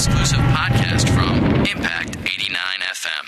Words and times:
exclusive 0.00 0.38
podcast 0.38 1.14
from 1.14 1.44
Impact 1.66 2.16
89 2.16 2.56
FM. 2.90 3.26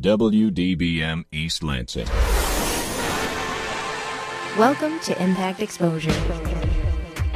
WDBM 0.00 1.24
East 1.30 1.62
Lansing. 1.62 2.06
Welcome 4.58 4.98
to 5.00 5.22
Impact 5.22 5.60
Exposure. 5.60 6.14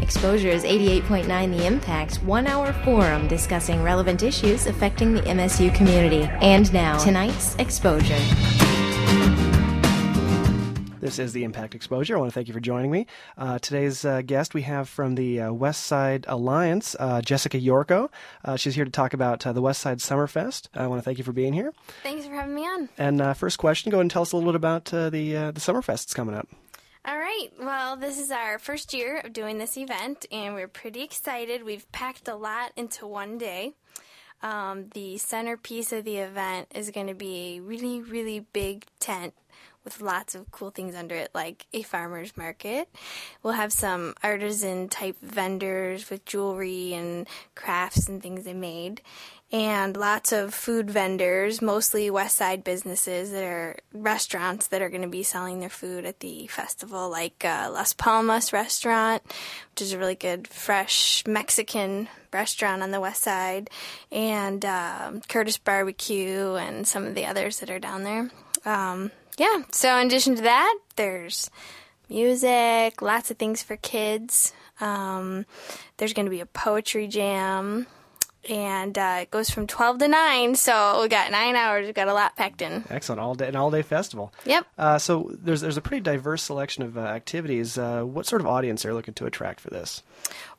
Exposure 0.01 0.49
is 0.49 0.65
88.9 0.65 1.55
The 1.55 1.67
Impact's 1.67 2.23
one 2.23 2.47
hour 2.47 2.73
forum 2.73 3.29
discussing 3.29 3.83
relevant 3.83 4.23
issues 4.23 4.67
affecting 4.67 5.13
the 5.13 5.21
MSU 5.21 5.75
community. 5.75 6.23
And 6.41 6.73
now, 6.73 6.97
tonight's 6.97 7.55
Exposure. 7.57 8.82
This 11.03 11.19
is 11.19 11.33
the 11.33 11.43
Impact 11.43 11.75
Exposure. 11.75 12.15
I 12.17 12.21
want 12.21 12.31
to 12.31 12.35
thank 12.35 12.47
you 12.47 12.55
for 12.55 12.61
joining 12.61 12.89
me. 12.93 13.09
Uh, 13.37 13.59
today's 13.59 14.05
uh, 14.05 14.23
guest 14.23 14.55
we 14.55 14.63
have 14.63 14.89
from 14.89 15.17
the 15.17 15.41
uh, 15.41 15.53
West 15.53 15.83
Side 15.83 16.25
Alliance, 16.29 16.95
uh, 17.01 17.21
Jessica 17.21 17.59
Yorko. 17.59 18.09
Uh, 18.45 18.55
she's 18.55 18.77
here 18.77 18.85
to 18.85 18.91
talk 18.91 19.13
about 19.13 19.45
uh, 19.45 19.53
the 19.53 19.61
West 19.61 19.81
Side 19.81 19.99
Summerfest. 19.99 20.69
I 20.75 20.87
want 20.87 21.01
to 21.01 21.05
thank 21.05 21.19
you 21.19 21.25
for 21.25 21.33
being 21.33 21.55
here. 21.55 21.73
Thanks 22.05 22.25
for 22.25 22.35
having 22.35 22.55
me 22.55 22.63
on. 22.63 22.89
And 22.99 23.37
first 23.37 23.59
question, 23.59 23.91
go 23.91 23.97
ahead 23.97 24.03
and 24.03 24.11
tell 24.13 24.23
us 24.23 24.31
a 24.31 24.37
little 24.37 24.53
bit 24.53 24.57
about 24.57 24.85
the 24.85 25.11
the 25.11 25.61
Summerfest 25.61 25.87
that's 25.87 26.15
coming 26.15 26.37
up. 26.37 26.47
All 27.05 27.19
right. 27.19 27.49
Well, 27.59 27.97
this 27.97 28.21
is 28.21 28.31
our 28.31 28.61
first 28.61 28.95
year 28.95 29.23
of 29.25 29.33
doing 29.33 29.59
this 29.59 29.77
event, 29.77 30.27
and 30.31 30.55
we're 30.55 30.69
pretty 30.69 31.03
excited. 31.03 31.65
We've 31.65 31.91
packed 31.91 32.29
a 32.29 32.37
lot 32.37 32.71
into 32.77 33.09
one 33.09 33.39
day. 33.39 33.73
Um, 34.41 34.89
the 34.95 35.19
centerpiece 35.19 35.93
of 35.93 36.05
the 36.05 36.19
event 36.19 36.69
is 36.75 36.91
going 36.91 37.07
to 37.09 37.15
be 37.15 37.57
a 37.57 37.61
really, 37.61 38.01
really 38.03 38.41
big 38.53 38.87
tent 39.01 39.35
with 39.85 40.01
lots 40.01 40.35
of 40.35 40.51
cool 40.51 40.71
things 40.71 40.95
under 40.95 41.15
it, 41.15 41.31
like 41.35 41.67
a 41.73 41.83
farmer's 41.83 42.37
market. 42.37 42.89
We'll 43.43 43.55
have 43.55 43.73
some 43.73 44.15
artisan 44.23 44.89
type 44.89 45.17
vendors 45.21 46.11
with 46.11 46.25
jewelry 46.25 46.95
and 46.95 47.27
crafts 47.55 48.09
and 48.09 48.23
things 48.23 48.45
they 48.45 48.55
made. 48.55 49.03
And 49.53 49.99
lots 49.99 50.33
of 50.33 50.55
food 50.55 50.91
vendors, 50.91 51.61
mostly 51.61 52.09
West 52.09 52.37
Side 52.37 52.65
businesses 52.65 53.33
that 53.33 53.45
are 53.45 53.77
restaurants 53.93 54.69
that 54.69 54.81
are 54.81 54.89
going 54.89 55.03
to 55.03 55.09
be 55.09 55.23
selling 55.23 55.61
their 55.61 55.69
food 55.69 56.07
at 56.07 56.21
the 56.21 56.47
festival, 56.47 57.11
like 57.11 57.45
uh, 57.45 57.69
Las 57.71 57.93
Palmas 57.93 58.55
Restaurant, 58.55 59.23
which 59.71 59.83
is 59.83 59.93
a 59.93 59.99
really 59.99 60.15
good, 60.15 60.49
fresh 60.49 61.23
Mexican 61.27 62.09
restaurant 62.33 62.83
on 62.83 62.93
the 62.93 63.01
West 63.01 63.23
Side, 63.23 63.69
and 64.11 64.65
uh, 64.65 65.13
Curtis 65.29 65.59
Barbecue, 65.59 66.55
and 66.55 66.89
some 66.89 67.05
of 67.05 67.15
the 67.15 67.27
others 67.27 67.61
that 67.61 67.69
are 67.69 67.79
down 67.79 68.05
there. 68.05 68.31
Um, 68.65 69.11
yeah, 69.39 69.63
so 69.71 69.97
in 69.99 70.07
addition 70.07 70.37
to 70.37 70.43
that, 70.43 70.79
there's 70.97 71.51
music, 72.09 73.01
lots 73.01 73.31
of 73.31 73.39
things 73.39 73.63
for 73.63 73.77
kids. 73.77 74.53
Um, 74.81 75.47
there's 75.97 76.13
going 76.13 76.27
to 76.27 76.31
be 76.31 76.41
a 76.41 76.47
poetry 76.47 77.07
jam, 77.09 77.87
and 78.49 78.99
uh, 78.99 79.19
it 79.23 79.31
goes 79.31 79.51
from 79.51 79.67
12 79.67 79.99
to 79.99 80.09
9, 80.09 80.55
so 80.57 81.01
we 81.03 81.09
got 81.09 81.31
nine 81.31 81.55
hours. 81.55 81.87
We've 81.87 81.95
got 81.95 82.09
a 82.09 82.15
lot 82.15 82.37
packed 82.37 82.61
in. 82.61 82.85
Excellent, 82.91 83.21
all 83.21 83.35
day, 83.35 83.49
an 83.49 83.57
all 83.57 83.71
day 83.71 83.83
festival. 83.83 84.33
Yep. 84.45 84.67
Uh, 84.77 84.99
so 84.99 85.31
there's 85.33 85.61
there's 85.61 85.77
a 85.77 85.83
pretty 85.83 86.03
diverse 86.03 86.43
selection 86.43 86.83
of 86.83 86.99
uh, 86.99 87.03
activities. 87.03 87.79
Uh, 87.79 88.03
what 88.03 88.27
sort 88.27 88.43
of 88.43 88.47
audience 88.47 88.85
are 88.85 88.89
you 88.89 88.95
looking 88.95 89.15
to 89.15 89.27
attract 89.27 89.61
for 89.61 89.71
this? 89.71 90.03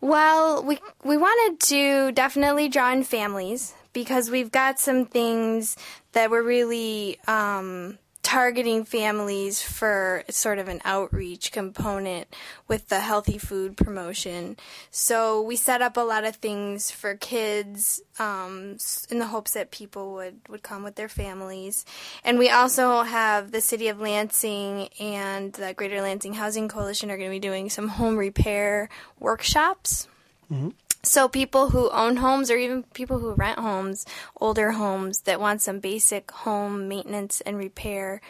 Well, 0.02 0.64
we 0.64 0.80
we 1.04 1.18
wanted 1.18 1.60
to 1.68 2.12
definitely 2.14 2.70
draw 2.70 2.92
in 2.92 3.04
families 3.04 3.74
because 3.92 4.32
we've 4.32 4.52
got 4.52 4.80
some 4.80 5.06
things 5.06 5.76
that 6.14 6.32
we're 6.32 6.44
really 6.44 7.20
um, 7.28 7.98
targeting 8.24 8.86
families 8.86 9.62
for 9.62 10.24
sort 10.30 10.58
of 10.58 10.70
an 10.70 10.82
outreach 10.86 11.52
component 11.52 12.34
with 12.68 12.88
the 12.88 13.02
healthy 13.02 13.38
food 13.38 13.76
promotion. 13.78 14.58
So 14.90 15.42
we 15.42 15.58
set 15.58 15.82
up 15.82 15.98
a 15.98 16.02
lot 16.02 16.24
of 16.24 16.38
things 16.38 16.90
for 16.90 17.16
kids 17.16 18.02
um, 18.18 18.78
in 19.12 19.20
the 19.20 19.28
hopes 19.28 19.52
that 19.52 19.72
people 19.72 20.14
would, 20.14 20.40
would 20.50 20.64
come 20.64 20.84
with 20.84 20.96
their 20.96 21.10
families. 21.10 21.86
And 22.24 22.40
we 22.40 22.50
also 22.50 23.04
have 23.04 23.52
the 23.52 23.62
City 23.62 23.90
of 23.90 24.00
Lansing 24.00 24.88
and 25.00 25.52
the 25.54 25.74
Greater 25.74 26.02
Lansing 26.02 26.34
Housing 26.34 26.70
Coalition 26.70 27.12
are 27.12 27.18
going 27.18 27.30
to 27.30 27.36
be 27.36 27.40
doing 27.40 27.70
some 27.70 27.90
home 27.90 28.16
repair 28.18 28.90
workshops. 29.20 30.08
Mm-hmm. 30.52 30.70
So 31.06 31.28
people 31.28 31.70
who 31.70 31.90
own 31.90 32.18
homes 32.18 32.50
or 32.50 32.56
even 32.56 32.84
people 32.94 33.20
who 33.20 33.34
rent 33.34 33.60
homes, 33.60 34.06
older 34.40 34.72
homes 34.72 35.22
that 35.22 35.40
want 35.40 35.62
some 35.62 35.80
basic 35.80 36.32
home 36.32 36.88
maintenance 36.88 37.42
and 37.42 37.58
repair 37.58 38.22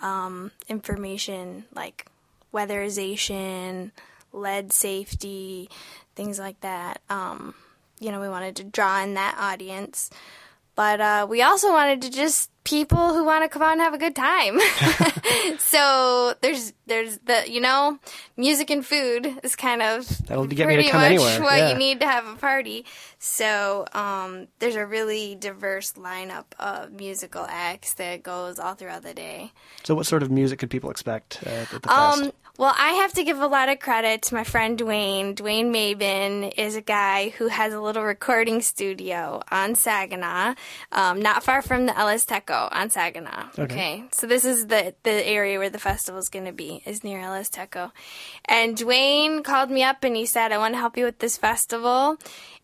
um, 0.00 0.52
information 0.68 1.64
like 1.74 2.06
weatherization, 2.54 3.90
lead 4.32 4.72
safety, 4.72 5.68
things 6.14 6.38
like 6.38 6.60
that. 6.60 7.00
Um, 7.10 7.54
you 7.98 8.12
know, 8.12 8.20
we 8.20 8.28
wanted 8.28 8.56
to 8.56 8.64
draw 8.64 9.02
in 9.02 9.14
that 9.14 9.36
audience. 9.38 10.08
But 10.76 11.00
uh, 11.00 11.26
we 11.28 11.42
also 11.42 11.72
wanted 11.72 12.00
to 12.02 12.10
just 12.10 12.48
people 12.64 13.14
who 13.14 13.24
want 13.24 13.44
to 13.44 13.48
come 13.48 13.62
out 13.62 13.72
and 13.72 13.80
have 13.80 13.94
a 13.94 13.98
good 13.98 14.14
time. 14.14 14.60
so 15.58 16.34
there's 16.40 16.72
there's 16.86 17.18
the 17.18 17.50
you 17.50 17.60
know 17.60 17.98
music 18.36 18.70
and 18.70 18.84
food 18.84 19.38
is 19.42 19.56
kind 19.56 19.82
of 19.82 20.06
that'll 20.26 20.46
get 20.46 20.68
me 20.68 20.76
to 20.76 20.90
come 20.90 21.00
much 21.00 21.12
anywhere. 21.12 21.40
what 21.40 21.58
yeah. 21.58 21.70
you 21.70 21.78
need 21.78 22.00
to 22.00 22.06
have 22.06 22.26
a 22.26 22.36
party. 22.36 22.84
So 23.18 23.86
um, 23.92 24.48
there's 24.58 24.76
a 24.76 24.86
really 24.86 25.34
diverse 25.34 25.92
lineup 25.92 26.46
of 26.58 26.92
musical 26.92 27.46
acts 27.48 27.94
that 27.94 28.22
goes 28.22 28.58
all 28.58 28.74
throughout 28.74 29.02
the 29.02 29.14
day. 29.14 29.52
So 29.82 29.94
what 29.94 30.06
sort 30.06 30.22
of 30.22 30.30
music 30.30 30.58
could 30.58 30.70
people 30.70 30.90
expect 30.90 31.40
uh, 31.46 31.50
at 31.50 31.82
the 31.82 31.92
um, 31.92 32.20
fest? 32.20 32.32
Well, 32.60 32.74
I 32.76 32.90
have 32.92 33.14
to 33.14 33.24
give 33.24 33.40
a 33.40 33.46
lot 33.46 33.70
of 33.70 33.78
credit 33.78 34.20
to 34.24 34.34
my 34.34 34.44
friend 34.44 34.78
Dwayne. 34.78 35.34
Dwayne 35.34 35.70
Mabin 35.70 36.52
is 36.58 36.76
a 36.76 36.82
guy 36.82 37.30
who 37.30 37.48
has 37.48 37.72
a 37.72 37.80
little 37.80 38.02
recording 38.02 38.60
studio 38.60 39.40
on 39.50 39.74
Saginaw, 39.74 40.56
um, 40.92 41.22
not 41.22 41.42
far 41.42 41.62
from 41.62 41.86
the 41.86 41.98
El 41.98 42.08
Azteco 42.08 42.68
on 42.70 42.90
Saginaw. 42.90 43.48
Okay. 43.58 43.62
okay. 43.62 44.04
So 44.12 44.26
this 44.26 44.44
is 44.44 44.66
the, 44.66 44.94
the 45.04 45.26
area 45.26 45.58
where 45.58 45.70
the 45.70 45.78
festival 45.78 46.20
is 46.20 46.28
going 46.28 46.44
to 46.44 46.52
be, 46.52 46.82
is 46.84 47.02
near 47.02 47.20
El 47.20 47.32
Azteco. 47.32 47.92
And 48.44 48.76
Dwayne 48.76 49.42
called 49.42 49.70
me 49.70 49.82
up 49.82 50.04
and 50.04 50.14
he 50.14 50.26
said, 50.26 50.52
I 50.52 50.58
want 50.58 50.74
to 50.74 50.80
help 50.80 50.98
you 50.98 51.06
with 51.06 51.20
this 51.20 51.38
festival 51.38 52.18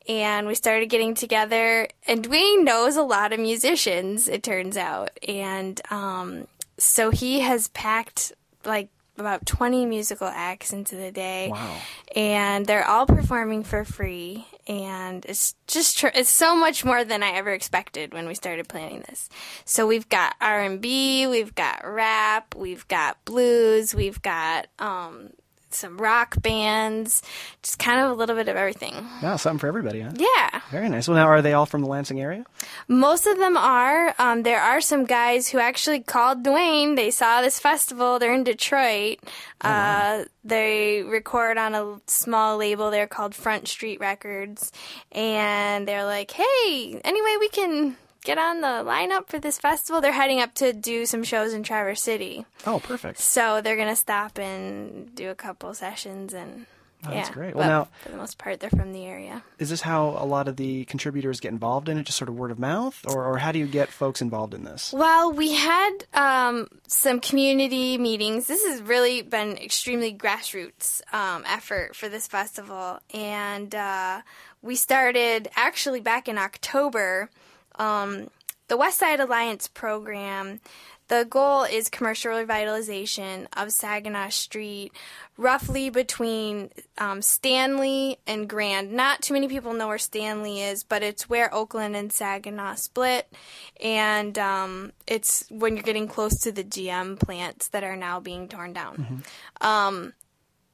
and 0.06 0.46
we 0.46 0.54
started 0.54 0.90
getting 0.90 1.14
together. 1.14 1.88
And 2.06 2.22
Dwayne 2.22 2.64
knows 2.64 2.96
a 2.96 3.02
lot 3.02 3.32
of 3.32 3.40
musicians, 3.40 4.28
it 4.28 4.42
turns 4.42 4.76
out, 4.76 5.18
and 5.26 5.80
um, 5.90 6.48
so 6.76 7.08
he 7.10 7.40
has 7.40 7.68
packed 7.68 8.34
like 8.62 8.90
about 9.18 9.46
20 9.46 9.86
musical 9.86 10.28
acts 10.28 10.72
into 10.72 10.96
the 10.96 11.10
day. 11.10 11.48
Wow. 11.50 11.76
And 12.14 12.66
they're 12.66 12.86
all 12.86 13.06
performing 13.06 13.64
for 13.64 13.84
free 13.84 14.46
and 14.68 15.24
it's 15.26 15.54
just 15.66 15.98
tr- 15.98 16.08
it's 16.14 16.30
so 16.30 16.56
much 16.56 16.84
more 16.84 17.04
than 17.04 17.22
I 17.22 17.30
ever 17.32 17.52
expected 17.52 18.12
when 18.12 18.26
we 18.26 18.34
started 18.34 18.68
planning 18.68 19.04
this. 19.08 19.28
So 19.64 19.86
we've 19.86 20.08
got 20.08 20.34
R&B, 20.40 21.26
we've 21.28 21.54
got 21.54 21.82
rap, 21.84 22.54
we've 22.54 22.86
got 22.88 23.24
blues, 23.24 23.94
we've 23.94 24.20
got 24.22 24.66
um 24.78 25.30
some 25.70 25.98
rock 25.98 26.40
bands, 26.42 27.22
just 27.62 27.78
kind 27.78 28.00
of 28.00 28.10
a 28.10 28.14
little 28.14 28.36
bit 28.36 28.48
of 28.48 28.56
everything. 28.56 28.94
Yeah, 29.22 29.36
something 29.36 29.58
for 29.58 29.66
everybody, 29.66 30.00
huh? 30.00 30.12
Yeah. 30.16 30.60
Very 30.70 30.88
nice. 30.88 31.08
Well, 31.08 31.16
now 31.16 31.26
are 31.26 31.42
they 31.42 31.52
all 31.52 31.66
from 31.66 31.82
the 31.82 31.88
Lansing 31.88 32.20
area? 32.20 32.44
Most 32.88 33.26
of 33.26 33.38
them 33.38 33.56
are. 33.56 34.14
Um, 34.18 34.42
there 34.42 34.60
are 34.60 34.80
some 34.80 35.04
guys 35.04 35.48
who 35.48 35.58
actually 35.58 36.00
called 36.00 36.42
Dwayne. 36.44 36.96
They 36.96 37.10
saw 37.10 37.40
this 37.42 37.58
festival. 37.58 38.18
They're 38.18 38.34
in 38.34 38.44
Detroit. 38.44 39.18
Oh, 39.62 39.68
wow. 39.68 40.20
uh, 40.20 40.24
they 40.44 41.02
record 41.02 41.58
on 41.58 41.74
a 41.74 42.00
small 42.06 42.56
label 42.56 42.90
there 42.90 43.06
called 43.06 43.34
Front 43.34 43.68
Street 43.68 44.00
Records, 44.00 44.70
and 45.12 45.88
they're 45.88 46.04
like, 46.04 46.30
"Hey, 46.30 47.00
anyway, 47.04 47.36
we 47.40 47.48
can." 47.48 47.96
Get 48.26 48.38
on 48.38 48.60
the 48.60 48.66
lineup 48.88 49.28
for 49.28 49.38
this 49.38 49.58
festival. 49.58 50.00
They're 50.00 50.12
heading 50.12 50.40
up 50.40 50.52
to 50.54 50.72
do 50.72 51.06
some 51.06 51.22
shows 51.22 51.54
in 51.54 51.62
Traverse 51.62 52.02
City. 52.02 52.44
Oh, 52.66 52.80
perfect. 52.80 53.20
So 53.20 53.60
they're 53.62 53.76
going 53.76 53.88
to 53.88 53.96
stop 53.96 54.38
and 54.38 55.14
do 55.14 55.30
a 55.30 55.34
couple 55.34 55.72
sessions 55.72 56.34
and 56.34 56.66
Oh, 57.04 57.10
yeah, 57.10 57.16
that's 57.18 57.30
great. 57.30 57.54
Well, 57.54 57.68
now 57.68 57.88
for 58.02 58.08
the 58.08 58.16
most 58.16 58.38
part, 58.38 58.58
they're 58.58 58.70
from 58.70 58.92
the 58.92 59.04
area. 59.04 59.44
Is 59.58 59.70
this 59.70 59.82
how 59.82 60.16
a 60.18 60.24
lot 60.24 60.48
of 60.48 60.56
the 60.56 60.86
contributors 60.86 61.40
get 61.40 61.52
involved 61.52 61.88
in 61.88 61.98
it? 61.98 62.04
Just 62.04 62.18
sort 62.18 62.28
of 62.28 62.34
word 62.36 62.50
of 62.50 62.58
mouth, 62.58 62.98
or, 63.06 63.24
or 63.24 63.38
how 63.38 63.52
do 63.52 63.58
you 63.58 63.66
get 63.66 63.90
folks 63.90 64.20
involved 64.20 64.54
in 64.54 64.64
this? 64.64 64.92
Well, 64.92 65.30
we 65.30 65.52
had 65.52 65.90
um, 66.14 66.68
some 66.88 67.20
community 67.20 67.98
meetings. 67.98 68.46
This 68.46 68.64
has 68.64 68.80
really 68.82 69.22
been 69.22 69.56
extremely 69.58 70.12
grassroots 70.14 71.02
um, 71.14 71.44
effort 71.46 71.94
for 71.94 72.08
this 72.08 72.26
festival, 72.26 72.98
and 73.14 73.72
uh, 73.74 74.22
we 74.62 74.74
started 74.74 75.48
actually 75.54 76.00
back 76.00 76.28
in 76.28 76.38
October. 76.38 77.30
Um, 77.78 78.28
the 78.68 78.76
West 78.76 78.98
Side 78.98 79.20
Alliance 79.20 79.68
program 79.68 80.60
the 81.08 81.24
goal 81.28 81.62
is 81.62 81.88
commercial 81.88 82.32
revitalization 82.32 83.46
of 83.56 83.70
Saginaw 83.70 84.30
Street, 84.30 84.92
roughly 85.36 85.88
between 85.88 86.70
um, 86.98 87.22
Stanley 87.22 88.18
and 88.26 88.48
Grand. 88.48 88.92
Not 88.92 89.22
too 89.22 89.34
many 89.34 89.46
people 89.46 89.72
know 89.72 89.86
where 89.86 89.98
Stanley 89.98 90.62
is, 90.62 90.82
but 90.82 91.04
it's 91.04 91.28
where 91.28 91.52
Oakland 91.54 91.94
and 91.94 92.12
Saginaw 92.12 92.74
split, 92.74 93.32
and 93.80 94.36
um, 94.36 94.92
it's 95.06 95.46
when 95.48 95.76
you're 95.76 95.84
getting 95.84 96.08
close 96.08 96.40
to 96.40 96.50
the 96.50 96.64
GM 96.64 97.20
plants 97.20 97.68
that 97.68 97.84
are 97.84 97.96
now 97.96 98.18
being 98.18 98.48
torn 98.48 98.72
down. 98.72 98.96
Mm-hmm. 98.96 99.66
Um, 99.66 100.12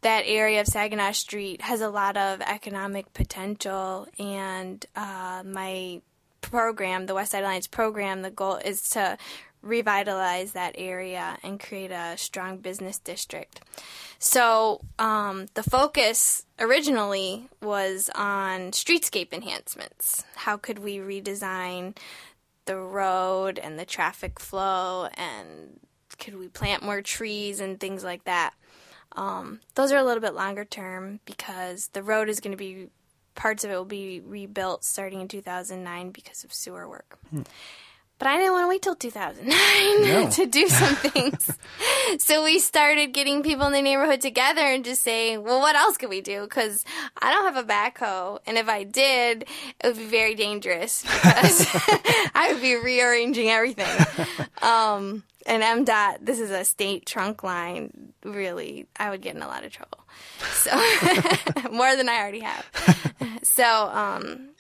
that 0.01 0.25
area 0.27 0.63
of 0.63 0.67
Saginaw 0.67 1.13
Street 1.13 1.61
has 1.61 1.83
a 1.83 1.91
lot 1.91 2.17
of 2.17 2.41
economic 2.41 3.13
potential, 3.13 4.09
and 4.19 4.85
uh, 4.97 5.43
my 5.45 6.01
program, 6.43 7.07
the 7.07 7.15
West 7.15 7.33
Side 7.33 7.45
Alliance 7.45 7.67
program, 7.67 8.21
the 8.21 8.31
goal 8.31 8.57
is 8.57 8.91
to 8.91 9.17
revitalize 9.63 10.53
that 10.53 10.75
area 10.77 11.39
and 11.43 11.59
create 11.59 11.93
a 11.93 12.19
strong 12.19 12.59
business 12.59 12.99
district. 12.99 13.61
So 14.19 14.81
um, 14.99 15.47
the 15.55 15.63
focus 15.63 16.45
originally 16.59 17.49
was 17.63 18.11
on 18.15 18.73
streetscape 18.73 19.33
enhancements. 19.33 20.25
How 20.35 20.57
could 20.57 20.81
we 20.81 20.99
redesign 20.99 21.97
the 22.65 22.77
road 22.77 23.59
and 23.59 23.79
the 23.79 23.85
traffic 23.85 24.39
flow, 24.39 25.09
and 25.15 25.81
could 26.19 26.39
we 26.39 26.49
plant 26.49 26.83
more 26.83 27.03
trees 27.03 27.59
and 27.59 27.81
things 27.81 28.05
like 28.05 28.25
that? 28.25 28.55
Um, 29.15 29.61
those 29.75 29.93
are 29.93 29.99
a 29.99 30.05
little 30.05 30.21
bit 30.21 30.35
longer 30.35 30.65
term 30.65 31.21
because 31.25 31.89
the 31.89 32.03
road 32.03 32.29
is 32.29 32.41
going 32.41 32.53
to 32.53 32.57
be 32.57 32.89
parts 33.35 33.65
of 33.65 33.71
it 33.71 33.75
will 33.75 33.85
be 33.85 34.21
rebuilt 34.21 34.85
starting 34.85 35.21
in 35.21 35.29
2009 35.29 36.11
because 36.11 36.45
of 36.45 36.53
sewer 36.53 36.89
work. 36.89 37.19
Hmm. 37.31 37.43
But 38.19 38.29
I 38.29 38.37
didn't 38.37 38.53
want 38.53 38.65
to 38.65 38.69
wait 38.69 38.83
till 38.83 38.95
2009 38.95 40.03
No. 40.03 40.31
to 40.37 40.47
do 40.47 40.69
some 40.69 40.95
things. 41.11 41.51
so 42.19 42.45
we 42.45 42.61
started 42.61 43.13
getting 43.13 43.43
people 43.43 43.67
in 43.67 43.73
the 43.73 43.83
neighborhood 43.83 44.21
together 44.21 44.61
and 44.61 44.85
just 44.85 45.03
saying, 45.03 45.43
well, 45.43 45.59
what 45.59 45.75
else 45.75 45.97
could 45.97 46.09
we 46.09 46.21
do? 46.21 46.43
Because 46.43 46.85
I 47.21 47.33
don't 47.33 47.53
have 47.53 47.65
a 47.65 47.67
backhoe. 47.69 48.39
And 48.47 48.57
if 48.59 48.69
I 48.69 48.85
did, 48.85 49.43
it 49.83 49.87
would 49.87 49.97
be 49.97 50.07
very 50.07 50.37
dangerous 50.37 51.03
because 51.03 51.67
I 52.35 52.51
would 52.53 52.63
be 52.63 52.77
rearranging 52.77 53.49
everything. 53.49 53.89
Um, 54.63 55.25
and 55.47 55.87
MDOT, 55.87 56.19
this 56.21 56.41
is 56.41 56.51
a 56.51 56.65
state 56.65 57.07
trunk 57.07 57.43
line. 57.43 58.13
Really, 58.25 58.87
I 58.97 59.11
would 59.11 59.21
get 59.21 59.35
in 59.35 59.43
a 59.43 59.47
lot 59.47 59.65
of 59.65 59.73
trouble. 59.73 59.99
So 60.53 60.71
more 61.73 61.97
than 61.97 62.09
I 62.09 62.19
already 62.19 62.41
have. 62.41 62.67
So 63.45 63.65
um, 63.65 64.51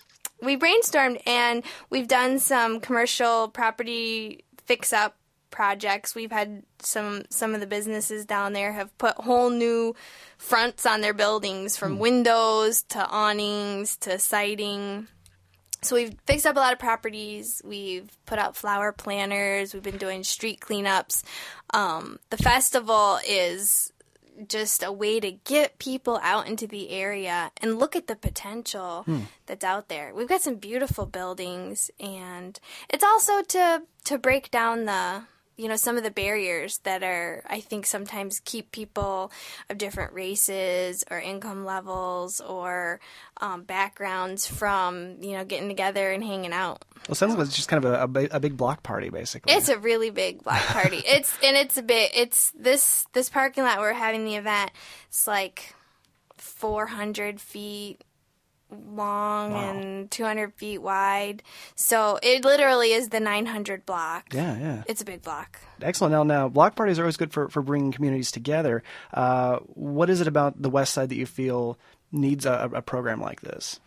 we 0.43 0.56
brainstormed 0.56 1.23
and 1.26 1.62
we've 1.88 2.08
done 2.08 2.40
some 2.40 2.81
commercial 2.81 3.49
property 3.49 4.44
fix 4.67 4.93
up 4.93 5.17
projects. 5.50 6.14
We've 6.14 6.32
had 6.32 6.64
some 6.81 7.23
some 7.31 7.55
of 7.55 7.61
the 7.61 7.67
businesses 7.67 8.26
down 8.26 8.52
there 8.52 8.73
have 8.73 8.96
put 8.99 9.14
whole 9.17 9.50
new 9.50 9.94
fronts 10.37 10.84
on 10.84 11.00
their 11.00 11.14
buildings 11.14 11.76
from 11.76 12.00
windows 12.00 12.82
to 12.88 13.06
awnings 13.08 13.96
to 13.99 14.19
siding. 14.19 15.06
So 15.82 15.96
we've 15.96 16.14
fixed 16.26 16.46
up 16.46 16.56
a 16.56 16.61
lot 16.61 16.73
of 16.73 16.79
properties. 16.79 17.61
We've 17.64 18.08
put 18.25 18.38
out 18.38 18.56
flower 18.56 18.93
planters. 18.93 19.75
We've 19.75 19.82
been 19.82 19.99
doing 19.99 20.23
street 20.23 20.61
cleanups. 20.61 21.25
Um, 21.75 22.20
the 22.31 22.37
festival 22.37 23.19
is 23.26 23.93
just 24.49 24.82
a 24.82 24.93
way 24.93 25.20
to 25.20 25.32
get 25.32 25.79
people 25.79 26.19
out 26.23 26.46
into 26.46 26.67
the 26.67 26.90
area 26.90 27.50
and 27.61 27.79
look 27.79 27.94
at 27.96 28.06
the 28.06 28.17
potential 28.17 29.05
that's 29.46 29.64
out 29.64 29.88
there. 29.88 30.14
We've 30.14 30.29
got 30.29 30.40
some 30.40 30.55
beautiful 30.56 31.05
buildings, 31.05 31.90
and 32.00 32.58
it's 32.88 33.05
also 33.05 33.43
to 33.43 33.82
to 34.05 34.19
break 34.19 34.50
down 34.50 34.87
the 34.87 35.25
you 35.56 35.69
know 35.69 35.76
some 35.76 35.96
of 35.96 36.02
the 36.02 36.10
barriers 36.10 36.78
that 36.78 37.02
are 37.02 37.43
I 37.46 37.60
think 37.60 37.87
sometimes 37.87 38.40
keep 38.44 38.72
people 38.72 39.31
of 39.69 39.78
different 39.78 40.12
races 40.12 41.04
or 41.10 41.19
income 41.20 41.64
levels 41.64 42.40
or 42.40 43.00
um, 43.40 43.62
backgrounds 43.62 44.46
from 44.46 45.16
you 45.20 45.32
know 45.32 45.44
getting 45.44 45.69
together 45.69 46.10
and 46.10 46.25
hanging 46.25 46.52
out. 46.52 46.84
Well, 47.08 47.12
it 47.12 47.14
sounds 47.16 47.34
like 47.34 47.46
it's 47.46 47.56
just 47.56 47.69
kind 47.69 47.84
of 47.84 47.93
a, 47.93 48.20
a, 48.20 48.37
a 48.37 48.40
big 48.40 48.56
block 48.56 48.82
party, 48.82 49.10
basically. 49.10 49.52
It's 49.52 49.69
a 49.69 49.78
really 49.78 50.10
big 50.10 50.43
block 50.44 50.62
party. 50.66 51.02
it's 51.06 51.32
and 51.43 51.56
it's 51.56 51.76
a 51.76 51.82
bit. 51.82 52.12
It's 52.14 52.52
this 52.52 53.06
this 53.12 53.28
parking 53.28 53.64
lot 53.64 53.78
we're 53.78 53.93
having 53.93 54.25
the 54.25 54.37
event. 54.37 54.70
It's 55.08 55.26
like 55.26 55.75
four 56.37 56.87
hundred 56.87 57.40
feet 57.40 58.05
long 58.94 59.52
and 59.52 60.10
two 60.10 60.24
hundred 60.24 60.54
feet 60.54 60.78
wide. 60.78 61.42
So 61.74 62.19
it 62.22 62.44
literally 62.44 62.92
is 62.92 63.10
the 63.10 63.20
nine 63.20 63.46
hundred 63.46 63.84
block. 63.86 64.32
yeah, 64.32 64.58
yeah. 64.58 64.82
It's 64.86 65.02
a 65.02 65.04
big 65.04 65.22
block. 65.22 65.60
Excellent. 65.80 66.12
Now, 66.12 66.22
now, 66.22 66.48
block 66.48 66.76
parties 66.76 66.98
are 66.98 67.02
always 67.02 67.16
good 67.16 67.32
for, 67.32 67.48
for 67.48 67.62
bringing 67.62 67.92
communities 67.92 68.30
together. 68.30 68.82
Uh, 69.12 69.58
what 69.74 70.08
is 70.10 70.20
it 70.20 70.26
about 70.26 70.60
the 70.60 70.70
West 70.70 70.94
Side 70.94 71.08
that 71.08 71.16
you 71.16 71.26
feel 71.26 71.78
needs 72.10 72.46
a, 72.46 72.70
a 72.72 72.82
program 72.82 73.20
like 73.20 73.40
this? 73.40 73.80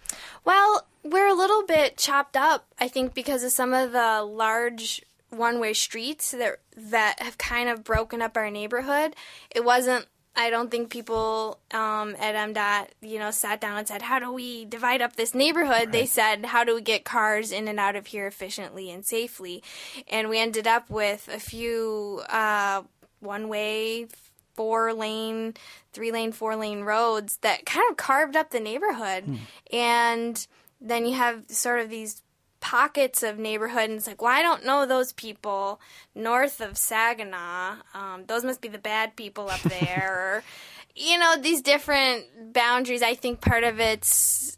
Well, 0.44 0.86
we're 1.04 1.28
a 1.28 1.34
little 1.34 1.64
bit 1.64 1.98
chopped 1.98 2.36
up, 2.36 2.68
I 2.80 2.88
think, 2.88 3.14
because 3.14 3.44
of 3.44 3.52
some 3.52 3.74
of 3.74 3.92
the 3.92 4.24
large 4.24 5.04
one-way 5.30 5.74
streets 5.74 6.32
that 6.32 6.60
that 6.78 7.22
have 7.22 7.38
kind 7.38 7.70
of 7.70 7.84
broken 7.84 8.22
up 8.22 8.38
our 8.38 8.50
neighborhood. 8.50 9.16
It 9.50 9.64
wasn't. 9.64 10.08
I 10.36 10.50
don't 10.50 10.70
think 10.70 10.90
people 10.90 11.60
um, 11.72 12.16
at 12.20 12.36
MDOT, 12.36 12.88
you 13.02 13.20
know, 13.20 13.32
sat 13.32 13.62
down 13.62 13.78
and 13.78 13.88
said, 13.88 14.02
"How 14.02 14.20
do 14.20 14.32
we 14.32 14.66
divide 14.66 15.02
up 15.02 15.16
this 15.16 15.34
neighborhood?" 15.34 15.92
They 15.92 16.06
said, 16.06 16.46
"How 16.46 16.64
do 16.64 16.76
we 16.76 16.82
get 16.82 17.06
cars 17.06 17.52
in 17.52 17.68
and 17.68 17.80
out 17.80 17.96
of 17.96 18.08
here 18.08 18.28
efficiently 18.28 18.92
and 18.92 19.06
safely?" 19.06 19.64
And 20.08 20.30
we 20.30 20.40
ended 20.40 20.68
up 20.68 20.90
with 20.90 21.30
a 21.34 21.40
few 21.40 22.22
uh, 22.30 22.84
one-way 23.20 24.08
four 24.56 24.94
lane, 24.94 25.54
three 25.94 26.12
lane, 26.12 26.32
four 26.32 26.56
lane 26.56 26.82
roads 26.82 27.38
that 27.38 27.66
kind 27.66 27.86
of 27.92 27.98
carved 27.98 28.36
up 28.36 28.52
the 28.52 28.60
neighborhood. 28.60 29.26
And 29.72 30.48
then 30.82 31.06
you 31.06 31.14
have 31.16 31.44
sort 31.50 31.80
of 31.80 31.90
these 31.90 32.22
pockets 32.66 33.22
of 33.22 33.38
neighborhood, 33.38 33.84
and 33.92 33.94
it's 33.94 34.08
like, 34.08 34.24
well, 34.24 34.32
I 34.32 34.42
don't 34.42 34.66
know 34.66 34.88
those 34.88 35.14
people 35.14 35.80
north 36.16 36.60
of 36.62 36.80
Saginaw. 36.80 37.76
Um, 37.94 38.24
those 38.26 38.44
must 38.44 38.60
be 38.60 38.68
the 38.68 38.80
bad 38.80 39.16
people 39.16 39.52
up 39.52 39.62
there. 39.80 40.10
or, 40.12 40.44
you 40.96 41.20
know, 41.20 41.36
these 41.40 41.62
different 41.62 42.54
boundaries. 42.54 43.04
I 43.04 43.14
think 43.14 43.40
part 43.40 43.64
of 43.64 43.80
it's 43.80 44.58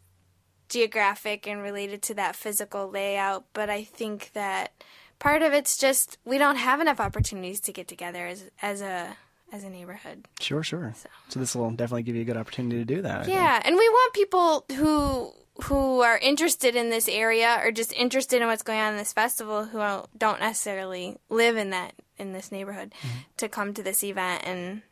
geographic 0.70 1.46
and 1.46 1.60
related 1.60 2.00
to 2.02 2.14
that 2.14 2.34
physical 2.34 2.88
layout, 2.90 3.44
but 3.52 3.68
I 3.68 3.84
think 3.84 4.30
that 4.32 4.72
part 5.18 5.42
of 5.42 5.52
it's 5.52 5.76
just 5.76 6.16
we 6.24 6.38
don't 6.38 6.56
have 6.56 6.80
enough 6.80 7.00
opportunities 7.00 7.60
to 7.60 7.72
get 7.74 7.88
together 7.88 8.26
as 8.26 8.44
as 8.62 8.80
a 8.80 9.18
as 9.52 9.64
a 9.64 9.68
neighborhood. 9.70 10.26
Sure, 10.40 10.62
sure. 10.62 10.94
So, 11.28 11.40
this 11.40 11.54
will 11.54 11.70
definitely 11.72 12.04
give 12.04 12.16
you 12.16 12.22
a 12.22 12.24
good 12.24 12.36
opportunity 12.38 12.78
to 12.78 12.84
do 12.86 13.02
that. 13.02 13.28
Yeah, 13.28 13.60
and 13.64 13.76
we 13.76 13.86
want 13.88 14.14
people 14.14 14.64
who 14.76 15.32
who 15.64 16.00
are 16.02 16.18
interested 16.18 16.76
in 16.76 16.90
this 16.90 17.08
area 17.08 17.60
or 17.62 17.72
just 17.72 17.92
interested 17.92 18.40
in 18.40 18.48
what's 18.48 18.62
going 18.62 18.78
on 18.78 18.92
in 18.92 18.98
this 18.98 19.12
festival 19.12 19.64
who 19.64 19.78
don't 20.16 20.40
necessarily 20.40 21.16
live 21.28 21.56
in 21.56 21.70
that 21.70 21.94
in 22.16 22.32
this 22.32 22.52
neighborhood 22.52 22.92
to 23.36 23.48
come 23.48 23.74
to 23.74 23.82
this 23.82 24.02
event 24.02 24.42
and 24.44 24.82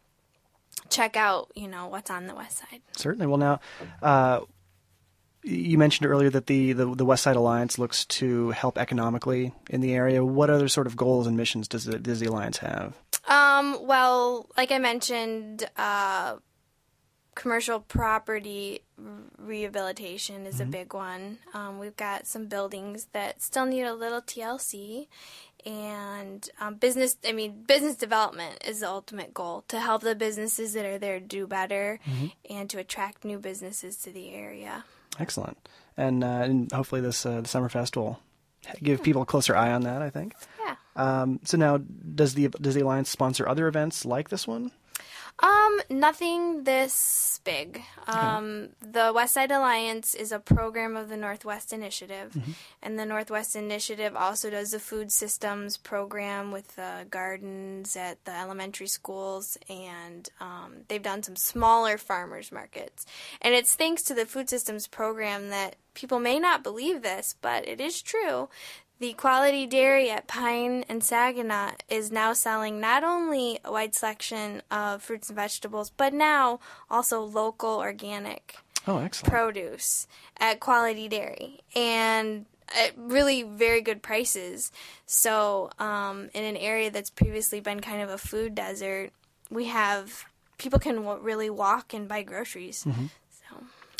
check 0.90 1.16
out, 1.16 1.50
you 1.54 1.68
know, 1.68 1.86
what's 1.88 2.10
on 2.10 2.26
the 2.26 2.34
west 2.34 2.58
side. 2.58 2.80
Certainly. 2.96 3.26
Well, 3.26 3.38
now, 3.38 3.60
uh, 4.02 4.40
you 5.42 5.78
mentioned 5.78 6.08
earlier 6.08 6.30
that 6.30 6.46
the, 6.46 6.72
the, 6.72 6.94
the 6.94 7.04
West 7.04 7.22
Side 7.22 7.36
Alliance 7.36 7.78
looks 7.78 8.04
to 8.06 8.50
help 8.50 8.79
economically 8.79 9.52
in 9.70 9.81
the 9.81 9.94
area. 9.94 10.24
What 10.24 10.50
other 10.50 10.69
sort 10.69 10.88
of 10.88 10.96
goals 10.96 11.26
and 11.26 11.36
missions 11.36 11.69
does 11.69 11.84
the, 11.84 11.98
does 11.98 12.20
the 12.20 12.26
Alliance 12.26 12.58
have? 12.58 12.94
Um, 13.29 13.79
well, 13.86 14.48
like 14.56 14.72
I 14.72 14.79
mentioned, 14.79 15.69
uh, 15.76 16.36
commercial 17.36 17.78
property 17.78 18.81
rehabilitation 19.38 20.46
is 20.46 20.58
a 20.58 20.64
big 20.64 20.93
one. 20.93 21.38
Um, 21.55 21.78
we've 21.78 21.96
got 21.96 22.26
some 22.26 22.46
buildings 22.46 23.06
that 23.12 23.40
still 23.40 23.66
need 23.66 23.82
a 23.82 23.94
little 23.94 24.20
TLC, 24.20 25.06
and 25.64 26.48
um, 26.60 26.74
business. 26.74 27.16
I 27.24 27.32
mean, 27.32 27.62
business 27.69 27.94
development 27.94 28.64
is 28.66 28.81
the 28.81 28.88
ultimate 28.88 29.32
goal 29.32 29.64
to 29.69 29.78
help 29.78 30.02
the 30.02 30.16
businesses 30.16 30.72
that 30.72 30.84
are 30.84 30.98
there 30.98 31.20
do 31.20 31.46
better, 31.46 32.00
and 32.50 32.69
to 32.70 32.78
attract 32.78 33.24
new 33.24 33.38
businesses 33.38 33.96
to 33.98 34.10
the 34.10 34.31
area. 34.34 34.84
Excellent. 35.20 35.58
And, 35.96 36.24
uh, 36.24 36.26
and 36.26 36.72
hopefully 36.72 37.00
this 37.00 37.24
uh, 37.24 37.43
the 37.43 37.48
Summerfest 37.48 37.96
will 37.96 38.20
give 38.82 39.02
people 39.02 39.22
a 39.22 39.26
closer 39.26 39.55
eye 39.55 39.72
on 39.72 39.82
that, 39.82 40.02
I 40.02 40.10
think. 40.10 40.34
Yeah. 40.64 40.76
Um, 40.96 41.40
so 41.44 41.56
now, 41.56 41.78
does 41.78 42.34
the 42.34 42.48
does 42.48 42.74
the 42.74 42.81
Alliance 42.81 43.10
sponsor 43.10 43.48
other 43.48 43.69
events 43.69 44.05
like 44.05 44.31
this 44.31 44.46
one? 44.46 44.72
Um, 45.38 45.81
nothing 45.90 46.64
this 46.64 47.40
big. 47.44 47.82
Um, 48.06 48.70
the 48.81 49.12
West 49.14 49.34
Side 49.34 49.50
Alliance 49.50 50.14
is 50.14 50.32
a 50.32 50.38
program 50.38 50.96
of 50.96 51.10
the 51.10 51.16
Northwest 51.16 51.72
Initiative, 51.72 52.34
and 52.82 52.98
the 52.98 53.05
Northwest 53.05 53.55
Initiative 53.55 54.16
also 54.16 54.48
does 54.48 54.70
the 54.70 54.78
food 54.78 55.12
systems 55.12 55.76
program 55.76 56.52
with 56.52 56.74
the 56.76 57.06
gardens 57.10 57.96
at 57.96 58.24
the 58.24 58.32
elementary 58.32 58.86
schools, 58.86 59.58
and 59.69 60.28
um, 60.40 60.78
they've 60.88 61.02
done 61.02 61.22
some 61.22 61.36
smaller 61.36 61.98
farmers 61.98 62.50
markets. 62.50 63.05
And 63.43 63.55
it's 63.55 63.74
thanks 63.74 64.02
to 64.05 64.14
the 64.14 64.26
food 64.26 64.48
systems 64.48 64.86
program 64.86 65.50
that 65.50 65.76
people 65.93 66.19
may 66.19 66.38
not 66.38 66.62
believe 66.62 67.02
this, 67.02 67.34
but 67.40 67.69
it 67.69 67.81
is 67.81 68.00
true. 68.00 68.48
The 68.98 69.12
quality 69.12 69.67
dairy 69.67 70.10
at 70.10 70.26
Pine 70.26 70.84
and 70.88 71.05
Saginaw 71.05 71.72
is 71.91 72.10
now 72.10 72.32
selling 72.32 72.81
not 72.81 73.05
only 73.05 73.58
a 73.62 73.70
wide 73.70 73.94
selection 73.94 74.62
of 74.70 75.03
fruits 75.03 75.29
and 75.29 75.36
vegetables, 75.36 75.91
but 75.91 76.15
now 76.15 76.60
also 76.91 77.20
local 77.20 77.76
organic 77.79 78.56
Oh, 78.86 78.98
excellent. 78.98 79.31
produce 79.32 80.06
at 80.38 80.60
Quality 80.60 81.08
Dairy 81.08 81.60
and 81.74 82.46
at 82.74 82.93
really 82.96 83.43
very 83.43 83.82
good 83.82 84.00
prices. 84.03 84.72
So, 85.05 85.70
um, 85.79 86.31
in 86.32 86.44
an 86.44 86.56
area 86.56 86.91
that's 86.91 87.10
previously 87.10 87.60
been 87.60 87.81
kind 87.81 88.00
of 88.00 88.08
a 88.08 88.17
food 88.19 88.55
desert, 88.55 89.10
we 89.50 89.67
have 89.67 90.24
people 90.56 90.79
can 90.79 90.96
w- 90.96 91.20
really 91.22 91.50
walk 91.50 91.93
and 91.93 92.08
buy 92.08 92.22
groceries. 92.22 92.84
Mm-hmm. 92.84 93.06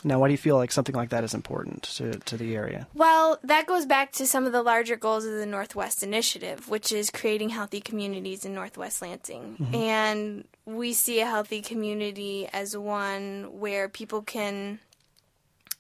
Now, 0.05 0.21
why 0.21 0.29
do 0.29 0.33
you 0.33 0.39
feel 0.39 0.57
like 0.57 0.73
something 0.73 0.95
like 0.95 1.09
that 1.11 1.25
is 1.25 1.35
important 1.35 1.83
to, 1.85 2.19
to 2.19 2.37
the 2.37 2.55
area? 2.55 2.87
Well, 2.95 3.39
that 3.43 3.67
goes 3.67 3.87
back 3.87 4.13
to 4.13 4.27
some 4.27 4.47
of 4.47 4.53
the 4.53 4.63
larger 4.63 4.97
goals 4.97 5.25
of 5.25 5.33
the 5.33 5.47
Northwest 5.47 6.03
Initiative, 6.03 6.69
which 6.69 6.93
is 6.93 7.11
creating 7.11 7.49
healthy 7.49 7.81
communities 7.81 8.45
in 8.45 8.55
Northwest 8.55 9.03
Lansing. 9.03 9.57
Mm-hmm. 9.61 9.75
And 9.75 10.45
we 10.65 10.93
see 10.93 11.21
a 11.21 11.27
healthy 11.27 11.63
community 11.63 12.49
as 12.53 12.77
one 12.77 13.59
where 13.59 13.89
people 13.89 14.23
can 14.23 14.79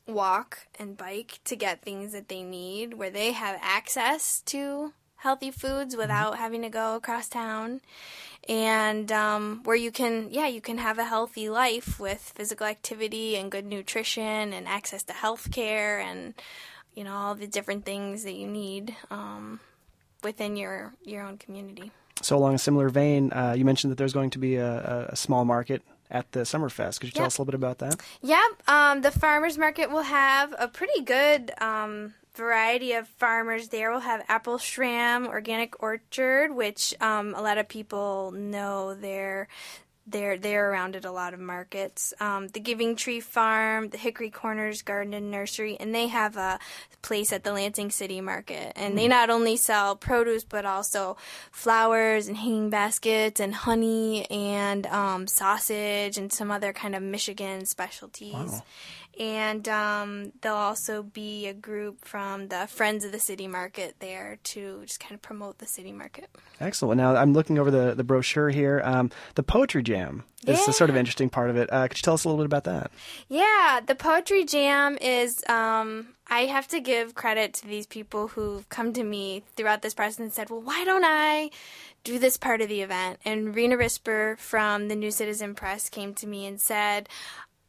walk 0.06 0.66
and 0.78 0.96
bike 0.96 1.40
to 1.44 1.56
get 1.56 1.82
things 1.82 2.12
that 2.12 2.28
they 2.28 2.42
need, 2.42 2.94
where 2.94 3.10
they 3.10 3.32
have 3.32 3.58
access 3.60 4.40
to 4.46 4.92
healthy 5.26 5.50
foods 5.50 5.92
without 6.02 6.32
having 6.38 6.62
to 6.62 6.68
go 6.80 6.94
across 7.00 7.26
town 7.28 7.80
and 8.48 9.10
um, 9.10 9.60
where 9.64 9.76
you 9.84 9.90
can 9.90 10.28
yeah 10.30 10.46
you 10.56 10.60
can 10.60 10.78
have 10.78 10.98
a 10.98 11.04
healthy 11.14 11.48
life 11.50 11.98
with 12.06 12.22
physical 12.36 12.66
activity 12.66 13.36
and 13.36 13.50
good 13.50 13.66
nutrition 13.66 14.52
and 14.56 14.64
access 14.68 15.02
to 15.02 15.12
health 15.12 15.50
care 15.50 15.98
and 15.98 16.34
you 16.94 17.02
know 17.04 17.14
all 17.20 17.34
the 17.34 17.46
different 17.56 17.84
things 17.84 18.22
that 18.24 18.34
you 18.34 18.46
need 18.46 18.94
um, 19.10 19.58
within 20.22 20.56
your 20.56 20.92
your 21.04 21.22
own 21.28 21.36
community 21.44 21.90
So, 22.22 22.32
along 22.40 22.54
a 22.54 22.58
similar 22.58 22.88
vein, 22.88 23.22
uh, 23.32 23.54
you 23.58 23.64
mentioned 23.64 23.90
that 23.92 23.98
there's 24.00 24.14
going 24.20 24.30
to 24.30 24.38
be 24.38 24.56
a, 24.56 25.08
a 25.12 25.16
small 25.16 25.44
market 25.44 25.82
at 26.10 26.24
the 26.32 26.40
Summerfest. 26.52 26.94
Could 27.00 27.08
you 27.10 27.16
tell 27.18 27.26
Yep. 27.26 27.32
us 27.32 27.38
a 27.38 27.42
little 27.42 27.50
bit 27.52 27.60
about 27.64 27.78
that? 27.84 27.94
Yep. 28.22 28.50
Um, 28.74 28.94
the 29.02 29.10
farmers 29.10 29.56
market 29.58 29.90
will 29.90 30.08
have 30.22 30.54
a 30.58 30.68
pretty 30.78 31.00
good 31.02 31.42
um, 31.60 32.14
variety 32.36 32.92
of 32.92 33.08
farmers 33.08 33.68
there. 33.68 33.90
We'll 33.90 34.00
have 34.00 34.26
Appleschram 34.26 35.26
Organic 35.26 35.82
Orchard, 35.82 36.54
which 36.54 36.94
um, 37.00 37.34
a 37.34 37.42
lot 37.42 37.58
of 37.58 37.68
people 37.68 38.32
know 38.32 38.94
they're 38.94 39.48
they're 40.06 40.38
they're 40.38 40.70
around 40.70 40.94
at 40.94 41.04
a 41.04 41.10
lot 41.10 41.34
of 41.34 41.40
markets. 41.40 42.14
Um, 42.20 42.48
the 42.48 42.60
Giving 42.60 42.94
Tree 42.94 43.20
Farm, 43.20 43.88
the 43.88 43.98
Hickory 43.98 44.30
Corners 44.30 44.82
Garden 44.82 45.14
and 45.14 45.30
Nursery, 45.30 45.76
and 45.80 45.94
they 45.94 46.06
have 46.06 46.36
a 46.36 46.58
place 47.02 47.32
at 47.32 47.42
the 47.42 47.52
Lansing 47.52 47.90
City 47.90 48.20
Market. 48.20 48.72
And 48.76 48.96
they 48.96 49.08
not 49.08 49.30
only 49.30 49.56
sell 49.56 49.96
produce 49.96 50.44
but 50.44 50.64
also 50.64 51.16
flowers 51.50 52.28
and 52.28 52.36
hanging 52.36 52.70
baskets 52.70 53.40
and 53.40 53.54
honey 53.54 54.30
and 54.30 54.86
um, 54.86 55.26
sausage 55.26 56.18
and 56.18 56.32
some 56.32 56.50
other 56.50 56.72
kind 56.72 56.94
of 56.94 57.02
Michigan 57.02 57.66
specialties. 57.66 58.62
And 59.18 59.66
um, 59.68 60.32
there'll 60.42 60.58
also 60.58 61.02
be 61.02 61.46
a 61.46 61.54
group 61.54 62.04
from 62.04 62.48
the 62.48 62.66
Friends 62.66 63.04
of 63.04 63.12
the 63.12 63.18
City 63.18 63.48
Market 63.48 63.96
there 64.00 64.38
to 64.44 64.82
just 64.84 65.00
kind 65.00 65.14
of 65.14 65.22
promote 65.22 65.58
the 65.58 65.66
city 65.66 65.92
market. 65.92 66.28
Excellent. 66.60 66.98
Now, 66.98 67.16
I'm 67.16 67.32
looking 67.32 67.58
over 67.58 67.70
the, 67.70 67.94
the 67.94 68.04
brochure 68.04 68.50
here. 68.50 68.82
Um, 68.84 69.10
the 69.34 69.42
Poetry 69.42 69.82
Jam 69.82 70.24
is 70.46 70.64
the 70.66 70.72
sort 70.72 70.90
of 70.90 70.96
interesting 70.96 71.28
part 71.28 71.50
of 71.50 71.56
it. 71.56 71.72
Uh, 71.72 71.88
could 71.88 71.98
you 71.98 72.02
tell 72.02 72.14
us 72.14 72.24
a 72.24 72.28
little 72.28 72.42
bit 72.42 72.46
about 72.46 72.64
that? 72.64 72.90
Yeah, 73.28 73.80
the 73.84 73.94
poetry 73.94 74.44
jam 74.44 74.96
is. 75.00 75.42
Um, 75.48 76.08
I 76.28 76.40
have 76.40 76.68
to 76.68 76.80
give 76.80 77.14
credit 77.14 77.54
to 77.54 77.66
these 77.66 77.86
people 77.86 78.28
who've 78.28 78.68
come 78.68 78.92
to 78.94 79.04
me 79.04 79.44
throughout 79.56 79.82
this 79.82 79.94
process 79.94 80.18
and 80.18 80.32
said, 80.32 80.50
"Well, 80.50 80.60
why 80.60 80.84
don't 80.84 81.04
I 81.04 81.50
do 82.04 82.18
this 82.18 82.36
part 82.36 82.60
of 82.60 82.68
the 82.68 82.82
event?" 82.82 83.20
And 83.24 83.54
Rina 83.54 83.76
Risper 83.76 84.38
from 84.38 84.88
the 84.88 84.96
New 84.96 85.10
Citizen 85.10 85.54
Press 85.54 85.88
came 85.88 86.14
to 86.14 86.26
me 86.26 86.46
and 86.46 86.60
said. 86.60 87.08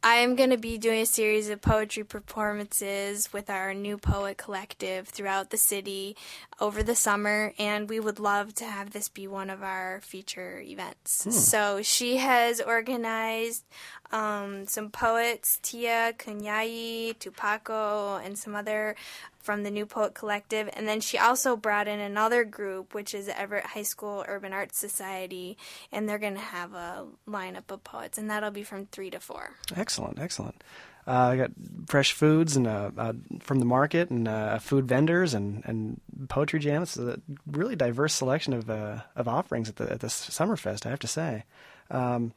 I 0.02 0.16
am 0.16 0.36
going 0.36 0.50
to 0.50 0.56
be 0.56 0.78
doing 0.78 1.00
a 1.00 1.06
series 1.06 1.48
of 1.48 1.60
poetry 1.60 2.04
performances 2.04 3.32
with 3.32 3.50
our 3.50 3.74
new 3.74 3.98
poet 3.98 4.38
collective 4.38 5.08
throughout 5.08 5.50
the 5.50 5.56
city 5.56 6.16
over 6.60 6.84
the 6.84 6.94
summer, 6.94 7.52
and 7.58 7.88
we 7.88 7.98
would 7.98 8.20
love 8.20 8.54
to 8.56 8.64
have 8.64 8.90
this 8.90 9.08
be 9.08 9.26
one 9.26 9.50
of 9.50 9.62
our 9.62 10.00
feature 10.00 10.60
events. 10.60 11.24
Hmm. 11.24 11.30
So 11.30 11.82
she 11.82 12.18
has 12.18 12.60
organized 12.60 13.64
um, 14.10 14.66
some 14.66 14.90
poets, 14.90 15.58
Tia 15.62 16.14
Kunyai, 16.16 17.16
Tupaco, 17.18 18.24
and 18.24 18.38
some 18.38 18.54
other 18.54 18.96
from 19.40 19.62
the 19.62 19.70
New 19.70 19.86
Poet 19.86 20.14
Collective. 20.14 20.68
And 20.74 20.86
then 20.86 21.00
she 21.00 21.18
also 21.18 21.56
brought 21.56 21.88
in 21.88 22.00
another 22.00 22.44
group, 22.44 22.94
which 22.94 23.14
is 23.14 23.28
Everett 23.28 23.64
High 23.64 23.82
School 23.82 24.24
Urban 24.28 24.52
Arts 24.52 24.78
Society, 24.78 25.56
and 25.92 26.08
they're 26.08 26.18
going 26.18 26.34
to 26.34 26.40
have 26.40 26.74
a 26.74 27.06
lineup 27.28 27.70
of 27.70 27.84
poets, 27.84 28.18
and 28.18 28.30
that'll 28.30 28.50
be 28.50 28.62
from 28.62 28.86
3 28.86 29.10
to 29.10 29.20
4. 29.20 29.50
Excellent, 29.76 30.18
excellent. 30.18 30.62
Uh, 31.06 31.30
I 31.32 31.36
got 31.36 31.50
fresh 31.86 32.12
foods 32.12 32.54
and 32.56 32.66
uh, 32.66 32.90
uh, 32.98 33.14
from 33.40 33.60
the 33.60 33.64
market 33.64 34.10
and 34.10 34.28
uh, 34.28 34.58
food 34.58 34.86
vendors 34.86 35.32
and, 35.32 35.62
and 35.64 35.98
poetry 36.28 36.60
jam. 36.60 36.82
It's 36.82 36.98
a 36.98 37.18
really 37.50 37.76
diverse 37.76 38.12
selection 38.12 38.52
of 38.52 38.68
uh, 38.68 38.98
of 39.16 39.26
offerings 39.26 39.70
at 39.70 39.76
the 39.76 39.90
at 39.90 40.00
the 40.00 40.08
Summerfest. 40.08 40.84
I 40.84 40.90
have 40.90 40.98
to 40.98 41.06
say. 41.06 41.44
Um, 41.90 42.34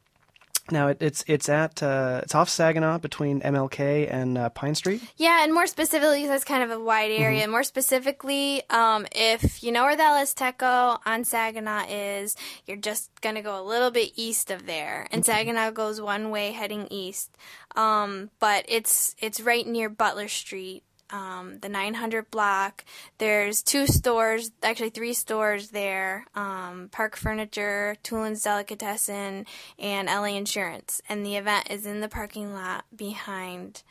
now 0.69 0.87
it, 0.87 0.97
it's 1.01 1.23
it's 1.27 1.49
at 1.49 1.81
uh, 1.81 2.21
it's 2.23 2.35
off 2.35 2.49
Saginaw 2.49 2.99
between 2.99 3.41
MLK 3.41 4.11
and 4.11 4.37
uh, 4.37 4.49
Pine 4.49 4.75
Street. 4.75 5.01
Yeah, 5.17 5.43
and 5.43 5.53
more 5.53 5.67
specifically, 5.67 6.27
that's 6.27 6.43
kind 6.43 6.63
of 6.63 6.71
a 6.71 6.79
wide 6.79 7.11
area. 7.11 7.47
More 7.47 7.63
specifically, 7.63 8.61
um, 8.69 9.07
if 9.11 9.63
you 9.63 9.71
know 9.71 9.83
where 9.83 9.95
the 9.95 10.03
El 10.03 10.23
Azteco 10.23 10.99
on 11.05 11.23
Saginaw 11.23 11.85
is, 11.89 12.35
you're 12.65 12.77
just 12.77 13.09
going 13.21 13.35
to 13.35 13.41
go 13.41 13.59
a 13.59 13.63
little 13.63 13.91
bit 13.91 14.11
east 14.15 14.51
of 14.51 14.65
there. 14.65 15.07
And 15.11 15.25
Saginaw 15.25 15.71
goes 15.71 15.99
one 16.01 16.29
way 16.29 16.51
heading 16.51 16.87
east. 16.91 17.37
Um, 17.75 18.29
but 18.39 18.65
it's 18.67 19.15
it's 19.19 19.41
right 19.41 19.65
near 19.65 19.89
Butler 19.89 20.27
Street. 20.27 20.83
Um, 21.11 21.59
the 21.59 21.69
900 21.69 22.31
block. 22.31 22.85
There's 23.17 23.61
two 23.61 23.87
stores, 23.87 24.51
actually 24.63 24.89
three 24.89 25.13
stores 25.13 25.69
there. 25.69 26.25
Um, 26.35 26.89
Park 26.91 27.17
Furniture, 27.17 27.95
Toolin's 28.03 28.43
Delicatessen, 28.43 29.45
and 29.77 30.07
LA 30.07 30.37
Insurance. 30.37 31.01
And 31.09 31.25
the 31.25 31.35
event 31.35 31.69
is 31.69 31.85
in 31.85 32.01
the 32.01 32.09
parking 32.09 32.53
lot 32.53 32.85
behind. 32.95 33.83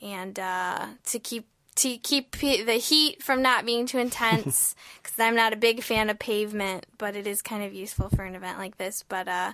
And 0.00 0.38
uh, 0.38 0.86
to 1.06 1.18
keep 1.18 1.46
to 1.78 1.96
keep 1.96 2.36
the 2.36 2.80
heat 2.82 3.22
from 3.22 3.40
not 3.40 3.64
being 3.64 3.86
too 3.86 3.98
intense, 3.98 4.74
because 5.02 5.18
I'm 5.18 5.36
not 5.36 5.52
a 5.52 5.56
big 5.56 5.82
fan 5.82 6.10
of 6.10 6.18
pavement, 6.18 6.86
but 6.98 7.14
it 7.14 7.24
is 7.24 7.40
kind 7.40 7.62
of 7.62 7.72
useful 7.72 8.08
for 8.08 8.24
an 8.24 8.34
event 8.34 8.58
like 8.58 8.78
this. 8.78 9.04
But 9.08 9.28
uh, 9.28 9.52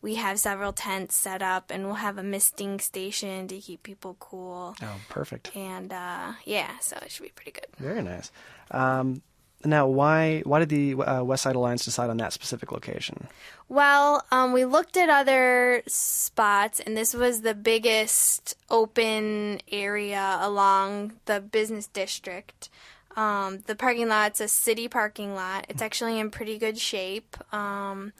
we 0.00 0.14
have 0.14 0.38
several 0.38 0.72
tents 0.72 1.16
set 1.16 1.42
up, 1.42 1.70
and 1.70 1.84
we'll 1.84 1.94
have 1.94 2.18
a 2.18 2.22
misting 2.22 2.78
station 2.78 3.48
to 3.48 3.58
keep 3.58 3.82
people 3.82 4.16
cool. 4.20 4.76
Oh, 4.80 4.96
perfect. 5.08 5.54
And 5.56 5.92
uh, 5.92 6.32
yeah, 6.44 6.78
so 6.80 6.96
it 7.02 7.10
should 7.10 7.24
be 7.24 7.32
pretty 7.34 7.52
good. 7.52 7.66
Very 7.78 8.02
nice. 8.02 8.30
Um, 8.70 9.22
now, 9.64 9.88
why 9.88 10.42
why 10.44 10.60
did 10.60 10.68
the 10.68 10.94
uh, 10.94 11.24
West 11.24 11.42
Side 11.42 11.56
Alliance 11.56 11.84
decide 11.84 12.10
on 12.10 12.16
that 12.18 12.32
specific 12.32 12.70
location? 12.70 13.26
Well, 13.68 14.24
um, 14.30 14.52
we 14.52 14.64
looked 14.64 14.96
at 14.96 15.08
other 15.08 15.82
spots, 15.88 16.78
and 16.78 16.96
this 16.96 17.12
was 17.12 17.42
the 17.42 17.54
biggest 17.54 18.56
open 18.70 19.60
area 19.70 20.38
along 20.40 21.14
the 21.24 21.40
business 21.40 21.88
district. 21.88 22.68
Um, 23.18 23.58
the 23.66 23.74
parking 23.74 24.08
lot's 24.08 24.40
a 24.40 24.48
city 24.48 24.86
parking 24.88 25.34
lot. 25.34 25.66
It's 25.68 25.82
actually 25.82 26.18
in 26.20 26.30
pretty 26.30 26.56
good 26.58 26.78
shape. 26.78 27.36
Um, 27.52 28.12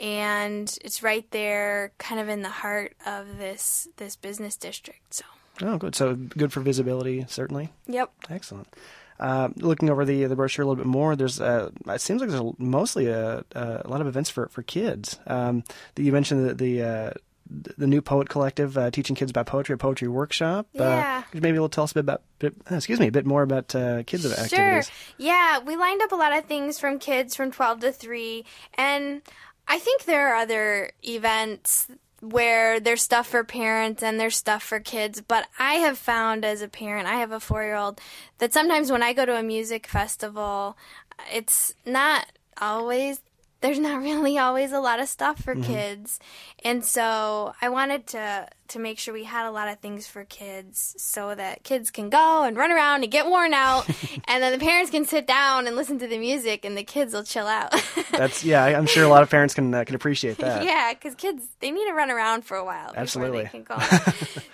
and 0.00 0.76
it's 0.84 1.02
right 1.02 1.30
there, 1.30 1.92
kind 1.98 2.20
of 2.20 2.28
in 2.28 2.42
the 2.42 2.48
heart 2.48 2.94
of 3.06 3.38
this 3.38 3.88
this 3.98 4.16
business 4.16 4.56
district. 4.56 5.14
So, 5.14 5.24
Oh, 5.60 5.76
good. 5.78 5.94
So 5.94 6.14
good 6.14 6.52
for 6.52 6.60
visibility, 6.60 7.24
certainly. 7.28 7.68
yep. 7.86 8.10
Excellent. 8.30 8.66
Uh, 9.20 9.50
looking 9.56 9.90
over 9.90 10.04
the 10.04 10.24
the 10.24 10.34
brochure 10.34 10.64
a 10.64 10.66
little 10.66 10.82
bit 10.82 10.86
more, 10.90 11.14
there's 11.14 11.40
uh, 11.40 11.70
it 11.86 12.00
seems 12.00 12.20
like 12.20 12.30
there's 12.30 12.42
mostly 12.58 13.06
a, 13.06 13.44
a 13.54 13.86
lot 13.86 14.00
of 14.00 14.06
events 14.08 14.30
for 14.30 14.48
for 14.48 14.62
kids. 14.62 15.20
Um, 15.26 15.62
you 15.96 16.10
mentioned 16.10 16.48
the 16.48 16.54
the, 16.54 16.82
uh, 16.82 17.10
the 17.48 17.86
new 17.86 18.00
poet 18.00 18.28
collective 18.28 18.78
uh, 18.78 18.90
teaching 18.90 19.16
kids 19.16 19.30
about 19.30 19.46
poetry, 19.46 19.74
a 19.74 19.78
poetry 19.78 20.08
workshop. 20.08 20.66
Yeah. 20.72 21.24
Uh, 21.26 21.38
maybe 21.40 21.54
you'll 21.56 21.68
tell 21.68 21.84
us 21.84 21.92
a 21.92 21.94
bit 21.94 22.00
about, 22.00 22.22
bit, 22.38 22.54
uh, 22.70 22.76
excuse 22.76 23.00
me, 23.00 23.08
a 23.08 23.12
bit 23.12 23.26
more 23.26 23.42
about 23.42 23.74
uh, 23.74 24.02
kids 24.04 24.24
activities. 24.26 24.86
Sure. 24.86 24.94
Yeah, 25.18 25.58
we 25.60 25.76
lined 25.76 26.02
up 26.02 26.12
a 26.12 26.16
lot 26.16 26.36
of 26.36 26.46
things 26.46 26.78
from 26.78 26.98
kids 26.98 27.36
from 27.36 27.50
12 27.50 27.80
to 27.80 27.92
3. 27.92 28.44
And 28.74 29.22
I 29.68 29.78
think 29.78 30.04
there 30.04 30.32
are 30.32 30.36
other 30.36 30.90
events 31.02 31.88
where 32.20 32.78
there's 32.78 33.02
stuff 33.02 33.26
for 33.26 33.42
parents 33.42 34.02
and 34.02 34.18
there's 34.18 34.36
stuff 34.36 34.62
for 34.62 34.78
kids. 34.78 35.20
But 35.20 35.46
I 35.58 35.74
have 35.74 35.98
found 35.98 36.44
as 36.44 36.62
a 36.62 36.68
parent, 36.68 37.08
I 37.08 37.16
have 37.16 37.32
a 37.32 37.40
four 37.40 37.64
year 37.64 37.74
old, 37.74 38.00
that 38.38 38.52
sometimes 38.52 38.90
when 38.90 39.02
I 39.02 39.12
go 39.12 39.26
to 39.26 39.36
a 39.36 39.42
music 39.42 39.86
festival, 39.86 40.76
it's 41.32 41.74
not 41.84 42.26
always. 42.60 43.20
There's 43.62 43.78
not 43.78 44.02
really 44.02 44.36
always 44.38 44.72
a 44.72 44.80
lot 44.80 45.00
of 45.00 45.08
stuff 45.08 45.40
for 45.40 45.54
mm-hmm. 45.54 45.72
kids. 45.72 46.20
And 46.64 46.84
so 46.84 47.54
I 47.62 47.68
wanted 47.70 48.06
to 48.08 48.48
to 48.68 48.78
make 48.78 48.98
sure 48.98 49.12
we 49.12 49.24
had 49.24 49.46
a 49.46 49.50
lot 49.50 49.68
of 49.68 49.78
things 49.80 50.06
for 50.06 50.24
kids 50.24 50.94
so 50.98 51.34
that 51.34 51.62
kids 51.62 51.90
can 51.90 52.08
go 52.08 52.44
and 52.44 52.56
run 52.56 52.70
around 52.70 53.02
and 53.02 53.12
get 53.12 53.26
worn 53.26 53.52
out 53.52 53.88
and 54.28 54.42
then 54.42 54.52
the 54.52 54.64
parents 54.64 54.90
can 54.90 55.04
sit 55.04 55.26
down 55.26 55.66
and 55.66 55.76
listen 55.76 55.98
to 55.98 56.06
the 56.06 56.18
music 56.18 56.64
and 56.64 56.76
the 56.76 56.84
kids 56.84 57.12
will 57.12 57.24
chill 57.24 57.46
out. 57.46 57.72
That's 58.12 58.44
yeah. 58.44 58.64
I'm 58.64 58.86
sure 58.86 59.04
a 59.04 59.08
lot 59.08 59.22
of 59.22 59.30
parents 59.30 59.54
can 59.54 59.74
uh, 59.74 59.84
can 59.84 59.94
appreciate 59.94 60.38
that. 60.38 60.64
yeah, 60.64 60.92
because 60.94 61.14
kids 61.14 61.46
they 61.60 61.70
need 61.70 61.86
to 61.86 61.94
run 61.94 62.10
around 62.10 62.44
for 62.44 62.56
a 62.56 62.64
while 62.64 62.92
Absolutely. 62.96 63.44
they 63.44 63.48
can 63.48 63.62
go. 63.62 63.78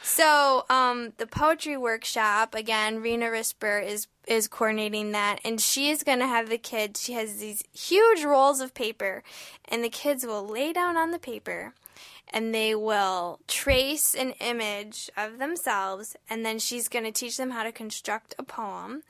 so 0.03 0.65
um, 0.71 1.13
the 1.19 1.27
poetry 1.27 1.77
workshop 1.77 2.55
again, 2.55 3.01
Rina 3.01 3.27
Risper 3.27 3.85
is 3.85 4.09
is 4.27 4.47
coordinating 4.47 5.13
that, 5.13 5.41
and 5.45 5.61
she 5.61 5.91
is 5.91 6.03
going 6.03 6.19
to 6.19 6.27
have 6.27 6.49
the 6.49 6.59
kids. 6.59 7.03
She 7.03 7.15
has 7.15 7.39
these 7.39 7.63
huge 7.73 8.25
rolls 8.25 8.61
of 8.61 8.75
paper, 8.75 9.23
and 9.67 9.83
the 9.83 9.89
kids 9.89 10.25
will 10.25 10.47
lay 10.47 10.73
down 10.73 10.97
on 10.97 11.11
the 11.11 11.19
paper. 11.19 11.75
And 12.33 12.55
they 12.55 12.75
will 12.75 13.41
trace 13.49 14.15
an 14.15 14.33
image 14.41 15.11
of 15.17 15.39
themselves, 15.39 16.17
and 16.29 16.45
then 16.45 16.59
she's 16.59 16.89
going 16.89 17.05
to 17.05 17.13
teach 17.13 17.37
them 17.37 17.51
how 17.51 17.63
to 17.63 17.73
construct 17.73 18.35
a 18.39 18.43
poem, 18.43 19.03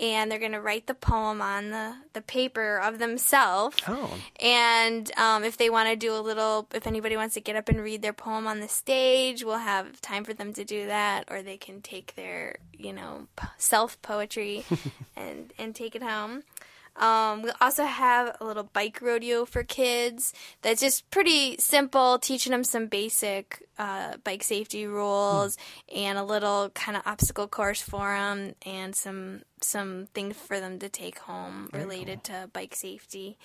and 0.00 0.30
they're 0.30 0.38
going 0.38 0.52
to 0.52 0.60
write 0.60 0.86
the 0.86 0.94
poem 0.94 1.42
on 1.42 1.70
the, 1.70 1.96
the 2.12 2.22
paper 2.22 2.78
of 2.78 2.98
themselves. 2.98 3.76
Oh. 3.88 4.18
And 4.40 5.10
um, 5.18 5.44
if 5.44 5.56
they 5.56 5.70
want 5.70 5.88
to 5.88 5.96
do 5.96 6.14
a 6.14 6.20
little, 6.20 6.68
if 6.74 6.86
anybody 6.86 7.16
wants 7.16 7.34
to 7.34 7.40
get 7.40 7.56
up 7.56 7.68
and 7.68 7.80
read 7.80 8.02
their 8.02 8.12
poem 8.12 8.46
on 8.46 8.60
the 8.60 8.68
stage, 8.68 9.44
we'll 9.44 9.58
have 9.58 10.00
time 10.00 10.24
for 10.24 10.34
them 10.34 10.52
to 10.54 10.64
do 10.64 10.86
that, 10.86 11.24
or 11.30 11.42
they 11.42 11.56
can 11.56 11.82
take 11.82 12.14
their, 12.14 12.56
you 12.72 12.92
know, 12.92 13.26
self 13.58 14.00
poetry 14.02 14.64
and 15.16 15.52
and 15.58 15.74
take 15.74 15.94
it 15.94 16.02
home. 16.02 16.42
Um, 16.96 17.42
we 17.42 17.50
also 17.60 17.84
have 17.84 18.36
a 18.40 18.44
little 18.44 18.64
bike 18.64 19.00
rodeo 19.00 19.44
for 19.44 19.62
kids 19.62 20.32
that's 20.62 20.80
just 20.80 21.10
pretty 21.10 21.56
simple, 21.58 22.18
teaching 22.18 22.50
them 22.50 22.64
some 22.64 22.86
basic 22.86 23.62
uh, 23.78 24.16
bike 24.24 24.42
safety 24.42 24.86
rules 24.86 25.56
and 25.94 26.18
a 26.18 26.24
little 26.24 26.70
kind 26.74 26.96
of 26.96 27.02
obstacle 27.06 27.48
course 27.48 27.80
for 27.80 28.14
them 28.14 28.54
and 28.66 28.94
some 28.94 29.42
some 29.62 30.08
things 30.14 30.36
for 30.36 30.58
them 30.58 30.78
to 30.78 30.88
take 30.88 31.18
home 31.20 31.68
related 31.72 32.24
to 32.24 32.50
bike 32.52 32.74
safety 32.74 33.38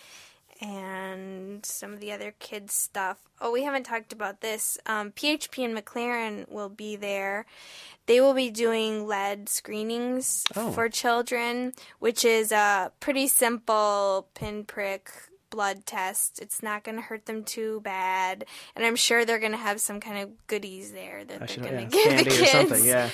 and 0.61 1.65
some 1.65 1.93
of 1.93 1.99
the 1.99 2.11
other 2.11 2.33
kids 2.39 2.73
stuff. 2.73 3.17
Oh, 3.41 3.51
we 3.51 3.63
haven't 3.63 3.83
talked 3.83 4.13
about 4.13 4.41
this. 4.41 4.77
Um, 4.85 5.11
PHP 5.11 5.65
and 5.65 5.77
McLaren 5.77 6.49
will 6.49 6.69
be 6.69 6.95
there. 6.95 7.45
They 8.05 8.21
will 8.21 8.33
be 8.33 8.49
doing 8.49 9.07
lead 9.07 9.49
screenings 9.49 10.45
Oh. 10.55 10.71
for 10.71 10.87
children, 10.89 11.73
which 11.99 12.23
is 12.23 12.51
a 12.51 12.91
pretty 12.99 13.27
simple 13.27 14.27
pinprick 14.35 15.11
blood 15.49 15.85
test. 15.85 16.39
It's 16.41 16.61
not 16.61 16.83
going 16.83 16.95
to 16.95 17.01
hurt 17.01 17.25
them 17.25 17.43
too 17.43 17.81
bad, 17.81 18.45
and 18.75 18.85
I'm 18.85 18.95
sure 18.95 19.25
they're 19.25 19.39
going 19.39 19.51
to 19.53 19.57
have 19.57 19.79
some 19.81 19.99
kind 19.99 20.19
of 20.19 20.47
goodies 20.47 20.91
there 20.91 21.23
that 21.25 21.41
I 21.41 21.45
they're 21.45 21.57
going 21.71 21.79
yeah, 21.79 21.89
to 21.89 21.91
give 21.95 22.17
the 22.17 22.29
kids 22.29 22.41
or 22.41 22.45
something. 22.45 22.85
Yeah. 22.85 23.09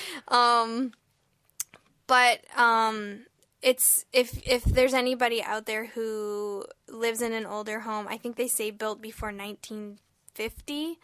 but 2.08 2.40
um 2.60 3.26
it's 3.62 4.06
if 4.12 4.41
if 4.48 4.63
there's 4.63 4.94
anybody 4.94 5.41
out 5.41 5.65
there 5.65 5.86
who 5.88 6.65
lives 6.88 7.22
in 7.22 7.34
an 7.34 7.46
older 7.46 7.82
home 7.82 8.08
i 8.10 8.18
think 8.18 8.36
they 8.36 8.48
say 8.48 8.72
built 8.72 9.01
before 9.01 9.30
1950 9.30 11.00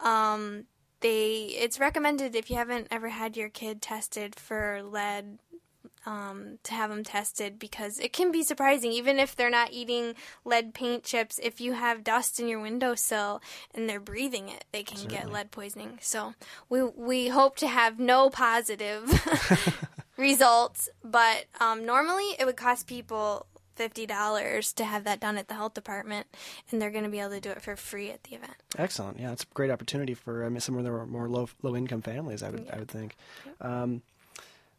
um 0.00 0.64
they 1.00 1.54
it's 1.58 1.80
recommended 1.80 2.34
if 2.34 2.50
you 2.50 2.56
haven't 2.56 2.86
ever 2.90 3.08
had 3.08 3.36
your 3.36 3.48
kid 3.48 3.80
tested 3.82 4.34
for 4.34 4.82
lead 4.82 5.38
um, 6.06 6.58
to 6.62 6.72
have 6.72 6.88
them 6.88 7.02
tested 7.02 7.58
because 7.58 7.98
it 7.98 8.12
can 8.12 8.30
be 8.30 8.44
surprising. 8.44 8.92
Even 8.92 9.18
if 9.18 9.34
they're 9.34 9.50
not 9.50 9.72
eating 9.72 10.14
lead 10.44 10.72
paint 10.72 11.02
chips 11.02 11.40
if 11.42 11.60
you 11.60 11.72
have 11.72 12.04
dust 12.04 12.38
in 12.38 12.46
your 12.46 12.60
windowsill 12.60 13.42
and 13.74 13.88
they're 13.88 14.00
breathing 14.00 14.48
it 14.48 14.64
they 14.72 14.84
can 14.84 15.08
get 15.08 15.30
lead 15.30 15.50
poisoning. 15.50 15.98
So 16.00 16.34
we 16.68 16.82
we 16.82 17.28
hope 17.28 17.56
to 17.56 17.66
have 17.66 17.98
no 17.98 18.30
positive 18.30 19.10
results 20.16 20.88
but 21.04 21.44
um, 21.60 21.84
normally 21.84 22.24
it 22.38 22.46
would 22.46 22.56
cost 22.56 22.86
people 22.86 23.46
$50 23.78 24.74
to 24.74 24.84
have 24.84 25.04
that 25.04 25.20
done 25.20 25.36
at 25.36 25.48
the 25.48 25.54
health 25.54 25.74
department 25.74 26.26
and 26.70 26.80
they're 26.80 26.90
going 26.90 27.04
to 27.04 27.10
be 27.10 27.20
able 27.20 27.30
to 27.30 27.40
do 27.40 27.50
it 27.50 27.60
for 27.60 27.76
free 27.76 28.10
at 28.10 28.22
the 28.24 28.34
event 28.34 28.54
Excellent. 28.78 29.20
Yeah, 29.20 29.32
it's 29.32 29.42
a 29.42 29.54
great 29.54 29.70
opportunity 29.70 30.14
for 30.14 30.44
I 30.44 30.48
mean, 30.48 30.60
some 30.60 30.78
of 30.78 30.84
the 30.84 30.90
more 31.06 31.28
low 31.28 31.48
low 31.62 31.76
income 31.76 32.02
families. 32.02 32.42
I 32.42 32.50
would 32.50 32.68
I 32.72 32.78
would 32.78 32.88
think. 32.88 33.16
Um, 33.60 34.02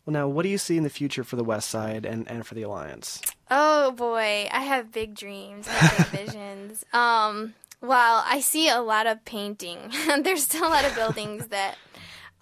well, 0.06 0.14
now, 0.14 0.28
what 0.30 0.44
do 0.44 0.50
you 0.50 0.58
see 0.58 0.78
in 0.78 0.84
the 0.84 0.90
future 0.90 1.26
for 1.26 1.36
the 1.36 1.44
West 1.44 1.70
Side 1.70 2.06
and, 2.06 2.28
and 2.30 2.48
for 2.48 2.56
the 2.56 2.62
Alliance? 2.62 3.22
Oh 3.52 3.92
boy, 3.92 4.48
I 4.52 4.62
have 4.62 4.92
big 4.92 5.16
dreams. 5.16 5.68
I 5.68 5.72
have 5.72 6.12
big 6.12 6.22
visions. 6.28 6.86
Um, 6.94 7.54
well, 7.82 8.24
I 8.26 8.40
see 8.40 8.70
a 8.70 8.80
lot 8.80 9.06
of 9.06 9.24
painting. 9.26 9.92
There's 10.22 10.44
still 10.44 10.68
a 10.68 10.70
lot 10.70 10.86
of 10.86 10.96
buildings 10.96 11.48
that 11.48 11.76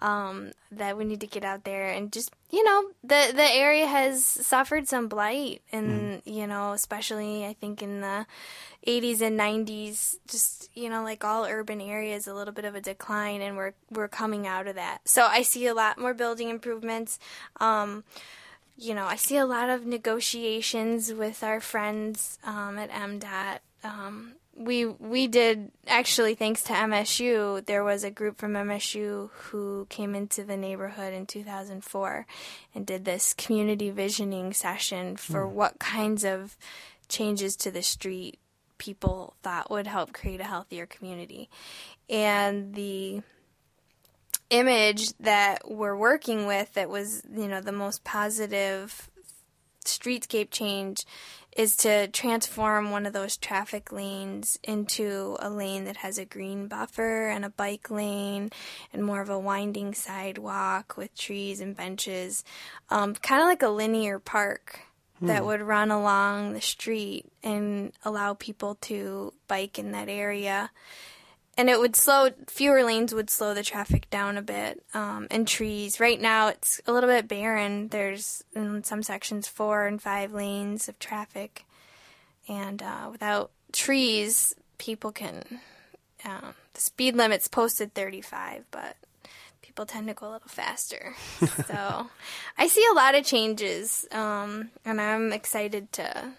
um, 0.00 0.52
that 0.70 0.96
we 0.98 1.04
need 1.04 1.20
to 1.20 1.26
get 1.26 1.44
out 1.44 1.64
there 1.64 1.88
and 1.88 2.12
just 2.12 2.30
you 2.50 2.62
know 2.62 2.90
the 3.02 3.32
the 3.34 3.54
area 3.54 3.86
has 3.86 4.24
suffered 4.24 4.86
some 4.86 5.08
blight 5.08 5.62
and 5.72 6.20
you 6.24 6.46
know 6.46 6.72
especially 6.72 7.46
I 7.46 7.54
think 7.54 7.82
in 7.82 8.02
the 8.02 8.26
80s 8.86 9.20
and 9.20 9.38
90s 9.38 10.16
just 10.28 10.70
you 10.74 10.90
know 10.90 11.02
like 11.02 11.24
all 11.24 11.44
urban 11.44 11.80
areas 11.80 12.26
a 12.26 12.34
little 12.34 12.52
bit 12.52 12.64
of 12.64 12.74
a 12.74 12.80
decline 12.80 13.40
and 13.40 13.56
we're 13.56 13.72
we're 13.90 14.08
coming 14.08 14.46
out 14.46 14.66
of 14.66 14.74
that 14.74 14.98
so 15.04 15.24
I 15.24 15.42
see 15.42 15.66
a 15.66 15.74
lot 15.74 15.98
more 15.98 16.14
building 16.14 16.50
improvements 16.50 17.18
um, 17.58 18.04
you 18.78 18.94
know, 18.94 19.06
I 19.06 19.16
see 19.16 19.36
a 19.36 19.46
lot 19.46 19.70
of 19.70 19.86
negotiations 19.86 21.12
with 21.12 21.42
our 21.42 21.60
friends 21.60 22.38
um, 22.44 22.78
at 22.78 22.90
MDOT. 22.90 23.58
Um, 23.82 24.34
we 24.56 24.86
we 24.86 25.26
did 25.26 25.70
actually, 25.86 26.34
thanks 26.34 26.62
to 26.64 26.72
MSU, 26.72 27.64
there 27.66 27.84
was 27.84 28.04
a 28.04 28.10
group 28.10 28.38
from 28.38 28.54
MSU 28.54 29.30
who 29.30 29.86
came 29.90 30.14
into 30.14 30.44
the 30.44 30.56
neighborhood 30.56 31.12
in 31.12 31.26
2004 31.26 32.26
and 32.74 32.86
did 32.86 33.04
this 33.04 33.34
community 33.34 33.90
visioning 33.90 34.52
session 34.52 35.16
for 35.16 35.46
hmm. 35.46 35.54
what 35.54 35.78
kinds 35.78 36.24
of 36.24 36.56
changes 37.08 37.54
to 37.56 37.70
the 37.70 37.82
street 37.82 38.38
people 38.78 39.34
thought 39.42 39.70
would 39.70 39.86
help 39.86 40.12
create 40.12 40.40
a 40.40 40.44
healthier 40.44 40.86
community, 40.86 41.48
and 42.08 42.74
the 42.74 43.22
image 44.48 45.12
that 45.18 45.68
we're 45.68 45.96
working 45.96 46.46
with 46.46 46.72
that 46.74 46.88
was 46.88 47.22
you 47.30 47.48
know 47.48 47.60
the 47.60 47.72
most 47.72 48.04
positive 48.04 49.10
streetscape 49.86 50.50
change 50.50 51.04
is 51.56 51.74
to 51.76 52.06
transform 52.08 52.90
one 52.90 53.06
of 53.06 53.14
those 53.14 53.36
traffic 53.36 53.90
lanes 53.90 54.58
into 54.62 55.36
a 55.40 55.48
lane 55.48 55.84
that 55.84 55.98
has 55.98 56.18
a 56.18 56.24
green 56.24 56.68
buffer 56.68 57.28
and 57.28 57.44
a 57.44 57.50
bike 57.50 57.90
lane 57.90 58.50
and 58.92 59.04
more 59.04 59.22
of 59.22 59.30
a 59.30 59.38
winding 59.38 59.94
sidewalk 59.94 60.96
with 60.96 61.16
trees 61.16 61.60
and 61.60 61.74
benches. 61.74 62.44
Um, 62.90 63.14
kind 63.14 63.40
of 63.40 63.46
like 63.46 63.62
a 63.62 63.68
linear 63.68 64.18
park 64.18 64.80
that 65.22 65.46
would 65.46 65.62
run 65.62 65.90
along 65.90 66.52
the 66.52 66.60
street 66.60 67.24
and 67.42 67.92
allow 68.04 68.34
people 68.34 68.74
to 68.82 69.32
bike 69.48 69.78
in 69.78 69.92
that 69.92 70.10
area 70.10 70.70
and 71.56 71.70
it 71.70 71.80
would 71.80 71.96
slow 71.96 72.30
fewer 72.46 72.84
lanes 72.84 73.14
would 73.14 73.30
slow 73.30 73.54
the 73.54 73.62
traffic 73.62 74.08
down 74.10 74.36
a 74.36 74.42
bit 74.42 74.82
um, 74.94 75.26
and 75.30 75.48
trees. 75.48 75.98
Right 76.00 76.20
now 76.20 76.48
it's 76.48 76.80
a 76.86 76.92
little 76.92 77.08
bit 77.08 77.28
barren. 77.28 77.88
There's 77.88 78.44
in 78.54 78.84
some 78.84 79.02
sections 79.02 79.48
four 79.48 79.86
and 79.86 80.00
five 80.00 80.32
lanes 80.32 80.88
of 80.88 80.98
traffic. 80.98 81.64
And 82.48 82.82
uh, 82.82 83.08
without 83.10 83.50
trees 83.72 84.54
people 84.78 85.12
can 85.12 85.60
um, 86.24 86.54
the 86.74 86.80
speed 86.80 87.14
limit's 87.14 87.48
posted 87.48 87.94
35 87.94 88.64
but 88.70 88.96
people 89.62 89.86
tend 89.86 90.06
to 90.08 90.14
go 90.14 90.30
a 90.30 90.32
little 90.32 90.48
faster. 90.48 91.14
So 91.66 92.08
i 92.58 92.68
see 92.68 92.84
a 92.90 92.94
lot 92.94 93.14
of 93.14 93.24
changes 93.24 94.06
um, 94.12 94.70
and 94.84 95.00
i'm 95.00 95.32
excited 95.32 95.92
to 95.92 96.32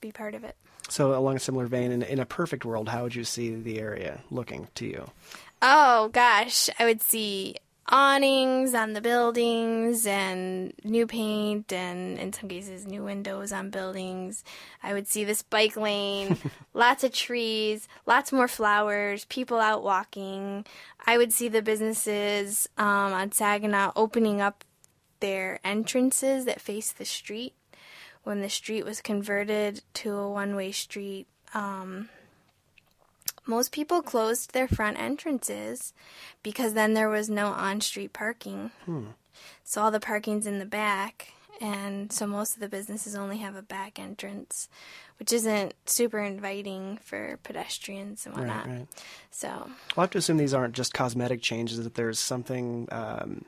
be 0.00 0.12
part 0.12 0.34
of 0.34 0.44
it 0.44 0.56
So, 0.88 1.14
along 1.14 1.36
a 1.36 1.40
similar 1.40 1.66
vein, 1.66 1.90
in, 1.90 2.02
in 2.02 2.20
a 2.20 2.26
perfect 2.26 2.64
world, 2.64 2.88
how 2.88 3.02
would 3.02 3.14
you 3.14 3.24
see 3.24 3.54
the 3.54 3.80
area 3.80 4.20
looking 4.30 4.68
to 4.76 4.86
you? 4.86 5.10
Oh 5.60 6.10
gosh, 6.12 6.68
I 6.78 6.84
would 6.84 7.02
see 7.02 7.56
awnings 7.88 8.74
on 8.74 8.94
the 8.94 9.00
buildings 9.00 10.06
and 10.06 10.72
new 10.82 11.06
paint 11.06 11.72
and 11.72 12.18
in 12.18 12.32
some 12.32 12.48
cases 12.48 12.86
new 12.86 13.04
windows 13.04 13.52
on 13.52 13.70
buildings. 13.70 14.42
I 14.82 14.92
would 14.92 15.06
see 15.06 15.24
this 15.24 15.42
bike 15.42 15.76
lane, 15.76 16.36
lots 16.74 17.04
of 17.04 17.12
trees, 17.12 17.88
lots 18.04 18.32
more 18.32 18.48
flowers, 18.48 19.24
people 19.26 19.58
out 19.58 19.82
walking. 19.82 20.66
I 21.06 21.16
would 21.16 21.32
see 21.32 21.48
the 21.48 21.62
businesses 21.62 22.68
um, 22.76 23.12
on 23.12 23.32
Saginaw 23.32 23.92
opening 23.94 24.40
up 24.40 24.64
their 25.20 25.60
entrances 25.64 26.44
that 26.44 26.60
face 26.60 26.92
the 26.92 27.04
street. 27.04 27.54
When 28.26 28.40
the 28.40 28.50
street 28.50 28.84
was 28.84 29.00
converted 29.00 29.82
to 29.94 30.16
a 30.16 30.28
one 30.28 30.56
way 30.56 30.72
street, 30.72 31.28
most 33.46 33.70
people 33.70 34.02
closed 34.02 34.52
their 34.52 34.66
front 34.66 34.98
entrances 34.98 35.94
because 36.42 36.74
then 36.74 36.94
there 36.94 37.08
was 37.08 37.30
no 37.30 37.46
on 37.50 37.80
street 37.80 38.12
parking. 38.12 38.72
So 39.62 39.80
all 39.80 39.92
the 39.92 40.00
parking's 40.00 40.44
in 40.44 40.58
the 40.58 40.66
back, 40.66 41.34
and 41.60 42.12
so 42.12 42.26
most 42.26 42.54
of 42.54 42.60
the 42.60 42.68
businesses 42.68 43.14
only 43.14 43.38
have 43.38 43.54
a 43.54 43.62
back 43.62 44.00
entrance, 44.00 44.68
which 45.20 45.32
isn't 45.32 45.74
super 45.84 46.18
inviting 46.18 46.98
for 47.04 47.38
pedestrians 47.44 48.26
and 48.26 48.34
whatnot. 48.34 48.66
right. 48.66 48.88
So 49.30 49.48
Well, 49.48 49.68
I 49.98 50.00
have 50.00 50.10
to 50.10 50.18
assume 50.18 50.38
these 50.38 50.52
aren't 50.52 50.74
just 50.74 50.92
cosmetic 50.92 51.42
changes; 51.42 51.80
that 51.84 51.94
there's 51.94 52.18
something 52.18 52.88
um, 52.90 53.44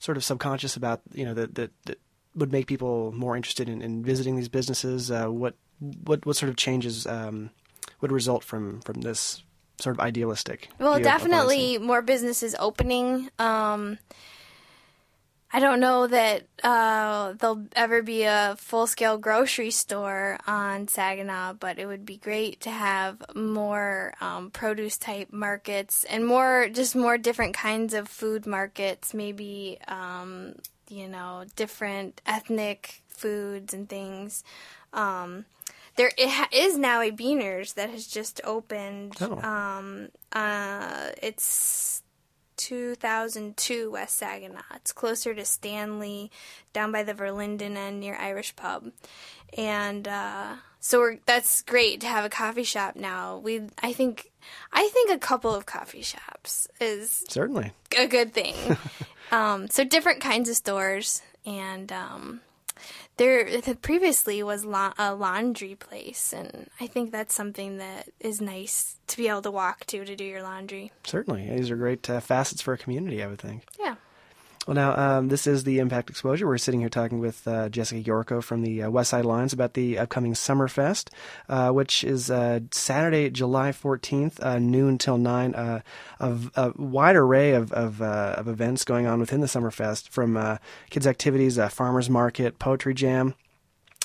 sort 0.00 0.18
of 0.18 0.24
subconscious 0.24 0.76
about 0.76 1.00
you 1.14 1.24
know 1.24 1.32
that 1.32 1.54
that, 1.54 1.70
that 1.86 1.98
would 2.34 2.52
make 2.52 2.66
people 2.66 3.12
more 3.12 3.36
interested 3.36 3.68
in, 3.68 3.82
in 3.82 4.02
visiting 4.04 4.36
these 4.36 4.48
businesses. 4.48 5.10
Uh, 5.10 5.26
what 5.26 5.54
what 6.04 6.24
what 6.24 6.36
sort 6.36 6.50
of 6.50 6.56
changes 6.56 7.06
um, 7.06 7.50
would 8.00 8.12
result 8.12 8.44
from 8.44 8.80
from 8.80 9.00
this 9.00 9.42
sort 9.80 9.96
of 9.96 10.00
idealistic? 10.00 10.68
Well, 10.78 10.94
view 10.94 11.00
of- 11.04 11.06
of 11.06 11.20
definitely 11.20 11.78
more 11.78 12.02
businesses 12.02 12.54
opening. 12.58 13.30
Um, 13.38 13.98
I 15.54 15.60
don't 15.60 15.80
know 15.80 16.06
that 16.06 16.46
uh, 16.64 17.34
there'll 17.34 17.66
ever 17.76 18.00
be 18.00 18.22
a 18.22 18.56
full 18.58 18.86
scale 18.86 19.18
grocery 19.18 19.70
store 19.70 20.38
on 20.46 20.88
Saginaw, 20.88 21.54
but 21.54 21.78
it 21.78 21.84
would 21.84 22.06
be 22.06 22.16
great 22.16 22.60
to 22.60 22.70
have 22.70 23.22
more 23.34 24.14
um, 24.22 24.50
produce 24.50 24.96
type 24.96 25.30
markets 25.30 26.04
and 26.04 26.26
more, 26.26 26.70
just 26.72 26.96
more 26.96 27.18
different 27.18 27.52
kinds 27.54 27.92
of 27.92 28.08
food 28.08 28.46
markets, 28.46 29.12
maybe, 29.12 29.76
um, 29.88 30.54
you 30.92 31.08
know, 31.08 31.44
different 31.56 32.20
ethnic 32.26 33.02
foods 33.08 33.72
and 33.72 33.88
things. 33.88 34.44
Um, 34.92 35.46
there 35.96 36.10
it 36.16 36.28
ha- 36.28 36.48
is 36.52 36.78
now 36.78 37.00
a 37.00 37.10
Beaners 37.10 37.74
that 37.74 37.90
has 37.90 38.06
just 38.06 38.40
opened. 38.44 39.16
Oh. 39.20 39.40
Um, 39.40 40.08
uh, 40.32 41.10
it's 41.22 42.02
2002 42.56 43.90
West 43.90 44.16
Saginaw. 44.16 44.62
It's 44.76 44.92
closer 44.92 45.34
to 45.34 45.44
Stanley, 45.44 46.30
down 46.72 46.92
by 46.92 47.02
the 47.02 47.14
Verlinden 47.14 47.76
end 47.76 48.00
near 48.00 48.16
Irish 48.16 48.54
Pub, 48.56 48.92
and 49.56 50.06
uh, 50.08 50.54
so 50.80 50.98
we're, 50.98 51.18
that's 51.26 51.62
great 51.62 52.00
to 52.00 52.06
have 52.06 52.24
a 52.24 52.28
coffee 52.28 52.64
shop 52.64 52.96
now. 52.96 53.38
We 53.38 53.62
I 53.82 53.92
think 53.92 54.30
I 54.72 54.88
think 54.88 55.10
a 55.10 55.18
couple 55.18 55.54
of 55.54 55.66
coffee 55.66 56.02
shops 56.02 56.68
is 56.80 57.24
Certainly. 57.28 57.72
a 57.98 58.06
good 58.06 58.34
thing. 58.34 58.54
um, 59.32 59.68
so 59.68 59.84
different 59.84 60.20
kinds 60.20 60.48
of 60.48 60.56
stores, 60.56 61.22
and 61.46 61.92
um, 61.92 62.40
there 63.16 63.60
previously 63.82 64.42
was 64.42 64.64
la- 64.64 64.94
a 64.98 65.14
laundry 65.14 65.74
place, 65.74 66.32
and 66.32 66.68
I 66.80 66.86
think 66.86 67.12
that's 67.12 67.34
something 67.34 67.78
that 67.78 68.08
is 68.18 68.40
nice 68.40 68.96
to 69.08 69.16
be 69.16 69.28
able 69.28 69.42
to 69.42 69.50
walk 69.50 69.84
to 69.86 70.04
to 70.04 70.16
do 70.16 70.24
your 70.24 70.42
laundry. 70.42 70.92
Certainly. 71.04 71.48
These 71.56 71.70
are 71.70 71.76
great 71.76 72.08
uh, 72.10 72.20
facets 72.20 72.62
for 72.62 72.74
a 72.74 72.78
community, 72.78 73.22
I 73.22 73.26
would 73.28 73.38
think. 73.38 73.64
Yeah. 73.78 73.96
Well, 74.66 74.76
now, 74.76 74.96
um, 74.96 75.26
this 75.26 75.48
is 75.48 75.64
the 75.64 75.80
Impact 75.80 76.08
Exposure. 76.08 76.46
We're 76.46 76.56
sitting 76.56 76.78
here 76.78 76.88
talking 76.88 77.18
with 77.18 77.48
uh, 77.48 77.68
Jessica 77.68 78.00
Yorko 78.00 78.40
from 78.40 78.62
the 78.62 78.84
uh, 78.84 78.90
West 78.90 79.10
Side 79.10 79.24
Alliance 79.24 79.52
about 79.52 79.74
the 79.74 79.98
upcoming 79.98 80.34
Summerfest, 80.34 81.08
uh, 81.48 81.70
which 81.70 82.04
is 82.04 82.30
uh, 82.30 82.60
Saturday, 82.70 83.28
July 83.28 83.72
14th, 83.72 84.40
uh, 84.40 84.60
noon 84.60 84.98
till 84.98 85.18
9. 85.18 85.54
Uh, 85.56 85.80
a, 86.20 86.72
wide 86.76 87.16
array 87.16 87.54
of, 87.54 87.72
of, 87.72 88.00
uh, 88.00 88.36
of 88.38 88.46
events 88.46 88.84
going 88.84 89.04
on 89.04 89.18
within 89.18 89.40
the 89.40 89.48
Summerfest 89.48 90.08
from 90.10 90.36
uh, 90.36 90.58
kids' 90.90 91.08
activities, 91.08 91.58
uh, 91.58 91.68
farmers 91.68 92.08
market, 92.08 92.60
poetry 92.60 92.94
jam. 92.94 93.34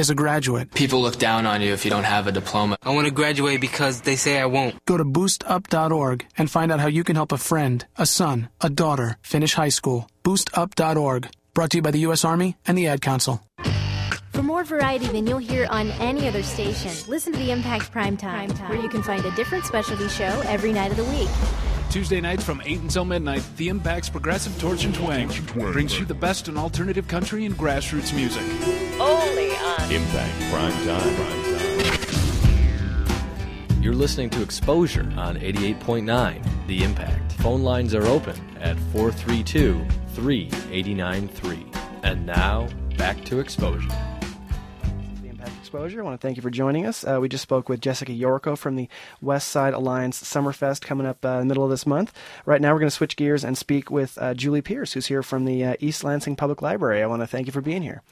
is 0.00 0.10
a 0.10 0.14
graduate. 0.14 0.72
People 0.74 1.02
look 1.02 1.18
down 1.18 1.46
on 1.46 1.60
you 1.60 1.72
if 1.72 1.84
you 1.84 1.90
don't 1.90 2.04
have 2.04 2.26
a 2.26 2.32
diploma. 2.32 2.76
I 2.82 2.90
want 2.94 3.06
to 3.06 3.12
graduate 3.12 3.60
because 3.60 4.00
they 4.00 4.16
say 4.16 4.40
I 4.40 4.46
won't. 4.46 4.74
Go 4.86 4.96
to 4.96 5.04
boostup.org 5.04 6.26
and 6.38 6.50
find 6.50 6.72
out 6.72 6.80
how 6.80 6.88
you 6.88 7.04
can 7.04 7.16
help 7.16 7.32
a 7.32 7.38
friend, 7.38 7.84
a 7.98 8.06
son, 8.06 8.48
a 8.60 8.70
daughter 8.70 9.18
finish 9.20 9.54
high 9.54 9.68
school. 9.68 10.08
Boostup.org. 10.24 11.28
Brought 11.52 11.70
to 11.70 11.78
you 11.78 11.82
by 11.82 11.90
the 11.90 12.00
U.S. 12.08 12.24
Army 12.24 12.56
and 12.66 12.78
the 12.78 12.86
Ad 12.86 13.02
Council. 13.02 13.42
For 14.32 14.42
more 14.42 14.64
variety 14.64 15.06
than 15.08 15.26
you'll 15.26 15.38
hear 15.38 15.66
on 15.66 15.90
any 16.00 16.26
other 16.26 16.42
station, 16.42 16.92
listen 17.08 17.32
to 17.32 17.38
the 17.38 17.50
Impact 17.50 17.92
Primetime, 17.92 18.50
where 18.70 18.80
you 18.80 18.88
can 18.88 19.02
find 19.02 19.24
a 19.26 19.30
different 19.32 19.64
specialty 19.66 20.08
show 20.08 20.40
every 20.46 20.72
night 20.72 20.90
of 20.92 20.96
the 20.96 21.04
week. 21.04 21.28
Tuesday 21.90 22.20
nights 22.20 22.44
from 22.44 22.62
8 22.64 22.82
until 22.82 23.04
midnight, 23.04 23.42
The 23.56 23.68
Impact's 23.68 24.08
Progressive 24.08 24.56
Torch 24.60 24.84
and 24.84 24.94
Twang 24.94 25.28
brings 25.54 25.98
you 25.98 26.04
the 26.04 26.14
best 26.14 26.46
in 26.46 26.56
alternative 26.56 27.08
country 27.08 27.46
and 27.46 27.56
grassroots 27.56 28.14
music. 28.14 28.44
Only 29.00 29.50
on 29.56 29.90
Impact 29.90 30.40
Prime 30.52 30.72
Time. 30.86 31.40
You're 33.82 33.94
listening 33.94 34.30
to 34.30 34.42
Exposure 34.42 35.12
on 35.16 35.36
88.9 35.36 36.66
The 36.68 36.84
Impact. 36.84 37.32
Phone 37.32 37.64
lines 37.64 37.92
are 37.92 38.06
open 38.06 38.36
at 38.60 38.78
432 38.92 39.84
3893. 40.14 41.66
And 42.04 42.24
now, 42.24 42.68
back 42.98 43.24
to 43.24 43.40
Exposure. 43.40 43.88
Exposure. 45.70 46.00
I 46.00 46.02
want 46.02 46.20
to 46.20 46.26
thank 46.26 46.36
you 46.36 46.42
for 46.42 46.50
joining 46.50 46.84
us. 46.84 47.04
Uh, 47.04 47.20
we 47.20 47.28
just 47.28 47.44
spoke 47.44 47.68
with 47.68 47.80
Jessica 47.80 48.10
Yorko 48.10 48.58
from 48.58 48.74
the 48.74 48.88
West 49.22 49.46
Side 49.46 49.72
Alliance 49.72 50.20
Summerfest 50.20 50.80
coming 50.80 51.06
up 51.06 51.24
uh, 51.24 51.34
in 51.34 51.38
the 51.38 51.44
middle 51.44 51.62
of 51.62 51.70
this 51.70 51.86
month. 51.86 52.12
Right 52.44 52.60
now, 52.60 52.72
we're 52.72 52.80
going 52.80 52.90
to 52.90 52.96
switch 52.96 53.14
gears 53.14 53.44
and 53.44 53.56
speak 53.56 53.88
with 53.88 54.18
uh, 54.20 54.34
Julie 54.34 54.62
Pierce, 54.62 54.94
who's 54.94 55.06
here 55.06 55.22
from 55.22 55.44
the 55.44 55.64
uh, 55.64 55.74
East 55.78 56.02
Lansing 56.02 56.34
Public 56.34 56.60
Library. 56.60 57.04
I 57.04 57.06
want 57.06 57.22
to 57.22 57.26
thank 57.28 57.46
you 57.46 57.52
for 57.52 57.60
being 57.60 57.82
here. 57.82 58.02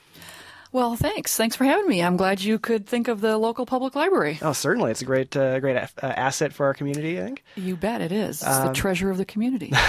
Well, 0.71 0.97
thanks. 0.97 1.35
Thanks 1.35 1.57
for 1.57 1.65
having 1.65 1.89
me. 1.89 2.03
I'm 2.03 2.17
glad 2.19 2.43
you 2.43 2.59
could 2.59 2.87
think 2.87 3.09
of 3.09 3.21
the 3.23 3.39
local 3.39 3.65
public 3.65 3.95
library. 3.95 4.39
Oh, 4.43 4.53
certainly. 4.53 4.91
It's 4.91 5.01
a 5.01 5.07
great, 5.07 5.35
uh, 5.37 5.59
great 5.61 5.77
a- 5.77 5.89
uh, 6.03 6.07
asset 6.07 6.53
for 6.53 6.67
our 6.67 6.75
community, 6.75 7.19
I 7.19 7.25
think. 7.25 7.45
You 7.57 7.75
bet 7.75 8.03
it 8.03 8.13
is. 8.13 8.43
It's 8.43 8.47
Um, 8.51 8.67
the 8.69 8.73
treasure 8.75 9.11
of 9.11 9.17
the 9.17 9.25
community. 9.25 9.73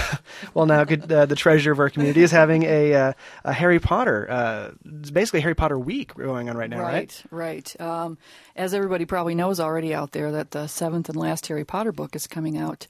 Well, 0.54 0.64
now 0.66 0.84
good, 0.84 1.10
uh, 1.12 1.26
the 1.26 1.36
treasure 1.36 1.70
of 1.70 1.78
our 1.78 1.90
community 1.90 2.22
is 2.22 2.30
having 2.30 2.62
a, 2.62 2.94
uh, 2.94 3.12
a 3.44 3.52
Harry 3.52 3.78
Potter, 3.78 4.26
uh, 4.30 4.70
it's 5.00 5.10
basically 5.10 5.40
Harry 5.40 5.54
Potter 5.54 5.78
week 5.78 6.14
going 6.14 6.48
on 6.48 6.56
right 6.56 6.70
now, 6.70 6.80
right? 6.80 7.22
right. 7.30 7.74
right. 7.76 7.80
Um, 7.80 8.18
as 8.56 8.72
everybody 8.74 9.04
probably 9.04 9.34
knows 9.34 9.60
already 9.60 9.94
out 9.94 10.12
there, 10.12 10.32
that 10.32 10.50
the 10.52 10.66
seventh 10.66 11.08
and 11.08 11.16
last 11.16 11.46
Harry 11.48 11.64
Potter 11.64 11.92
book 11.92 12.16
is 12.16 12.26
coming 12.26 12.56
out. 12.56 12.86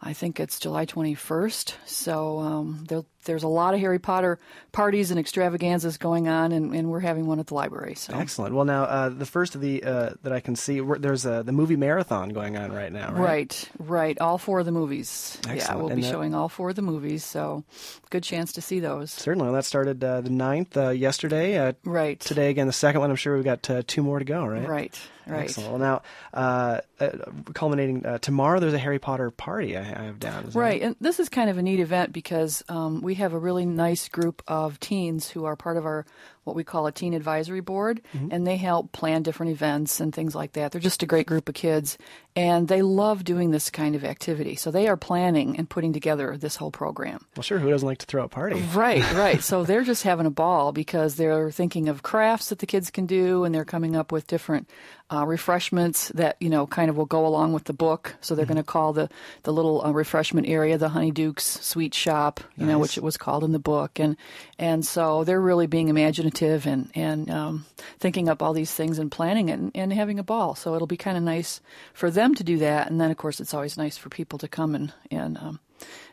I 0.00 0.14
think 0.14 0.40
it's 0.40 0.58
July 0.58 0.84
21st. 0.86 1.74
So 1.86 2.38
um, 2.38 2.84
there, 2.88 3.02
there's 3.26 3.42
a 3.42 3.48
lot 3.48 3.74
of 3.74 3.80
Harry 3.80 3.98
Potter 3.98 4.38
parties 4.72 5.10
and 5.10 5.20
extravaganzas 5.20 5.98
going 5.98 6.26
on, 6.28 6.52
and, 6.52 6.74
and 6.74 6.88
we're 6.90 7.00
having 7.00 7.26
one 7.26 7.38
at 7.38 7.48
the 7.48 7.54
library. 7.54 7.94
So 7.94 8.14
Excellent. 8.16 8.54
Well, 8.54 8.64
now 8.64 8.84
uh, 8.84 9.08
the 9.10 9.26
first 9.26 9.54
of 9.54 9.60
the 9.60 9.82
uh, 9.84 10.10
that 10.22 10.32
I 10.32 10.40
can 10.40 10.56
see, 10.56 10.80
there's 10.80 11.26
a, 11.26 11.42
the 11.42 11.52
movie 11.52 11.76
marathon 11.76 12.30
going 12.30 12.56
on 12.56 12.72
right 12.72 12.90
now, 12.92 13.12
right? 13.12 13.20
Right, 13.20 13.70
right. 13.78 14.20
All 14.20 14.38
four 14.38 14.60
of 14.60 14.66
the 14.66 14.72
movies. 14.72 15.38
Yeah, 15.46 15.74
we'll 15.74 15.88
And 15.88 15.96
be 15.96 16.02
that- 16.02 16.10
showing 16.10 16.34
all 16.34 16.48
four 16.48 16.70
of 16.70 16.76
the 16.76 16.82
movies, 16.82 17.24
so 17.24 17.64
good 18.10 18.22
chance 18.22 18.52
to 18.54 18.62
see 18.62 18.80
those. 18.80 19.10
Certainly. 19.10 19.46
Well, 19.46 19.54
that 19.54 19.64
started 19.64 20.02
uh, 20.02 20.20
the 20.22 20.30
9th 20.30 20.76
uh, 20.76 20.90
yesterday. 20.90 21.58
Uh, 21.58 21.72
right. 21.84 22.18
Today, 22.18 22.50
again, 22.50 22.66
the 22.66 22.72
second 22.72 23.00
one. 23.00 23.10
I'm 23.10 23.16
sure 23.16 23.34
we've 23.34 23.44
got 23.44 23.68
uh, 23.68 23.82
two 23.86 24.02
more 24.02 24.18
to 24.18 24.24
go, 24.24 24.44
right? 24.46 24.66
Right, 24.66 25.00
right. 25.26 25.42
Excellent. 25.42 25.70
Well, 25.70 25.78
now, 25.80 26.02
uh, 26.32 26.80
uh, 27.00 27.10
culminating 27.54 28.06
uh, 28.06 28.18
tomorrow, 28.18 28.60
there's 28.60 28.72
a 28.74 28.78
Harry 28.78 28.98
Potter 28.98 29.30
party 29.30 29.76
I, 29.76 29.80
I 29.80 30.04
have 30.04 30.18
down. 30.20 30.50
Right, 30.54 30.80
and 30.82 30.96
this 31.00 31.18
is 31.20 31.28
kind 31.28 31.50
of 31.50 31.58
a 31.58 31.62
neat 31.62 31.80
event 31.80 32.12
because 32.12 32.62
um, 32.68 33.00
we 33.02 33.14
have 33.16 33.32
a 33.32 33.38
really 33.38 33.66
nice 33.66 34.08
group 34.08 34.42
of 34.46 34.80
teens 34.80 35.28
who 35.30 35.44
are 35.44 35.56
part 35.56 35.76
of 35.76 35.84
our 35.84 36.06
what 36.46 36.56
we 36.56 36.64
call 36.64 36.86
a 36.86 36.92
teen 36.92 37.12
advisory 37.12 37.60
board, 37.60 38.00
Mm-hmm. 38.14 38.28
and 38.30 38.46
they 38.46 38.56
help 38.56 38.92
plan 38.92 39.22
different 39.22 39.52
events 39.52 40.00
and 40.00 40.14
things 40.14 40.34
like 40.34 40.52
that. 40.52 40.72
They're 40.72 40.80
just 40.80 41.02
a 41.02 41.06
great 41.06 41.26
group 41.26 41.48
of 41.48 41.54
kids, 41.54 41.98
and 42.34 42.68
they 42.68 42.82
love 42.82 43.24
doing 43.24 43.50
this 43.50 43.68
kind 43.70 43.94
of 43.94 44.04
activity. 44.04 44.54
So 44.56 44.70
they 44.70 44.86
are 44.88 44.96
planning 44.96 45.56
and 45.58 45.68
putting 45.68 45.92
together 45.92 46.36
this 46.36 46.56
whole 46.56 46.70
program. 46.70 47.24
Well, 47.36 47.42
sure. 47.42 47.58
Who 47.58 47.70
doesn't 47.70 47.86
like 47.86 47.98
to 47.98 48.06
throw 48.06 48.24
a 48.24 48.28
party? 48.28 48.60
Right, 48.74 49.02
right. 49.14 49.42
so 49.42 49.64
they're 49.64 49.84
just 49.84 50.02
having 50.04 50.26
a 50.26 50.30
ball 50.30 50.72
because 50.72 51.16
they're 51.16 51.50
thinking 51.50 51.88
of 51.88 52.02
crafts 52.02 52.48
that 52.50 52.60
the 52.60 52.66
kids 52.66 52.90
can 52.90 53.06
do, 53.06 53.44
and 53.44 53.54
they're 53.54 53.64
coming 53.64 53.96
up 53.96 54.12
with 54.12 54.26
different 54.26 54.68
uh, 55.12 55.24
refreshments 55.24 56.08
that 56.14 56.36
you 56.40 56.48
know 56.48 56.66
kind 56.66 56.90
of 56.90 56.96
will 56.96 57.06
go 57.06 57.26
along 57.26 57.52
with 57.52 57.64
the 57.64 57.72
book. 57.72 58.14
So 58.20 58.34
they're 58.34 58.44
going 58.46 58.56
to 58.56 58.62
call 58.64 58.92
the 58.92 59.08
the 59.44 59.52
little 59.52 59.84
uh, 59.84 59.90
refreshment 59.92 60.48
area 60.48 60.78
the 60.78 60.88
Honeydukes 60.88 61.62
Sweet 61.62 61.94
Shop, 61.94 62.40
you 62.56 62.66
know, 62.66 62.78
which 62.78 62.96
it 62.98 63.02
was 63.04 63.16
called 63.16 63.44
in 63.44 63.52
the 63.52 63.58
book, 63.58 63.98
and 63.98 64.16
and 64.58 64.84
so 64.86 65.24
they're 65.24 65.40
really 65.40 65.66
being 65.66 65.88
imaginative 65.88 66.35
and 66.42 66.90
and 66.94 67.30
um, 67.30 67.66
thinking 67.98 68.28
up 68.28 68.42
all 68.42 68.52
these 68.52 68.72
things 68.72 68.98
and 68.98 69.10
planning 69.10 69.48
it 69.48 69.58
and, 69.58 69.72
and 69.74 69.92
having 69.92 70.18
a 70.18 70.22
ball. 70.22 70.54
So 70.54 70.74
it'll 70.74 70.86
be 70.86 70.96
kind 70.96 71.16
of 71.16 71.22
nice 71.22 71.60
for 71.94 72.10
them 72.10 72.34
to 72.34 72.44
do 72.44 72.58
that, 72.58 72.90
and 72.90 73.00
then 73.00 73.10
of 73.10 73.16
course 73.16 73.40
it's 73.40 73.54
always 73.54 73.76
nice 73.76 73.96
for 73.96 74.08
people 74.08 74.38
to 74.38 74.48
come 74.48 74.74
and 74.74 74.92
and 75.10 75.38
um, 75.38 75.60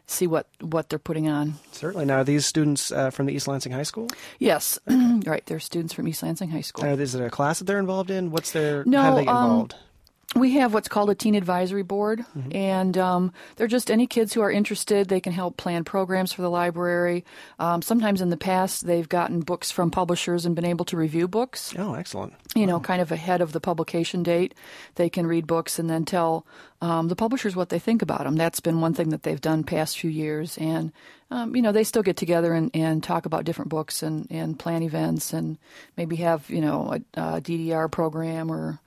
see 0.07 0.27
what 0.27 0.47
what 0.61 0.89
they're 0.89 0.99
putting 0.99 1.27
on. 1.27 1.55
Certainly. 1.71 2.05
Now, 2.05 2.17
are 2.17 2.23
these 2.23 2.45
students 2.45 2.91
uh, 2.91 3.09
from 3.09 3.25
the 3.25 3.33
East 3.33 3.47
Lansing 3.47 3.71
High 3.71 3.83
School? 3.83 4.09
Yes, 4.39 4.79
right. 4.87 5.45
They're 5.45 5.59
students 5.59 5.93
from 5.93 6.07
East 6.07 6.23
Lansing 6.23 6.49
High 6.49 6.61
School. 6.61 6.85
Is 6.85 7.15
it 7.15 7.21
a 7.21 7.29
class 7.29 7.59
that 7.59 7.65
they're 7.65 7.79
involved 7.79 8.11
in? 8.11 8.31
What's 8.31 8.51
their? 8.51 8.83
No, 8.85 9.01
how 9.01 9.15
they 9.15 9.25
get 9.25 9.33
um, 9.33 9.43
involved? 9.43 9.75
We 10.35 10.53
have 10.53 10.73
what's 10.73 10.87
called 10.87 11.09
a 11.09 11.15
teen 11.15 11.35
advisory 11.35 11.83
board, 11.83 12.25
and 12.51 12.97
um, 12.97 13.33
they're 13.55 13.67
just 13.67 13.91
any 13.91 14.07
kids 14.07 14.33
who 14.33 14.41
are 14.41 14.49
interested. 14.49 15.07
They 15.07 15.19
can 15.19 15.31
help 15.31 15.57
plan 15.57 15.83
programs 15.83 16.33
for 16.33 16.41
the 16.41 16.49
library. 16.49 17.23
Um, 17.59 17.83
sometimes 17.83 18.19
in 18.19 18.29
the 18.29 18.37
past, 18.37 18.87
they've 18.87 19.07
gotten 19.07 19.41
books 19.41 19.69
from 19.69 19.91
publishers 19.91 20.45
and 20.45 20.55
been 20.55 20.65
able 20.65 20.85
to 20.85 20.97
review 20.97 21.27
books. 21.27 21.73
Oh, 21.77 21.93
excellent. 21.93 22.33
You 22.55 22.65
know, 22.65 22.79
kind 22.79 23.01
of 23.01 23.11
ahead 23.11 23.41
of 23.41 23.51
the 23.51 23.59
publication 23.59 24.23
date. 24.23 24.55
They 24.95 25.09
can 25.09 25.27
read 25.27 25.45
books 25.45 25.77
and 25.77 25.89
then 25.89 26.03
tell 26.03 26.47
um, 26.81 27.09
the 27.09 27.15
publishers 27.15 27.55
what 27.55 27.69
they 27.69 27.79
think 27.79 28.01
about 28.01 28.23
them. 28.23 28.35
That's 28.35 28.59
been 28.59 28.81
one 28.81 28.93
thing 28.93 29.09
that 29.09 29.23
they've 29.23 29.39
done 29.39 29.63
past 29.63 29.99
few 29.99 30.09
years. 30.09 30.57
And, 30.57 30.91
um, 31.29 31.55
you 31.55 31.61
know, 31.61 31.71
they 31.71 31.83
still 31.83 32.03
get 32.03 32.17
together 32.17 32.53
and, 32.53 32.71
and 32.73 33.03
talk 33.03 33.27
about 33.27 33.45
different 33.45 33.69
books 33.69 34.01
and, 34.01 34.27
and 34.31 34.57
plan 34.57 34.81
events 34.81 35.31
and 35.31 35.59
maybe 35.95 36.15
have, 36.17 36.49
you 36.49 36.61
know, 36.61 36.99
a, 37.15 37.37
a 37.37 37.41
DDR 37.41 37.91
program 37.91 38.51
or 38.51 38.79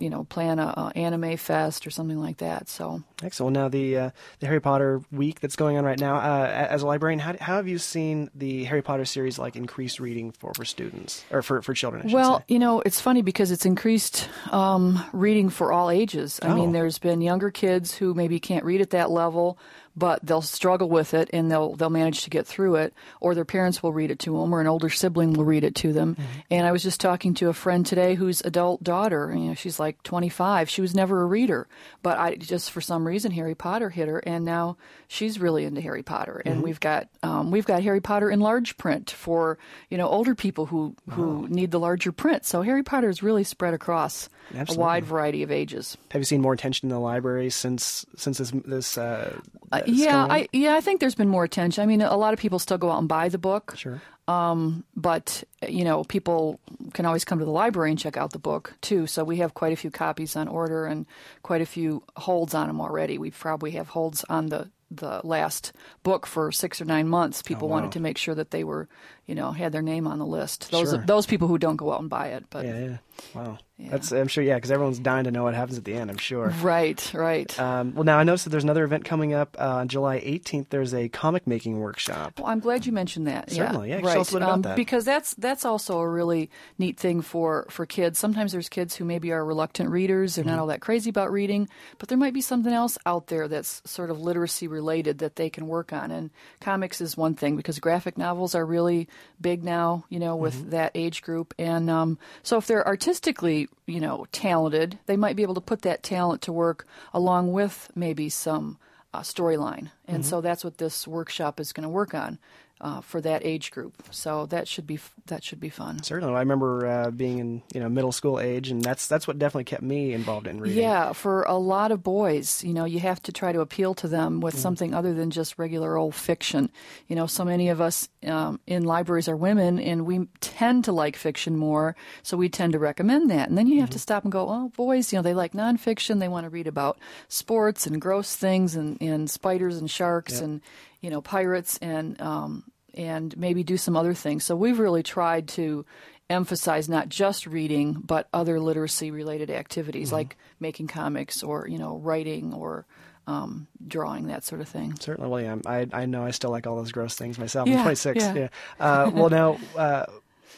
you 0.00 0.10
know, 0.10 0.24
plan 0.24 0.58
a, 0.58 0.62
a, 0.66 0.92
anime 0.98 1.36
fest 1.36 1.86
or 1.86 1.90
something 1.90 2.18
like 2.18 2.38
that. 2.38 2.68
So 2.68 3.02
excellent. 3.22 3.54
Now 3.54 3.68
the 3.68 3.96
uh, 3.96 4.10
the 4.40 4.46
Harry 4.46 4.60
Potter 4.60 5.02
week 5.12 5.40
that's 5.40 5.56
going 5.56 5.76
on 5.76 5.84
right 5.84 5.98
now. 5.98 6.16
Uh, 6.16 6.46
as 6.70 6.82
a 6.82 6.86
librarian, 6.86 7.20
how, 7.20 7.36
how 7.40 7.56
have 7.56 7.68
you 7.68 7.78
seen 7.78 8.30
the 8.34 8.64
Harry 8.64 8.82
Potter 8.82 9.04
series 9.04 9.38
like 9.38 9.56
increase 9.56 10.00
reading 10.00 10.32
for, 10.32 10.52
for 10.56 10.64
students 10.64 11.24
or 11.30 11.42
for 11.42 11.62
for 11.62 11.74
children? 11.74 12.10
well, 12.10 12.38
say? 12.38 12.44
you 12.48 12.58
know, 12.58 12.80
it's 12.80 13.00
funny 13.00 13.22
because 13.22 13.50
it's 13.50 13.66
increased 13.66 14.28
um, 14.50 15.02
reading 15.12 15.48
for 15.50 15.72
all 15.72 15.90
ages. 15.90 16.40
I 16.42 16.48
Oh. 16.48 16.54
mean, 16.54 16.72
there's 16.72 16.98
been 16.98 17.20
younger 17.20 17.50
kids 17.50 17.94
who 17.94 18.14
maybe 18.14 18.40
can't 18.40 18.64
read 18.64 18.80
at 18.80 18.90
that 18.90 19.10
level. 19.10 19.58
But 20.00 20.24
they'll 20.24 20.40
struggle 20.42 20.88
with 20.88 21.12
it, 21.14 21.28
and 21.32 21.50
they'll 21.50 21.74
they'll 21.76 21.90
manage 21.90 22.22
to 22.24 22.30
get 22.30 22.46
through 22.46 22.76
it, 22.76 22.94
or 23.20 23.34
their 23.34 23.44
parents 23.44 23.82
will 23.82 23.92
read 23.92 24.10
it 24.10 24.18
to 24.20 24.30
them, 24.40 24.54
or 24.54 24.60
an 24.60 24.66
older 24.66 24.88
sibling 24.88 25.34
will 25.34 25.44
read 25.44 25.62
it 25.62 25.74
to 25.76 25.92
them. 25.92 26.16
And 26.50 26.66
I 26.66 26.72
was 26.72 26.82
just 26.82 27.00
talking 27.00 27.34
to 27.34 27.48
a 27.48 27.52
friend 27.52 27.84
today 27.84 28.14
whose 28.14 28.40
adult 28.40 28.82
daughter, 28.82 29.30
you 29.36 29.48
know, 29.48 29.54
she's 29.54 29.78
like 29.78 30.02
25. 30.02 30.70
She 30.70 30.80
was 30.80 30.94
never 30.94 31.20
a 31.22 31.26
reader, 31.26 31.68
but 32.02 32.18
I 32.18 32.36
just 32.36 32.70
for 32.70 32.80
some 32.80 33.06
reason 33.06 33.30
Harry 33.32 33.54
Potter 33.54 33.90
hit 33.90 34.08
her, 34.08 34.18
and 34.20 34.44
now 34.44 34.76
she's 35.08 35.38
really 35.38 35.64
into 35.64 35.80
Harry 35.82 36.02
Potter. 36.02 36.40
And 36.46 36.60
Mhm. 36.60 36.62
we've 36.64 36.80
got 36.80 37.08
um, 37.22 37.50
we've 37.50 37.66
got 37.66 37.82
Harry 37.82 38.00
Potter 38.00 38.30
in 38.30 38.40
large 38.40 38.76
print 38.78 39.10
for 39.10 39.58
you 39.90 39.98
know 39.98 40.08
older 40.08 40.34
people 40.34 40.66
who 40.66 40.94
who 41.10 41.46
need 41.48 41.70
the 41.72 41.80
larger 41.80 42.12
print. 42.12 42.46
So 42.46 42.62
Harry 42.62 42.82
Potter 42.82 43.08
is 43.10 43.22
really 43.22 43.44
spread 43.44 43.74
across 43.74 44.28
Absolutely. 44.54 44.74
a 44.74 44.86
wide 44.86 45.04
variety 45.04 45.42
of 45.42 45.50
ages. 45.50 45.96
Have 46.12 46.20
you 46.20 46.24
seen 46.24 46.40
more 46.40 46.54
attention 46.54 46.86
in 46.86 46.90
the 46.94 47.00
library 47.00 47.50
since 47.50 48.06
since 48.16 48.38
this 48.38 48.50
this? 48.64 48.96
Uh, 48.96 49.36
Uh, 49.72 49.82
this 49.86 49.89
yeah, 49.94 50.26
going? 50.26 50.30
I 50.30 50.48
yeah, 50.52 50.74
I 50.74 50.80
think 50.80 51.00
there's 51.00 51.14
been 51.14 51.28
more 51.28 51.44
attention. 51.44 51.82
I 51.82 51.86
mean, 51.86 52.02
a 52.02 52.16
lot 52.16 52.32
of 52.32 52.38
people 52.38 52.58
still 52.58 52.78
go 52.78 52.90
out 52.90 52.98
and 52.98 53.08
buy 53.08 53.28
the 53.28 53.38
book. 53.38 53.74
Sure. 53.76 54.00
Um, 54.28 54.84
but 54.96 55.42
you 55.68 55.84
know, 55.84 56.04
people 56.04 56.60
can 56.92 57.04
always 57.06 57.24
come 57.24 57.38
to 57.40 57.44
the 57.44 57.50
library 57.50 57.90
and 57.90 57.98
check 57.98 58.16
out 58.16 58.32
the 58.32 58.38
book 58.38 58.74
too. 58.80 59.06
So 59.06 59.24
we 59.24 59.38
have 59.38 59.54
quite 59.54 59.72
a 59.72 59.76
few 59.76 59.90
copies 59.90 60.36
on 60.36 60.48
order 60.48 60.86
and 60.86 61.06
quite 61.42 61.62
a 61.62 61.66
few 61.66 62.02
holds 62.16 62.54
on 62.54 62.68
them 62.68 62.80
already. 62.80 63.18
We 63.18 63.30
probably 63.30 63.72
have 63.72 63.88
holds 63.88 64.24
on 64.28 64.46
the 64.46 64.70
the 64.90 65.20
last 65.22 65.72
book 66.02 66.26
for 66.26 66.50
six 66.50 66.80
or 66.80 66.84
nine 66.84 67.08
months. 67.08 67.42
People 67.42 67.68
wow. 67.68 67.76
wanted 67.76 67.92
to 67.92 68.00
make 68.00 68.18
sure 68.18 68.34
that 68.34 68.50
they 68.50 68.64
were, 68.64 68.88
you 69.30 69.36
know, 69.36 69.52
had 69.52 69.70
their 69.72 69.80
name 69.82 70.06
on 70.06 70.18
the 70.18 70.26
list. 70.26 70.70
Those 70.72 70.90
Sure. 70.90 71.04
those 71.06 71.24
people 71.24 71.48
who 71.48 71.56
don't 71.56 71.76
go 71.76 71.92
out 71.92 72.00
and 72.00 72.10
buy 72.10 72.28
it, 72.28 72.44
but 72.50 72.66
yeah, 72.66 72.78
yeah. 72.78 72.96
Wow. 73.34 73.58
That's 73.78 74.12
I'm 74.12 74.28
sure. 74.28 74.44
Yeah, 74.44 74.56
because 74.56 74.70
everyone's 74.70 74.98
dying 74.98 75.24
to 75.24 75.30
know 75.30 75.44
what 75.44 75.54
happens 75.54 75.78
at 75.78 75.84
the 75.84 75.94
end. 75.94 76.10
I'm 76.10 76.18
sure. 76.18 76.48
Right, 76.60 77.00
right. 77.14 77.58
Um, 77.58 77.94
well, 77.94 78.04
now 78.04 78.18
I 78.18 78.24
noticed 78.24 78.44
that 78.44 78.50
there's 78.50 78.64
another 78.64 78.84
event 78.84 79.04
coming 79.06 79.32
up 79.32 79.56
uh, 79.58 79.76
on 79.76 79.88
July 79.88 80.20
18th. 80.20 80.66
There's 80.68 80.92
a 80.92 81.08
comic 81.08 81.46
making 81.46 81.78
workshop. 81.80 82.38
Well, 82.38 82.48
I'm 82.48 82.60
glad 82.60 82.84
you 82.84 82.92
mentioned 82.92 83.26
that. 83.26 83.50
Certainly, 83.50 83.88
yeah. 83.90 83.98
yeah. 84.00 84.06
Right. 84.06 84.18
us 84.18 84.32
a 84.34 84.36
about 84.36 84.50
um, 84.50 84.62
that. 84.62 84.76
Because 84.76 85.04
that's 85.06 85.32
that's 85.34 85.64
also 85.64 85.98
a 85.98 86.08
really 86.08 86.50
neat 86.78 86.98
thing 86.98 87.22
for 87.22 87.66
for 87.70 87.86
kids. 87.86 88.18
Sometimes 88.18 88.52
there's 88.52 88.68
kids 88.68 88.96
who 88.96 89.04
maybe 89.06 89.32
are 89.32 89.44
reluctant 89.44 89.88
readers. 89.90 90.34
They're 90.34 90.44
Mm-hmm. 90.44 90.50
not 90.56 90.60
all 90.60 90.66
that 90.68 90.80
crazy 90.80 91.08
about 91.10 91.30
reading, 91.32 91.68
but 91.98 92.08
there 92.10 92.18
might 92.18 92.34
be 92.34 92.40
something 92.42 92.72
else 92.72 92.98
out 93.06 93.28
there 93.28 93.48
that's 93.48 93.80
sort 93.86 94.10
of 94.10 94.20
literacy 94.20 94.66
related 94.68 95.18
that 95.18 95.36
they 95.36 95.48
can 95.50 95.66
work 95.68 95.92
on. 95.92 96.10
And 96.10 96.30
comics 96.60 97.00
is 97.00 97.16
one 97.16 97.34
thing 97.34 97.56
because 97.56 97.78
graphic 97.78 98.18
novels 98.18 98.54
are 98.54 98.64
really 98.66 99.08
big 99.40 99.62
now. 99.64 100.04
You 100.08 100.18
know, 100.18 100.36
with 100.36 100.54
Mm-hmm. 100.56 100.70
that 100.70 100.92
age 100.94 101.22
group, 101.22 101.54
and 101.58 101.88
um, 101.90 102.18
so 102.42 102.56
if 102.58 102.66
they're 102.66 102.86
artistically, 102.86 103.68
you 103.86 104.00
know, 104.00 104.26
talented, 104.32 104.98
they 105.06 105.16
might 105.16 105.36
be 105.36 105.42
able 105.42 105.54
to 105.54 105.60
put 105.60 105.82
that 105.82 106.02
talent 106.02 106.42
to 106.42 106.52
work 106.52 106.86
along 107.12 107.52
with 107.52 107.90
maybe 107.94 108.28
some 108.28 108.78
uh, 109.12 109.20
storyline. 109.20 109.90
And 110.06 110.22
Mhm. 110.22 110.26
so 110.26 110.40
that's 110.40 110.64
what 110.64 110.78
this 110.78 111.06
workshop 111.08 111.58
is 111.60 111.72
going 111.72 111.82
to 111.84 111.88
work 111.88 112.14
on 112.14 112.38
uh, 112.80 113.00
for 113.00 113.20
that 113.20 113.44
age 113.44 113.70
group. 113.70 114.02
So 114.10 114.46
that 114.46 114.66
should 114.68 114.86
be 114.86 114.98
that 115.26 115.44
should 115.44 115.60
be 115.60 115.68
fun. 115.68 116.02
Certainly, 116.02 116.34
I 116.34 116.40
remember 116.40 116.86
uh, 116.86 117.10
being 117.10 117.38
in 117.38 117.62
you 117.74 117.80
know 117.80 117.88
middle 117.88 118.12
school 118.12 118.40
age, 118.40 118.70
and 118.70 118.82
that's 118.82 119.06
that's 119.06 119.26
what 119.28 119.38
definitely 119.38 119.64
kept 119.64 119.82
me 119.82 120.12
involved 120.12 120.46
in 120.46 120.60
reading. 120.60 120.82
Yeah, 120.82 121.12
for 121.12 121.42
a 121.42 121.56
lot 121.56 121.92
of 121.92 122.02
boys, 122.02 122.64
you 122.64 122.72
know, 122.74 122.84
you 122.84 122.98
have 123.00 123.22
to 123.24 123.32
try 123.32 123.52
to 123.52 123.60
appeal 123.60 123.94
to 123.94 124.08
them 124.08 124.40
with 124.40 124.54
Mm-hmm. 124.54 124.62
something 124.62 124.94
other 124.94 125.14
than 125.14 125.30
just 125.30 125.58
regular 125.58 125.96
old 125.96 126.14
fiction. 126.14 126.70
You 127.08 127.16
know, 127.16 127.26
so 127.26 127.44
many 127.44 127.68
of 127.68 127.80
us 127.80 128.08
um, 128.26 128.58
in 128.66 128.84
libraries 128.84 129.28
are 129.28 129.36
women, 129.36 129.78
and 129.78 130.06
we 130.06 130.26
tend 130.40 130.84
to 130.84 130.92
like 130.92 131.16
fiction 131.16 131.56
more, 131.56 131.94
so 132.22 132.36
we 132.36 132.48
tend 132.48 132.72
to 132.72 132.78
recommend 132.78 133.30
that. 133.30 133.48
And 133.48 133.56
then 133.58 133.66
you 133.66 133.80
have 133.80 133.90
to 133.90 133.94
Mm-hmm. 133.98 134.00
stop 134.02 134.22
and 134.24 134.32
go, 134.32 134.48
oh, 134.48 134.70
boys, 134.76 135.12
you 135.12 135.18
know, 135.18 135.22
they 135.22 135.34
like 135.34 135.52
nonfiction. 135.52 136.18
They 136.20 136.28
want 136.28 136.44
to 136.44 136.50
read 136.50 136.66
about 136.66 136.98
sports 137.28 137.86
and 137.86 138.00
gross 138.00 138.34
things 138.36 138.74
and, 138.74 139.00
and 139.00 139.28
spiders 139.30 139.76
and 139.78 139.90
sharks 139.90 140.34
Yep. 140.34 140.42
and 140.42 140.60
you 141.00 141.10
know 141.10 141.20
pirates 141.20 141.78
and 141.82 142.20
um, 142.20 142.64
and 142.94 143.36
maybe 143.36 143.62
do 143.62 143.76
some 143.76 143.96
other 143.96 144.14
things. 144.14 144.44
So 144.44 144.56
we've 144.56 144.78
really 144.78 145.02
tried 145.02 145.48
to 145.48 145.84
emphasize 146.28 146.88
not 146.88 147.08
just 147.08 147.46
reading 147.46 147.92
but 147.94 148.28
other 148.32 148.60
literacy 148.60 149.10
related 149.10 149.50
activities 149.50 150.08
Mm-hmm. 150.08 150.16
like 150.16 150.36
making 150.60 150.86
comics 150.86 151.42
or 151.42 151.66
you 151.68 151.78
know 151.78 151.96
writing 151.98 152.54
or 152.54 152.86
um, 153.26 153.66
drawing 153.86 154.26
that 154.28 154.44
sort 154.44 154.60
of 154.60 154.68
thing. 154.68 154.94
Certainly, 154.98 155.30
well, 155.30 155.40
yeah, 155.40 155.56
I 155.66 155.86
I 155.92 156.06
know 156.06 156.24
I 156.24 156.30
still 156.32 156.50
like 156.50 156.66
all 156.66 156.76
those 156.76 156.92
gross 156.92 157.14
things 157.16 157.38
myself. 157.38 157.66
I'm 157.68 157.74
Yeah, 157.74 157.82
26. 157.82 158.24
yeah. 158.24 158.34
Yeah. 158.34 158.48
Uh, 158.78 159.10
well, 159.14 159.30
now. 159.30 159.58
Uh, 159.76 160.06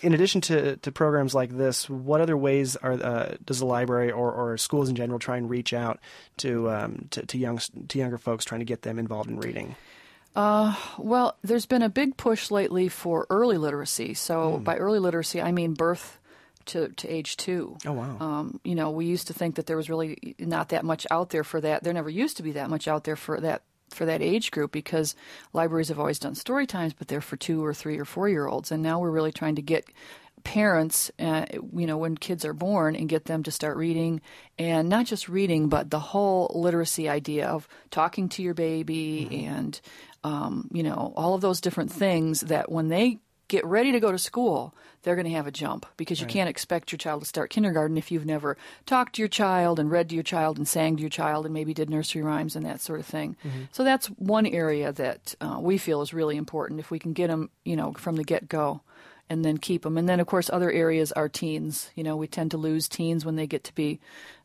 in 0.01 0.15
addition 0.15 0.41
to, 0.41 0.77
to 0.79 0.91
programs 0.91 1.33
like 1.33 1.51
this, 1.57 1.89
what 1.89 2.21
other 2.21 2.37
ways 2.37 2.75
are 2.75 2.95
uh, 2.95 3.37
does 3.45 3.61
the 3.61 3.67
library 3.67 4.11
or, 4.11 4.33
or 4.33 4.57
schools 4.59 4.89
in 4.89 4.97
general 4.97 5.21
try 5.21 5.37
and 5.37 5.49
reach 5.49 5.73
out 5.73 6.01
to, 6.39 6.69
um, 6.73 7.07
to 7.11 7.25
to 7.27 7.39
young 7.39 7.61
to 7.87 7.99
younger 7.99 8.19
folks, 8.19 8.45
trying 8.45 8.59
to 8.59 8.65
get 8.65 8.83
them 8.83 8.99
involved 8.99 9.31
in 9.31 9.39
reading? 9.39 9.77
Uh, 10.35 10.75
well, 10.99 11.37
there's 11.43 11.67
been 11.67 11.83
a 11.83 11.89
big 11.89 12.17
push 12.17 12.51
lately 12.51 12.89
for 12.89 13.27
early 13.29 13.59
literacy. 13.59 14.15
So 14.15 14.57
Hmm. 14.59 14.65
by 14.65 14.77
early 14.77 14.99
literacy, 14.99 15.43
I 15.43 15.53
mean 15.53 15.75
birth 15.75 16.19
to, 16.67 16.89
to 16.89 17.09
age 17.09 17.37
two. 17.37 17.77
Oh 17.85 17.93
wow! 17.93 18.17
Um, 18.21 18.61
you 18.65 18.75
know, 18.75 18.91
we 18.91 19.05
used 19.07 19.27
to 19.27 19.35
think 19.35 19.57
that 19.57 19.67
there 19.67 19.77
was 19.77 19.91
really 19.91 20.35
not 20.39 20.69
that 20.71 20.85
much 20.85 21.07
out 21.11 21.31
there 21.31 21.45
for 21.45 21.61
that. 21.61 21.83
There 21.83 21.93
never 21.93 22.09
used 22.11 22.37
to 22.39 22.43
be 22.43 22.53
that 22.53 22.71
much 22.71 22.87
out 22.89 23.05
there 23.05 23.17
for 23.17 23.41
that 23.41 23.63
for 23.91 24.07
that 24.07 24.23
age 24.23 24.51
group 24.51 24.73
because 24.73 25.15
libraries 25.53 25.89
have 25.89 25.99
always 25.99 26.19
done 26.19 26.35
story 26.35 26.67
times, 26.67 26.95
but 26.95 27.09
they're 27.09 27.21
for 27.21 27.37
two 27.37 27.63
or 27.63 27.75
three 27.75 27.99
or 27.99 28.07
four 28.07 28.27
year 28.29 28.47
olds. 28.47 28.71
And 28.73 28.83
now 28.83 28.99
we're 29.01 29.11
really 29.11 29.33
trying 29.33 29.57
to 29.57 29.63
get 29.63 29.85
parents, 30.45 31.11
uh, 31.19 31.47
you 31.75 31.87
know, 31.87 31.97
when 31.97 32.17
kids 32.17 32.45
are 32.45 32.53
born 32.53 32.97
and 32.97 33.09
get 33.09 33.25
them 33.27 33.43
to 33.45 33.51
start 33.51 33.77
reading 33.77 34.21
and 34.59 34.89
not 34.89 35.07
just 35.07 35.29
reading, 35.29 35.69
but 35.69 35.91
the 35.91 35.99
whole 36.01 36.51
literacy 36.55 37.09
idea 37.09 37.47
of 37.49 37.69
talking 37.91 38.29
to 38.31 38.43
your 38.43 38.55
baby 38.55 39.45
and, 39.47 39.81
um, 40.25 40.69
you 40.73 40.83
know, 40.83 41.13
all 41.17 41.35
of 41.35 41.41
those 41.41 41.61
different 41.61 41.93
things 41.93 42.41
that 42.43 42.71
when 42.71 42.89
they 42.89 43.19
get 43.49 43.65
ready 43.67 43.93
to 43.93 44.01
go 44.01 44.11
to 44.11 44.19
school, 44.19 44.75
they're 45.03 45.17
going 45.17 45.27
to 45.27 45.33
have 45.33 45.47
a 45.47 45.51
jump 45.51 45.85
because 45.99 46.21
you 46.21 46.25
Right. 46.27 46.33
can't 46.33 46.49
expect 46.49 46.91
your 46.91 46.97
child 46.97 47.21
to 47.21 47.27
start 47.29 47.51
kindergarten 47.51 47.99
if 47.99 48.11
you've 48.11 48.25
never 48.25 48.57
talked 48.87 49.17
to 49.17 49.23
your 49.23 49.29
child 49.29 49.79
and 49.79 49.91
read 49.91 50.09
to 50.09 50.15
your 50.15 50.23
child 50.25 50.57
and 50.57 50.67
sang 50.67 50.97
to 50.97 51.03
your 51.03 51.11
child 51.11 51.45
and 51.45 51.53
maybe 51.53 51.75
did 51.75 51.91
nursery 51.91 52.23
rhymes 52.23 52.57
and 52.57 52.65
that 52.65 52.81
sort 52.81 52.99
of 53.01 53.05
thing. 53.05 53.37
Mhm. 53.45 53.69
So 53.73 53.85
that's 53.85 54.07
one 54.07 54.47
area 54.47 54.91
that 54.93 55.35
uh, 55.41 55.59
we 55.61 55.77
feel 55.77 56.01
is 56.01 56.15
really 56.15 56.37
important 56.37 56.81
if 56.81 56.91
we 56.91 56.99
can 56.99 57.13
get 57.13 57.27
them, 57.29 57.51
you 57.65 57.77
know, 57.77 57.93
from 57.93 58.17
the 58.17 58.25
get 58.25 58.49
go 58.49 58.81
and 59.33 59.43
then 59.43 59.57
keep 59.57 59.83
them. 59.83 59.97
And 59.97 60.07
then, 60.07 60.21
of 60.21 60.27
course, 60.27 60.51
other 60.51 60.71
areas 60.71 61.11
are 61.11 61.29
teens. 61.29 61.91
You 61.95 62.05
know, 62.05 62.17
we 62.17 62.27
tend 62.27 62.51
to 62.51 62.59
lose 62.59 62.87
teens 62.87 63.25
when 63.25 63.37
they 63.37 63.47
get 63.47 63.65
to 63.65 63.75
be 63.75 63.99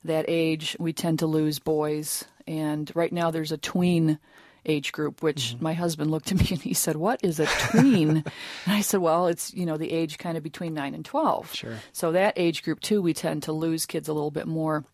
that 0.06 0.26
age. 0.30 0.78
We 0.80 0.94
tend 0.94 1.20
to 1.20 1.28
lose 1.28 1.60
boys. 1.60 2.24
And 2.48 2.90
right 2.96 3.12
now, 3.12 3.30
there's 3.30 3.52
a 3.52 3.58
tween 3.58 4.18
age 4.66 4.94
group, 4.94 5.22
which 5.22 5.56
mm-hmm. 5.56 5.64
my 5.66 5.74
husband 5.74 6.10
looked 6.10 6.32
at 6.32 6.40
me 6.40 6.48
and 6.52 6.62
he 6.62 6.74
said, 6.74 6.96
"What 6.96 7.20
is 7.22 7.42
a 7.42 7.48
tween?" 7.48 8.10
and 8.66 8.74
I 8.74 8.80
said, 8.80 9.02
"Well, 9.02 9.28
it's 9.28 9.54
you 9.54 9.66
know 9.66 9.76
the 9.76 9.92
age 9.92 10.18
kind 10.18 10.38
of 10.38 10.44
between 10.44 10.74
nine 10.74 10.96
and 10.96 11.04
twelve. 11.04 11.54
Sure. 11.54 11.76
So 11.92 12.14
that 12.14 12.36
age 12.38 12.64
group 12.64 12.80
too, 12.80 13.02
we 13.02 13.14
tend 13.14 13.44
to 13.44 13.52
lose 13.52 13.86
kids 13.86 14.08
a 14.08 14.14
little 14.14 14.32
bit 14.32 14.48
more." 14.48 14.86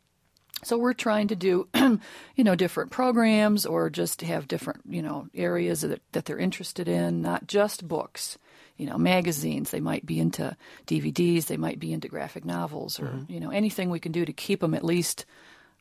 So 0.64 0.78
we're 0.78 0.94
trying 0.94 1.28
to 1.28 1.36
do, 1.36 1.68
you 1.76 2.44
know, 2.44 2.56
different 2.56 2.90
programs 2.90 3.66
or 3.66 3.90
just 3.90 4.22
have 4.22 4.48
different, 4.48 4.82
you 4.88 5.02
know, 5.02 5.28
areas 5.36 5.82
that, 5.82 6.02
that 6.14 6.24
they're 6.24 6.38
interested 6.38 6.88
in, 6.88 7.22
not 7.22 7.48
just 7.48 7.86
books. 7.86 8.38
You 8.78 8.88
know, 8.88 8.98
magazines. 8.98 9.70
They 9.72 9.80
might 9.80 10.06
be 10.06 10.20
into 10.20 10.58
DVDs. 10.88 11.46
They 11.46 11.58
might 11.58 11.80
be 11.80 11.94
into 11.94 12.08
graphic 12.08 12.44
novels, 12.46 13.00
or 13.00 13.06
Mhm. 13.06 13.30
you 13.30 13.40
know, 13.40 13.50
anything 13.52 13.90
we 13.90 14.00
can 14.00 14.12
do 14.12 14.26
to 14.26 14.34
keep 14.34 14.62
them 14.62 14.74
at 14.74 14.84
least 14.84 15.26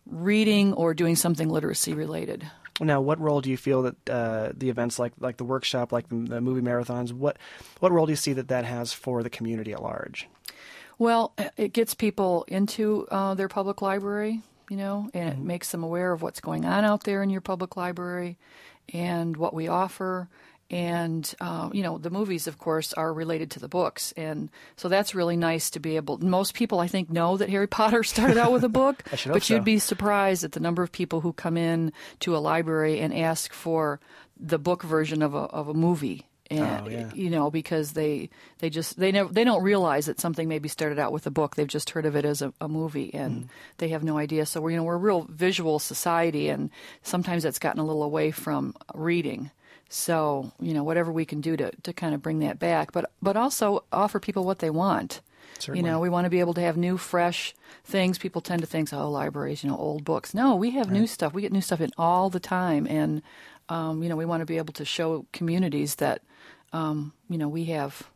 reading 0.06 0.72
or 0.74 0.94
doing 0.94 1.16
something 1.16 1.48
literacy 1.48 1.94
related. 1.94 2.50
Now, 2.80 3.00
what 3.00 3.20
role 3.20 3.40
do 3.40 3.50
you 3.50 3.56
feel 3.56 3.82
that 3.82 4.10
uh, 4.10 4.52
the 4.56 4.68
events 4.68 4.98
like 4.98 5.12
like 5.20 5.36
the 5.36 5.44
workshop, 5.44 5.92
like 5.92 6.08
the, 6.08 6.16
the 6.16 6.40
movie 6.40 6.60
marathons, 6.62 7.12
what 7.12 7.36
what 7.80 7.92
role 7.92 8.06
do 8.06 8.12
you 8.12 8.16
see 8.16 8.32
that 8.32 8.48
that 8.48 8.64
has 8.64 8.92
for 8.92 9.22
the 9.22 9.30
community 9.30 9.72
at 9.72 9.82
large? 9.82 10.28
Well, 10.98 11.32
it 11.56 11.72
gets 11.72 11.94
people 11.94 12.44
into 12.48 13.06
uh, 13.10 13.34
their 13.34 13.48
public 13.48 13.82
library. 13.82 14.42
you 14.68 14.76
know, 14.78 15.10
and 15.12 15.32
Mm-hmm. 15.32 15.42
it 15.42 15.44
makes 15.46 15.70
them 15.70 15.82
aware 15.82 16.12
of 16.12 16.22
what's 16.22 16.40
going 16.40 16.64
on 16.64 16.84
out 16.84 17.04
there 17.04 17.22
in 17.22 17.28
your 17.30 17.42
public 17.42 17.76
library 17.76 18.38
and 18.94 19.36
what 19.36 19.52
we 19.52 19.68
offer. 19.68 20.28
And 20.72 21.32
uh, 21.38 21.68
you 21.72 21.82
know, 21.82 21.98
the 21.98 22.08
movies, 22.10 22.46
of 22.46 22.56
course, 22.58 22.94
are 22.94 23.12
related 23.12 23.50
to 23.52 23.60
the 23.60 23.68
books, 23.68 24.12
and 24.16 24.50
so 24.76 24.88
that's 24.88 25.14
really 25.14 25.36
nice 25.36 25.68
to 25.70 25.80
be 25.80 25.96
able. 25.96 26.16
Most 26.16 26.54
people, 26.54 26.80
I 26.80 26.86
think, 26.88 27.10
know 27.10 27.36
that 27.36 27.50
Harry 27.50 27.66
Potter 27.68 28.02
started 28.14 28.38
out 28.38 28.52
with 28.52 28.64
a 28.64 28.70
book, 28.70 29.02
I 29.12 29.16
should 29.16 29.28
hope 29.28 29.34
but 29.36 29.50
you'd 29.50 29.58
so. 29.58 29.64
be 29.64 29.78
surprised 29.78 30.44
at 30.44 30.52
the 30.52 30.60
number 30.60 30.82
of 30.82 30.90
people 30.90 31.20
who 31.20 31.34
come 31.34 31.58
in 31.58 31.92
to 32.20 32.34
a 32.34 32.38
library 32.38 33.00
and 33.00 33.12
ask 33.14 33.52
for 33.52 34.00
the 34.40 34.58
book 34.58 34.82
version 34.82 35.20
of 35.22 35.34
a 35.34 35.38
of 35.40 35.68
a 35.68 35.74
movie. 35.74 36.26
And 36.50 36.86
Oh, 36.86 36.88
yeah. 36.90 37.10
you 37.14 37.30
know, 37.30 37.50
because 37.50 37.92
they 37.92 38.28
they 38.60 38.68
just 38.70 38.98
they 38.98 39.12
never 39.12 39.30
they 39.32 39.44
don't 39.44 39.62
realize 39.62 40.06
that 40.06 40.20
something 40.20 40.48
maybe 40.48 40.68
started 40.70 40.98
out 40.98 41.12
with 41.12 41.26
a 41.26 41.30
book. 41.30 41.54
They've 41.54 41.66
just 41.66 41.90
heard 41.90 42.06
of 42.06 42.16
it 42.16 42.24
as 42.24 42.40
a, 42.42 42.52
a 42.62 42.68
movie, 42.68 43.12
and 43.14 43.32
Mm-hmm. 43.34 43.46
they 43.78 43.88
have 43.88 44.02
no 44.04 44.16
idea. 44.18 44.46
So 44.46 44.60
we're 44.62 44.70
you 44.70 44.76
know 44.78 44.84
we're 44.84 44.94
a 44.94 44.98
real 44.98 45.26
visual 45.28 45.78
society, 45.78 46.48
and 46.48 46.70
sometimes 47.02 47.42
that's 47.42 47.58
gotten 47.58 47.80
a 47.80 47.84
little 47.84 48.02
away 48.02 48.30
from 48.30 48.74
reading. 48.94 49.50
So 49.94 50.52
you 50.58 50.72
know 50.72 50.82
whatever 50.84 51.12
we 51.12 51.26
can 51.26 51.40
do 51.42 51.54
to 51.56 51.70
to 51.82 51.92
kind 51.92 52.14
of 52.14 52.22
bring 52.22 52.38
that 52.40 52.58
back, 52.58 52.92
but 52.92 53.10
but 53.20 53.36
also 53.36 53.84
offer 53.92 54.18
people 54.18 54.44
what 54.44 54.58
they 54.60 54.70
want. 54.70 55.20
Certainly. 55.58 55.80
You 55.80 55.86
know, 55.86 56.00
we 56.00 56.08
want 56.08 56.24
to 56.24 56.30
be 56.30 56.40
able 56.40 56.54
to 56.54 56.60
have 56.62 56.76
new, 56.78 56.96
fresh 56.96 57.54
things. 57.84 58.18
People 58.18 58.40
tend 58.40 58.62
to 58.62 58.66
think, 58.66 58.92
oh, 58.92 59.08
libraries, 59.10 59.62
you 59.62 59.70
know, 59.70 59.76
old 59.76 60.02
books. 60.02 60.32
No, 60.34 60.56
we 60.56 60.70
have 60.70 60.90
new 60.90 61.06
stuff. 61.06 61.34
We 61.34 61.42
get 61.42 61.52
new 61.52 61.60
stuff 61.60 61.80
in 61.80 61.90
all 61.98 62.30
the 62.30 62.40
time, 62.40 62.86
and 62.88 63.22
um, 63.68 64.02
you 64.02 64.08
know, 64.08 64.16
we 64.16 64.24
want 64.24 64.40
to 64.40 64.46
be 64.46 64.56
able 64.58 64.72
to 64.74 64.84
show 64.84 65.26
communities 65.32 65.96
that 65.96 66.22
um, 66.72 67.12
you 67.28 67.36
know 67.38 67.48
we 67.48 67.64
have 67.66 68.08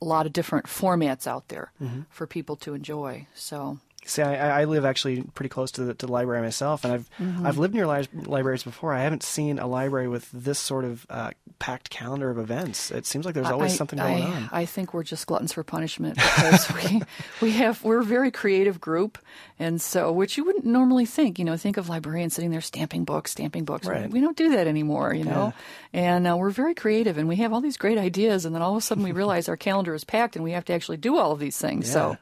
a 0.00 0.04
lot 0.04 0.24
of 0.26 0.32
different 0.32 0.66
formats 0.66 1.26
out 1.26 1.48
there 1.48 1.72
Mhm. 1.82 2.06
for 2.10 2.26
people 2.26 2.54
to 2.56 2.74
enjoy. 2.74 3.26
So 3.34 3.78
See, 4.06 4.22
I, 4.22 4.62
I 4.62 4.64
live 4.64 4.84
actually 4.84 5.22
pretty 5.34 5.48
close 5.48 5.72
to 5.72 5.84
the, 5.84 5.94
to 5.94 6.06
the 6.06 6.12
library 6.12 6.40
myself, 6.42 6.84
and 6.84 6.92
I've 6.94 7.10
Mhm. 7.20 7.44
I've 7.44 7.58
lived 7.58 7.74
near 7.74 7.86
li- 7.86 8.06
libraries 8.24 8.62
before. 8.62 8.94
I 8.94 9.02
haven't 9.02 9.22
seen 9.22 9.58
a 9.58 9.66
library 9.66 10.06
with 10.08 10.30
this 10.32 10.58
sort 10.58 10.84
of 10.84 11.04
uh, 11.10 11.30
packed 11.58 11.90
calendar 11.90 12.30
of 12.30 12.38
events. 12.38 12.90
It 12.90 13.04
seems 13.06 13.24
like 13.24 13.34
there's 13.34 13.48
always 13.50 13.72
I- 13.72 13.76
something 13.76 13.98
going 13.98 14.22
I, 14.22 14.30
on. 14.30 14.48
I 14.52 14.64
think 14.64 14.94
we're 14.94 15.02
just 15.02 15.26
gluttons 15.26 15.52
for 15.52 15.64
punishment 15.64 16.14
because 16.14 16.72
we 16.72 17.02
we 17.42 17.50
have 17.52 17.82
we're 17.82 18.00
a 18.00 18.04
very 18.04 18.30
creative 18.30 18.80
group, 18.80 19.18
and 19.58 19.80
so 19.80 20.12
which 20.12 20.36
you 20.36 20.44
wouldn't 20.44 20.64
normally 20.66 21.04
think. 21.06 21.38
You 21.38 21.44
know, 21.44 21.56
think 21.56 21.76
of 21.76 21.88
librarians 21.88 22.34
sitting 22.34 22.50
there 22.52 22.60
stamping 22.60 23.04
books, 23.04 23.32
stamping 23.32 23.64
books. 23.64 23.86
Right. 23.88 24.08
We 24.08 24.20
don't 24.20 24.36
do 24.36 24.50
that 24.50 24.66
anymore. 24.68 25.14
You 25.14 25.24
know, 25.24 25.52
and 25.92 26.26
uh, 26.28 26.36
we're 26.36 26.50
very 26.50 26.74
creative, 26.74 27.18
and 27.18 27.26
we 27.28 27.36
have 27.36 27.52
all 27.52 27.60
these 27.60 27.76
great 27.76 27.98
ideas, 27.98 28.44
and 28.44 28.54
then 28.54 28.62
all 28.62 28.72
of 28.72 28.78
a 28.78 28.80
sudden 28.82 29.02
we 29.02 29.12
realize 29.22 29.48
our 29.48 29.56
calendar 29.56 29.94
is 29.94 30.04
packed, 30.04 30.36
and 30.36 30.44
we 30.44 30.52
have 30.52 30.64
to 30.66 30.72
actually 30.72 30.98
do 30.98 31.16
all 31.18 31.32
of 31.32 31.40
these 31.40 31.58
things. 31.58 31.90
So. 31.90 32.16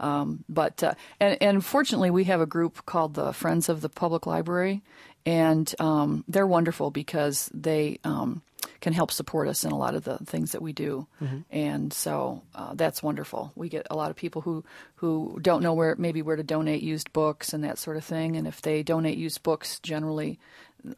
Um, 0.00 0.44
but 0.48 0.82
uh, 0.82 0.94
and 1.20 1.36
and 1.40 1.64
fortunately, 1.64 2.10
we 2.10 2.24
have 2.24 2.40
a 2.40 2.46
group 2.46 2.84
called 2.86 3.14
the 3.14 3.32
Friends 3.32 3.68
of 3.68 3.80
the 3.82 3.88
Public 3.88 4.26
Library, 4.26 4.80
and 5.26 5.72
um, 5.78 6.24
they're 6.26 6.46
wonderful 6.46 6.90
because 6.90 7.50
they 7.52 7.98
um, 8.04 8.40
can 8.80 8.92
help 8.94 9.10
support 9.12 9.46
us 9.46 9.62
in 9.64 9.72
a 9.72 9.76
lot 9.76 9.94
of 9.94 10.04
the 10.04 10.16
things 10.24 10.52
that 10.52 10.62
we 10.62 10.72
do, 10.72 11.06
Mhm. 11.20 11.44
and 11.50 11.92
so 11.92 12.40
uh, 12.54 12.72
that's 12.74 13.02
wonderful. 13.02 13.52
We 13.54 13.68
get 13.68 13.86
a 13.90 13.96
lot 13.96 14.10
of 14.10 14.16
people 14.16 14.40
who 14.42 14.64
who 14.96 15.38
don't 15.42 15.62
know 15.62 15.74
where 15.74 15.94
maybe 15.96 16.22
where 16.22 16.36
to 16.36 16.42
donate 16.42 16.82
used 16.82 17.12
books 17.12 17.52
and 17.52 17.62
that 17.64 17.78
sort 17.78 17.96
of 17.98 18.04
thing, 18.04 18.36
and 18.36 18.46
if 18.46 18.62
they 18.62 18.82
donate 18.82 19.18
used 19.18 19.42
books, 19.42 19.78
generally 19.80 20.38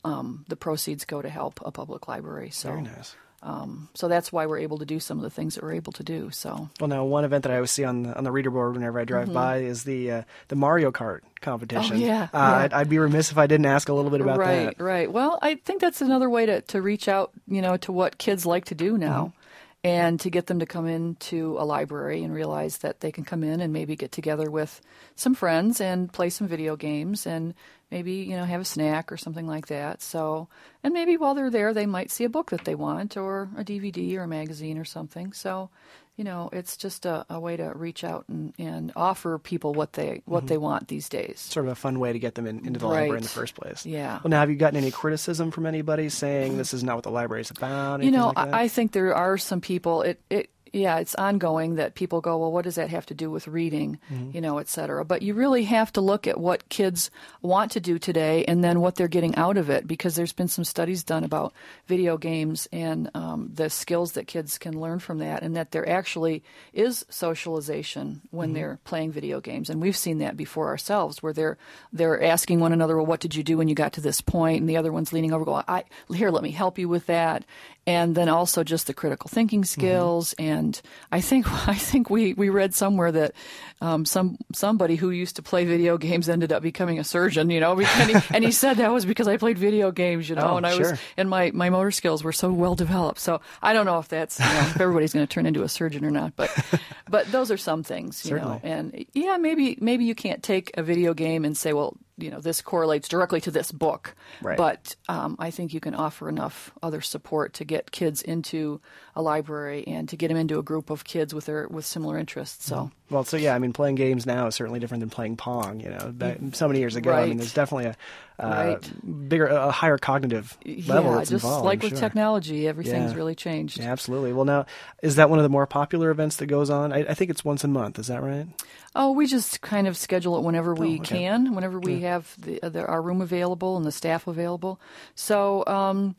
um, 0.05 0.45
the 0.49 0.57
proceeds 0.57 1.05
go 1.05 1.23
to 1.23 1.29
help 1.29 1.61
a 1.65 1.71
public 1.71 2.09
library. 2.09 2.51
So 2.51 2.71
Very 2.71 2.83
nice. 2.83 3.15
Um, 3.45 3.89
so 3.95 4.07
that's 4.07 4.31
why 4.33 4.47
we're 4.47 4.61
able 4.61 4.79
to 4.79 4.85
do 4.87 5.01
some 5.01 5.19
of 5.19 5.25
the 5.25 5.31
things 5.31 5.57
that 5.57 5.65
we're 5.65 5.73
able 5.73 5.93
to 5.95 6.05
do. 6.05 6.31
So 6.31 6.69
Well, 6.79 6.87
now 6.87 7.05
one 7.05 7.25
event 7.25 7.43
that 7.43 7.51
I 7.51 7.57
always 7.57 7.73
see 7.73 7.83
on 7.83 8.05
the, 8.05 8.17
on 8.17 8.23
the 8.23 8.31
reader 8.31 8.51
board 8.51 8.75
whenever 8.75 9.01
I 9.01 9.05
drive 9.05 9.29
Mhm. 9.31 9.35
by 9.35 9.57
is 9.59 9.83
the 9.83 10.11
uh, 10.13 10.23
the 10.47 10.55
Mario 10.55 10.93
Kart 10.93 11.21
competition. 11.41 11.97
Oh, 11.97 11.99
yeah, 11.99 12.23
uh, 12.23 12.29
yeah. 12.35 12.57
I'd, 12.59 12.73
I'd 12.73 12.89
be 12.89 13.01
remiss 13.01 13.33
if 13.33 13.39
I 13.39 13.49
didn't 13.49 13.67
ask 13.67 13.89
a 13.89 13.95
little 13.95 14.13
bit 14.13 14.21
about 14.21 14.39
right, 14.39 14.47
that. 14.47 14.65
Right, 14.67 14.81
right, 14.81 15.13
Well, 15.13 15.41
I 15.43 15.57
think 15.57 15.81
that's 15.81 16.01
another 16.01 16.31
way 16.31 16.47
to, 16.47 16.61
to 16.61 16.81
reach 16.81 17.09
out, 17.09 17.33
you 17.49 17.61
know, 17.61 17.77
to 17.79 17.91
what 17.91 18.19
kids 18.19 18.47
like 18.47 18.67
to 18.67 18.77
do 18.77 18.97
now. 18.97 19.33
Mm-hmm. 19.35 19.39
And 19.85 20.21
to 20.21 20.31
get 20.31 20.47
them 20.47 20.61
to 20.61 20.67
come 20.67 20.87
into 20.87 21.57
a 21.59 21.65
library 21.65 22.23
and 22.23 22.33
realize 22.33 22.79
that 22.79 23.01
they 23.01 23.11
can 23.11 23.25
come 23.25 23.43
in 23.43 23.61
and 23.61 23.73
maybe 23.73 23.97
get 23.97 24.13
together 24.13 24.49
with 24.49 24.81
some 25.17 25.35
friends 25.35 25.81
and 25.81 26.13
play 26.13 26.31
some 26.31 26.47
video 26.47 26.77
games 26.77 27.27
and 27.27 27.53
maybe, 27.91 28.13
you 28.13 28.37
know, 28.37 28.45
have 28.45 28.61
a 28.61 28.65
snack 28.65 29.11
or 29.11 29.17
something 29.17 29.47
like 29.47 29.67
that. 29.67 30.01
So, 30.01 30.49
and 30.85 30.95
maybe 30.95 31.17
while 31.17 31.35
they're 31.35 31.51
there, 31.51 31.75
they 31.75 31.87
might 31.87 32.13
see 32.13 32.23
a 32.23 32.29
book 32.29 32.51
that 32.51 32.65
they 32.65 32.77
want 32.77 33.17
or 33.17 33.51
a 33.57 33.65
DVD 33.65 34.17
or 34.17 34.23
a 34.23 34.29
magazine 34.29 34.79
or 34.79 34.85
something. 34.85 35.33
So, 35.33 35.69
you 36.17 36.25
know, 36.25 36.51
it's 36.53 36.77
just 36.77 37.07
a, 37.07 37.25
a 37.31 37.41
way 37.41 37.57
to 37.57 37.73
reach 37.75 38.05
out 38.05 38.27
and, 38.29 38.53
and 38.59 38.93
offer 38.95 39.39
people 39.39 39.73
what 39.73 39.95
they 39.95 40.23
what 40.27 40.45
Mhm. 40.45 40.49
they 40.49 40.59
want 40.59 40.89
these 40.89 41.09
days. 41.09 41.41
Sort 41.41 41.65
of 41.67 41.73
a 41.73 41.75
fun 41.75 41.99
way 42.01 42.13
to 42.13 42.19
get 42.19 42.35
them 42.35 42.47
in, 42.47 42.67
into 42.67 42.79
the 42.79 42.87
library 42.87 43.17
in 43.17 43.23
the 43.23 43.29
first 43.29 43.55
place. 43.55 43.87
Yeah. 43.87 44.21
Well, 44.23 44.31
now 44.31 44.41
have 44.41 44.51
you 44.51 44.57
gotten 44.57 44.77
any 44.77 44.91
criticism 44.91 45.51
from 45.51 45.65
anybody 45.67 46.09
saying 46.11 46.59
this 46.59 46.75
is 46.75 46.85
not 46.85 46.97
what 46.97 47.05
the 47.05 47.11
library 47.11 47.41
is 47.41 47.51
about? 47.51 48.03
you 48.03 48.11
know, 48.11 48.33
like? 48.37 48.53
I, 48.53 48.63
I 48.65 48.69
think 48.69 48.93
there 48.93 49.15
are 49.15 49.39
some 49.39 49.61
people. 49.61 50.03
It, 50.03 50.21
it, 50.29 50.51
yeah, 50.73 50.99
it's 50.99 51.15
ongoing 51.17 51.75
that 51.77 51.95
people 51.95 52.21
go, 52.21 52.39
well, 52.39 52.51
what 52.53 52.65
does 52.65 52.75
that 52.77 52.91
have 52.91 53.07
to 53.07 53.15
do 53.15 53.31
with 53.31 53.47
reading, 53.47 53.99
Mhm. 54.11 54.35
you 54.35 54.41
know, 54.41 54.59
et 54.59 54.69
cetera. 54.69 55.05
But 55.05 55.23
you 55.23 55.35
really 55.35 55.65
have 55.65 55.93
to 55.93 56.01
look 56.01 56.27
at 56.27 56.41
what 56.41 56.69
kids 56.69 57.11
want 57.43 57.73
to 57.73 57.81
do 57.81 57.99
today, 57.99 58.45
and 58.47 58.65
then 58.65 58.81
what 58.81 58.95
they're 58.97 59.09
getting 59.09 59.35
out 59.37 59.57
of 59.57 59.71
it, 59.71 59.87
because 59.87 60.15
there's 60.17 60.33
been 60.33 60.49
some 60.49 60.65
studies 60.65 61.05
done 61.05 61.25
about 61.25 61.53
video 61.87 62.17
games 62.17 62.69
and 62.73 63.11
um, 63.15 63.51
the 63.55 63.71
skills 63.71 64.13
that 64.13 64.27
kids 64.27 64.59
can 64.59 64.81
learn 64.81 64.99
from 64.99 65.19
that, 65.19 65.43
and 65.43 65.55
that 65.57 65.71
there 65.73 65.89
actually 65.89 66.43
is 66.73 67.05
socialization 67.11 68.23
when 68.31 68.51
Mhm. 68.51 68.55
they're 68.55 68.79
playing 68.85 69.13
video 69.13 69.41
games, 69.41 69.69
and 69.71 69.81
we've 69.81 69.97
seen 69.97 70.19
that 70.19 70.37
before 70.37 70.69
ourselves, 70.69 71.23
where 71.23 71.33
they're 71.33 71.59
they're 71.93 72.23
asking 72.23 72.59
one 72.61 72.73
another, 72.73 72.97
well, 72.97 73.05
what 73.07 73.21
did 73.21 73.35
you 73.35 73.43
do 73.43 73.59
when 73.59 73.69
you 73.69 73.75
got 73.75 73.93
to 73.93 74.01
this 74.01 74.21
point? 74.21 74.33
point, 74.33 74.61
and 74.61 74.69
the 74.69 74.79
other 74.79 74.91
one's 74.93 75.13
leaning 75.13 75.33
over, 75.33 75.45
going, 75.45 75.63
I 75.69 75.85
here, 76.15 76.31
let 76.31 76.43
me 76.43 76.53
help 76.53 76.79
you 76.79 76.89
with 76.89 77.05
that, 77.07 77.45
and 77.87 78.15
then 78.15 78.29
also 78.29 78.63
just 78.63 78.87
the 78.87 78.95
critical 78.95 79.29
thinking 79.29 79.65
skills, 79.65 80.35
and 80.39 80.81
I 81.11 81.21
think 81.21 81.47
I 81.69 81.75
think 81.75 82.11
we 82.11 82.33
we 82.35 82.49
read 82.49 82.75
somewhere 82.75 83.11
that 83.13 83.33
um, 83.81 84.05
some 84.05 84.39
somebody 84.55 84.95
who 84.97 85.11
used 85.11 85.37
to 85.37 85.43
play 85.43 85.65
video 85.65 85.99
games 85.99 86.29
ended 86.29 86.53
up 86.53 86.63
becoming 86.63 86.99
a 87.01 87.05
surgeon, 87.05 87.51
you 87.51 87.59
know, 87.59 87.73
and 87.81 88.11
he, 88.11 88.17
and 88.35 88.45
he 88.45 88.53
said 88.53 88.77
that 88.77 88.93
was 88.93 89.05
because 89.05 89.27
I 89.27 89.37
played 89.37 89.59
video 89.59 89.91
games, 89.91 90.29
you 90.29 90.37
know, 90.37 90.51
Oh, 90.53 90.57
and 90.57 90.67
I 90.67 90.77
was 90.79 90.99
and 91.17 91.29
my 91.29 91.51
my 91.53 91.71
motor 91.71 91.91
skills 91.91 92.23
were 92.23 92.33
so 92.33 92.53
well 92.53 92.75
developed. 92.77 93.19
So 93.19 93.41
I 93.63 93.73
don't 93.73 93.87
know 93.87 93.99
if 93.99 94.09
that's 94.09 94.39
you 94.39 94.45
know, 94.47 94.61
if 94.61 94.81
everybody's 94.81 95.13
going 95.13 95.27
to 95.27 95.33
turn 95.33 95.47
into 95.47 95.63
a 95.65 95.69
surgeon 95.69 96.05
or 96.05 96.11
not, 96.11 96.37
but 96.37 96.51
but 97.11 97.31
those 97.33 97.51
are 97.51 97.57
some 97.57 97.83
things, 97.83 98.25
you 98.25 98.37
know. 98.37 98.61
And 98.63 99.05
yeah, 99.13 99.37
maybe 99.39 99.77
maybe 99.81 100.05
you 100.05 100.15
can't 100.15 100.43
take 100.43 100.71
a 100.77 100.83
video 100.85 101.15
game 101.15 101.45
and 101.45 101.57
say, 101.57 101.73
well, 101.73 101.97
you 102.23 102.31
know, 102.31 102.41
this 102.41 102.63
correlates 102.63 103.09
directly 103.09 103.41
to 103.43 103.51
this 103.51 103.73
book. 103.73 104.15
Right. 104.41 104.57
But 104.57 104.97
um, 105.09 105.37
I 105.39 105.51
think 105.51 105.75
you 105.75 105.81
can 105.81 105.95
offer 105.95 106.29
enough 106.29 106.73
other 106.83 107.01
support 107.01 107.55
to 107.55 107.65
get 107.65 107.91
kids 107.91 108.23
into 108.23 108.81
a 109.15 109.23
library 109.23 109.85
and 109.87 110.09
to 110.09 110.17
get 110.17 110.29
them 110.29 110.37
into 110.37 110.59
a 110.59 110.63
group 110.63 110.91
of 110.91 111.05
kids 111.05 111.35
with 111.35 111.47
their 111.47 111.69
with 111.69 111.85
similar 111.85 112.19
interests. 112.19 112.65
So. 112.67 112.91
Well, 113.13 113.25
so 113.25 113.37
yeah, 113.37 113.55
I 113.55 113.59
mean, 113.59 113.73
playing 113.73 113.97
games 113.97 114.25
now 114.27 114.47
is 114.47 114.55
certainly 114.55 114.81
different 114.81 115.01
than 115.01 115.11
playing 115.11 115.37
Pong. 115.37 115.81
You 115.81 115.91
know, 115.91 116.11
back, 116.13 116.39
so 116.53 116.67
many 116.67 116.81
years 116.81 116.97
ago. 116.97 117.13
I 117.13 117.27
mean, 117.27 117.37
there's 117.37 117.53
definitely 117.55 117.87
a 117.87 117.97
uh, 118.43 118.49
Right. 118.49 119.29
bigger, 119.29 119.47
a 119.47 119.71
higher 119.71 119.99
cognitive 119.99 120.57
level 120.65 121.13
yeah, 121.13 121.19
that's 121.19 121.31
just 121.31 121.45
involved. 121.45 121.65
like 121.65 121.79
I'm 121.81 121.83
with 121.85 121.91
sure. 121.91 121.99
technology, 122.01 122.67
everything's 122.67 123.13
Yeah. 123.13 123.17
really 123.17 123.35
changed. 123.35 123.79
Yeah, 123.79 123.93
absolutely. 123.93 124.33
Well, 124.33 124.47
now 124.47 124.67
is 125.03 125.17
that 125.17 125.31
one 125.31 125.39
of 125.39 125.43
the 125.45 125.49
more 125.49 125.67
popular 125.67 126.11
events 126.11 126.37
that 126.37 126.47
goes 126.47 126.71
on? 126.71 126.93
I, 126.93 127.01
I 127.01 127.15
think 127.15 127.31
it's 127.31 127.45
once 127.45 127.63
a 127.63 127.69
month. 127.69 127.99
Is 127.99 128.09
that 128.09 128.23
right? 128.23 128.47
Oh, 128.95 129.13
we 129.13 129.27
just 129.27 129.61
kind 129.61 129.87
of 129.87 129.97
schedule 129.97 130.37
it 130.39 130.43
whenever 130.43 130.75
we 130.75 130.97
Oh, 130.97 131.01
okay. 131.01 131.23
can, 131.23 131.55
whenever 131.55 131.79
we 131.79 132.01
have 132.01 132.35
the, 132.41 132.59
the, 132.69 132.85
our 132.87 133.01
room 133.01 133.21
available 133.21 133.77
and 133.77 133.87
the 133.87 133.93
staff 133.93 134.27
available. 134.27 134.81
So, 135.15 135.65
um, 135.67 136.17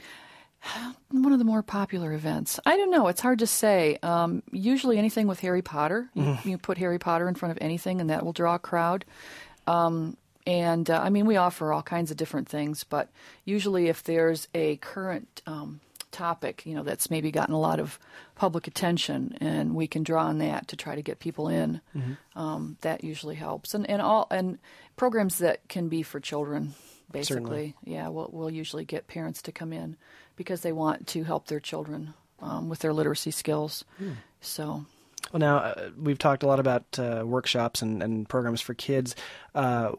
one 1.12 1.34
of 1.34 1.40
the 1.40 1.46
more 1.46 1.62
popular 1.64 2.14
events. 2.14 2.60
I 2.66 2.78
don't 2.78 2.92
know. 2.92 3.08
It's 3.08 3.22
hard 3.22 3.40
to 3.40 3.48
say. 3.48 3.98
Um, 4.04 4.44
usually, 4.52 4.98
anything 4.98 5.28
with 5.28 5.40
Harry 5.42 5.62
Potter. 5.62 6.10
You, 6.14 6.24
Mhm. 6.24 6.46
you 6.46 6.58
put 6.58 6.78
Harry 6.78 7.00
Potter 7.00 7.28
in 7.28 7.36
front 7.36 7.52
of 7.52 7.58
anything, 7.62 8.02
and 8.02 8.10
that 8.10 8.24
will 8.26 8.34
draw 8.34 8.56
a 8.56 8.60
crowd. 8.60 9.06
Um, 9.68 10.18
and 10.46 10.90
uh, 10.90 11.00
I 11.02 11.10
mean, 11.10 11.26
we 11.26 11.38
offer 11.38 11.72
all 11.72 11.84
kinds 11.84 12.12
of 12.12 12.18
different 12.18 12.50
things, 12.50 12.84
but 12.84 13.10
usually, 13.46 13.88
if 13.88 14.04
there's 14.04 14.48
a 14.54 14.76
current 14.78 15.42
um, 15.48 15.80
topic, 16.12 16.66
you 16.66 16.76
know, 16.76 16.84
that's 16.84 17.10
maybe 17.10 17.32
gotten 17.32 17.54
a 17.56 17.60
lot 17.60 17.80
of 17.80 17.98
public 18.36 18.68
attention, 18.68 19.38
and 19.40 19.74
we 19.74 19.88
can 19.88 20.04
draw 20.04 20.26
on 20.26 20.40
that 20.40 20.68
to 20.70 20.76
try 20.76 20.96
to 20.96 21.02
get 21.02 21.20
people 21.20 21.48
in. 21.48 21.80
Mhm. 21.96 22.18
Um, 22.36 22.78
that 22.82 23.04
usually 23.04 23.36
helps, 23.36 23.74
and 23.74 23.90
and 23.90 24.02
all 24.02 24.28
and 24.32 24.60
programs 24.98 25.38
that 25.38 25.68
can 25.70 25.88
be 25.88 26.04
for 26.04 26.20
children, 26.20 26.74
basically. 27.12 27.24
Certainly. 27.44 27.76
Yeah, 27.86 28.10
we'll 28.10 28.30
we'll 28.34 28.52
usually 28.52 28.84
get 28.86 29.08
parents 29.08 29.42
to 29.44 29.52
come 29.54 29.72
in 29.72 29.96
because 30.36 30.62
they 30.62 30.72
want 30.72 31.08
to 31.08 31.24
help 31.24 31.48
their 31.48 31.60
children 31.60 32.14
um, 32.42 32.70
with 32.70 32.80
their 32.80 32.94
literacy 32.94 33.32
skills. 33.32 33.84
Hmm. 33.98 34.14
So. 34.42 34.86
Well, 35.32 35.40
now 35.40 35.58
uh, 35.58 35.90
we've 35.98 36.20
talked 36.20 36.44
a 36.44 36.48
lot 36.48 36.60
about 36.60 36.84
uh, 37.00 37.24
workshops 37.26 37.82
and, 37.82 38.04
and 38.04 38.28
programs 38.28 38.62
for 38.62 38.74
kids. 38.74 39.16
Uh, 39.56 39.92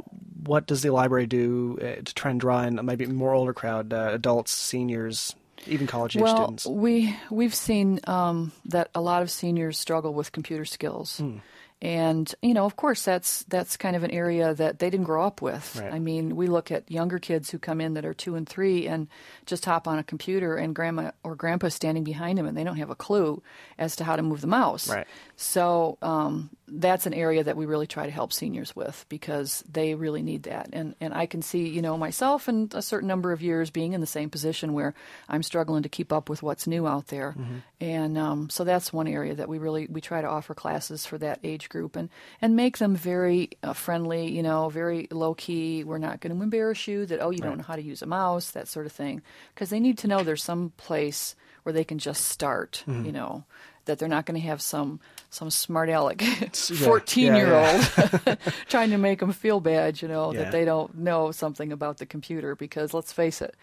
what 0.45 0.67
does 0.67 0.83
the 0.83 0.91
library 0.91 1.27
do 1.27 1.79
uh, 1.81 2.03
to 2.03 2.15
try 2.15 2.31
and 2.31 2.39
draw 2.39 2.63
in 2.63 2.79
maybe 2.85 3.07
more 3.07 3.33
older 3.33 3.55
crowd, 3.55 3.93
uh, 3.93 4.11
adults, 4.13 4.53
seniors, 4.53 5.35
even 5.67 5.87
college 5.87 6.17
age 6.17 6.23
well, 6.23 6.37
students? 6.37 6.67
we 6.67 7.17
we've 7.31 7.55
seen 7.55 8.01
um, 8.07 8.53
that 8.67 8.91
a 8.95 9.01
lot 9.01 9.23
of 9.23 9.31
seniors 9.31 9.79
struggle 9.79 10.13
with 10.13 10.31
computer 10.31 10.67
skills, 10.67 11.19
Hmm. 11.19 11.39
And 11.85 12.35
you 12.41 12.55
know, 12.55 12.65
of 12.65 12.77
course, 12.77 13.03
that's 13.03 13.43
that's 13.43 13.77
kind 13.77 13.95
of 13.95 14.05
an 14.05 14.11
area 14.11 14.55
that 14.55 14.79
they 14.79 14.89
didn't 14.89 15.05
grow 15.05 15.23
up 15.23 15.43
with. 15.43 15.77
Right. 15.77 15.93
I 15.93 15.99
mean, 15.99 16.35
we 16.35 16.47
look 16.47 16.71
at 16.71 16.91
younger 16.91 17.19
kids 17.19 17.51
who 17.51 17.59
come 17.59 17.79
in 17.79 17.93
that 17.93 18.07
are 18.07 18.15
two 18.15 18.37
and 18.37 18.49
three 18.49 18.87
and 18.87 19.07
just 19.45 19.67
hop 19.67 19.87
on 19.87 19.99
a 19.99 20.03
computer, 20.03 20.57
and 20.57 20.75
grandma 20.75 21.11
or 21.23 21.37
grandpa 21.37 21.69
standing 21.69 22.03
behind 22.03 22.39
them, 22.39 22.47
and 22.47 22.57
they 22.57 22.65
don't 22.65 22.79
have 22.79 22.89
a 22.89 22.95
clue 22.95 23.43
as 23.77 23.97
to 23.97 24.05
how 24.05 24.17
to 24.17 24.23
move 24.23 24.41
the 24.41 24.47
mouse. 24.47 24.89
Right. 24.89 25.07
So 25.37 25.99
um, 26.01 26.49
that's 26.67 27.05
an 27.07 27.13
area 27.15 27.45
that 27.45 27.57
we 27.57 27.67
really 27.67 27.87
try 27.87 28.07
to 28.07 28.11
help 28.11 28.33
seniors 28.33 28.75
with 28.75 29.05
because 29.11 29.63
they 29.71 29.95
really 29.95 30.23
need 30.23 30.45
that. 30.45 30.71
And 30.73 30.95
and 31.01 31.13
I 31.13 31.27
can 31.27 31.43
see, 31.43 31.69
you 31.69 31.83
know, 31.83 31.99
myself 31.99 32.49
and 32.49 32.73
a 32.75 32.81
certain 32.81 33.07
number 33.09 33.33
of 33.33 33.43
years 33.43 33.71
being 33.71 33.93
in 33.93 34.01
the 34.01 34.07
same 34.07 34.31
position 34.31 34.73
where 34.73 34.95
I'm 35.29 35.43
struggling 35.43 35.83
to 35.83 35.89
keep 35.91 36.13
up 36.13 36.29
with 36.31 36.43
what's 36.43 36.67
new 36.67 36.87
out 36.87 37.09
there. 37.09 37.35
And 37.81 38.17
um, 38.17 38.49
so 38.49 38.65
that's 38.65 38.93
one 38.95 39.07
area 39.07 39.35
that 39.35 39.49
we 39.49 39.59
really 39.59 39.87
we 39.91 40.01
try 40.01 40.23
to 40.23 40.29
offer 40.29 40.55
classes 40.55 41.05
for 41.05 41.19
that 41.19 41.39
age 41.45 41.69
group 41.69 41.97
and 41.97 42.09
and 42.41 42.57
make 42.57 42.79
them 42.79 42.97
very 42.97 43.51
uh, 43.63 43.75
friendly, 43.75 44.31
you 44.31 44.43
know, 44.43 44.71
very 44.71 45.07
low 45.11 45.35
key. 45.35 45.85
We're 45.85 45.99
not 45.99 46.21
going 46.21 46.35
to 46.35 46.43
embarrass 46.43 46.89
you 46.89 47.05
that 47.07 47.21
oh 47.21 47.31
you 47.31 47.39
don't 47.41 47.59
know 47.59 47.65
how 47.65 47.77
to 47.77 47.83
use 47.83 48.01
a 48.01 48.07
mouse, 48.07 48.53
that 48.53 48.69
sort 48.69 48.87
of 48.87 48.93
thing, 48.93 49.21
because 49.55 49.69
they 49.69 49.81
need 49.81 49.99
to 49.99 50.09
know 50.09 50.23
there's 50.23 50.43
some 50.43 50.73
place 50.79 51.37
where 51.65 51.73
they 51.73 51.85
can 51.85 51.99
just 51.99 52.27
start, 52.29 52.85
Mhm. 52.87 53.07
you 53.07 53.13
know, 53.13 53.45
that 53.87 53.99
they're 53.99 54.09
not 54.09 54.27
going 54.27 54.41
to 54.41 54.47
have 54.47 54.61
some 54.63 55.01
some 55.31 55.51
smart 55.51 55.89
aleck 55.91 56.23
14 56.23 57.35
year 57.35 57.55
old 57.55 58.39
trying 58.69 58.91
to 58.91 58.99
make 58.99 59.19
them 59.21 59.33
feel 59.33 59.61
bad, 59.61 60.01
you 60.01 60.09
know, 60.09 60.33
Yeah. 60.33 60.45
that 60.45 60.53
they 60.53 60.65
don't 60.65 60.97
know 60.99 61.31
something 61.33 61.73
about 61.73 61.99
the 61.99 62.07
computer 62.07 62.55
because 62.55 62.95
let's 62.95 63.13
face 63.13 63.43
it, 63.43 63.55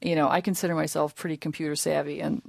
you 0.00 0.14
know, 0.16 0.28
I 0.28 0.40
consider 0.40 0.74
myself 0.74 1.14
pretty 1.14 1.36
computer 1.36 1.76
savvy 1.76 2.20
and 2.20 2.42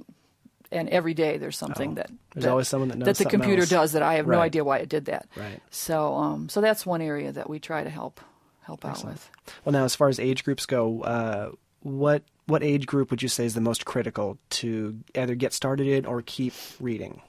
and 0.70 0.88
every 0.88 1.12
day 1.12 1.36
there's 1.36 1.58
something 1.58 1.90
Oh, 1.92 1.94
that 1.96 2.10
there's 2.34 2.44
that, 2.44 2.50
always 2.50 2.68
someone 2.68 2.88
that 2.88 2.98
knows 2.98 3.06
that 3.06 3.18
the 3.18 3.26
computer 3.28 3.60
else. 3.62 3.68
does 3.70 3.92
that 3.92 4.02
I 4.02 4.14
have 4.14 4.26
no 4.26 4.40
idea 4.40 4.64
why 4.64 4.78
it 4.78 4.88
did 4.88 5.04
that. 5.06 5.26
Right. 5.36 5.60
So 5.70 6.14
um 6.14 6.48
so 6.48 6.60
that's 6.60 6.86
one 6.86 7.02
area 7.02 7.30
that 7.32 7.48
we 7.50 7.58
try 7.58 7.84
to 7.84 7.90
help 7.90 8.20
help 8.62 8.84
out 8.84 9.04
with. 9.04 9.28
Well, 9.64 9.72
now 9.72 9.84
as 9.84 9.94
far 9.94 10.08
as 10.08 10.18
age 10.20 10.44
groups 10.44 10.66
go, 10.66 11.02
uh, 11.02 11.50
what 11.80 12.22
what 12.46 12.62
age 12.62 12.86
group 12.86 13.10
would 13.10 13.22
you 13.22 13.28
say 13.28 13.44
is 13.44 13.54
the 13.54 13.60
most 13.60 13.84
critical 13.84 14.38
to 14.50 14.98
either 15.14 15.34
get 15.34 15.52
started 15.52 15.86
in 15.86 16.06
or 16.06 16.22
keep 16.22 16.54
reading? 16.80 17.22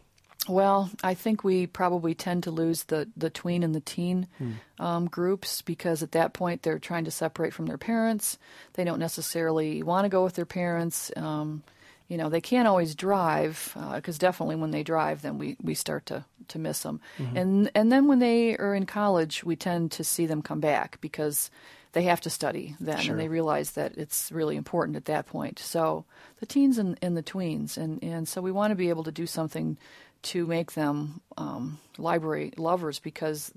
Well, 0.49 0.89
I 1.01 1.13
think 1.13 1.45
we 1.45 1.67
probably 1.67 2.13
tend 2.15 2.43
to 2.43 2.51
lose 2.51 2.83
the, 2.85 3.07
the 3.15 3.29
tween 3.29 3.63
and 3.63 3.73
the 3.73 3.79
teen 3.79 4.27
Hmm. 4.37 4.51
um, 4.77 5.05
groups 5.05 5.61
because 5.61 6.03
at 6.03 6.11
that 6.11 6.33
point 6.33 6.63
they're 6.63 6.79
trying 6.79 7.05
to 7.05 7.11
separate 7.11 7.53
from 7.53 7.65
their 7.67 7.77
parents. 7.77 8.37
They 8.73 8.83
don't 8.83 8.99
necessarily 8.99 9.83
want 9.83 10.03
to 10.03 10.09
go 10.09 10.23
with 10.23 10.33
their 10.33 10.45
parents. 10.45 11.11
Um, 11.15 11.63
you 12.09 12.17
know, 12.17 12.27
they 12.29 12.41
can't 12.41 12.67
always 12.67 12.93
drive 12.93 13.73
because 13.95 14.17
definitely 14.17 14.57
when 14.57 14.71
they 14.71 14.83
drive, 14.83 15.21
then 15.21 15.37
we, 15.37 15.55
we 15.63 15.73
start 15.75 16.05
to, 16.07 16.25
to 16.49 16.59
miss 16.59 16.81
them. 16.81 16.99
Mhm. 17.17 17.37
And 17.37 17.71
and 17.73 17.91
then 17.91 18.07
when 18.07 18.19
they 18.19 18.57
are 18.57 18.75
in 18.75 18.85
college, 18.85 19.45
we 19.45 19.55
tend 19.55 19.91
to 19.93 20.03
see 20.03 20.25
them 20.25 20.41
come 20.41 20.59
back 20.59 20.99
because 20.99 21.49
they 21.93 22.03
have 22.03 22.21
to 22.21 22.29
study 22.29 22.75
then, 22.79 22.99
Sure. 22.99 23.11
and 23.13 23.19
they 23.19 23.27
realize 23.27 23.71
that 23.71 23.97
it's 23.97 24.31
really 24.31 24.55
important 24.55 24.97
at 24.97 25.05
that 25.05 25.25
point. 25.27 25.59
So 25.59 26.05
the 26.39 26.45
teens 26.45 26.77
and, 26.77 26.97
and 27.01 27.15
the 27.15 27.23
tweens, 27.23 27.77
and, 27.77 28.03
and 28.03 28.27
so 28.27 28.41
we 28.41 28.51
want 28.51 28.71
to 28.71 28.75
be 28.75 28.89
able 28.89 29.03
to 29.05 29.11
do 29.11 29.25
something 29.27 29.77
to 30.23 30.45
make 30.47 30.73
them 30.73 31.21
um, 31.37 31.79
library 31.97 32.51
lovers 32.57 32.99
because 32.99 33.51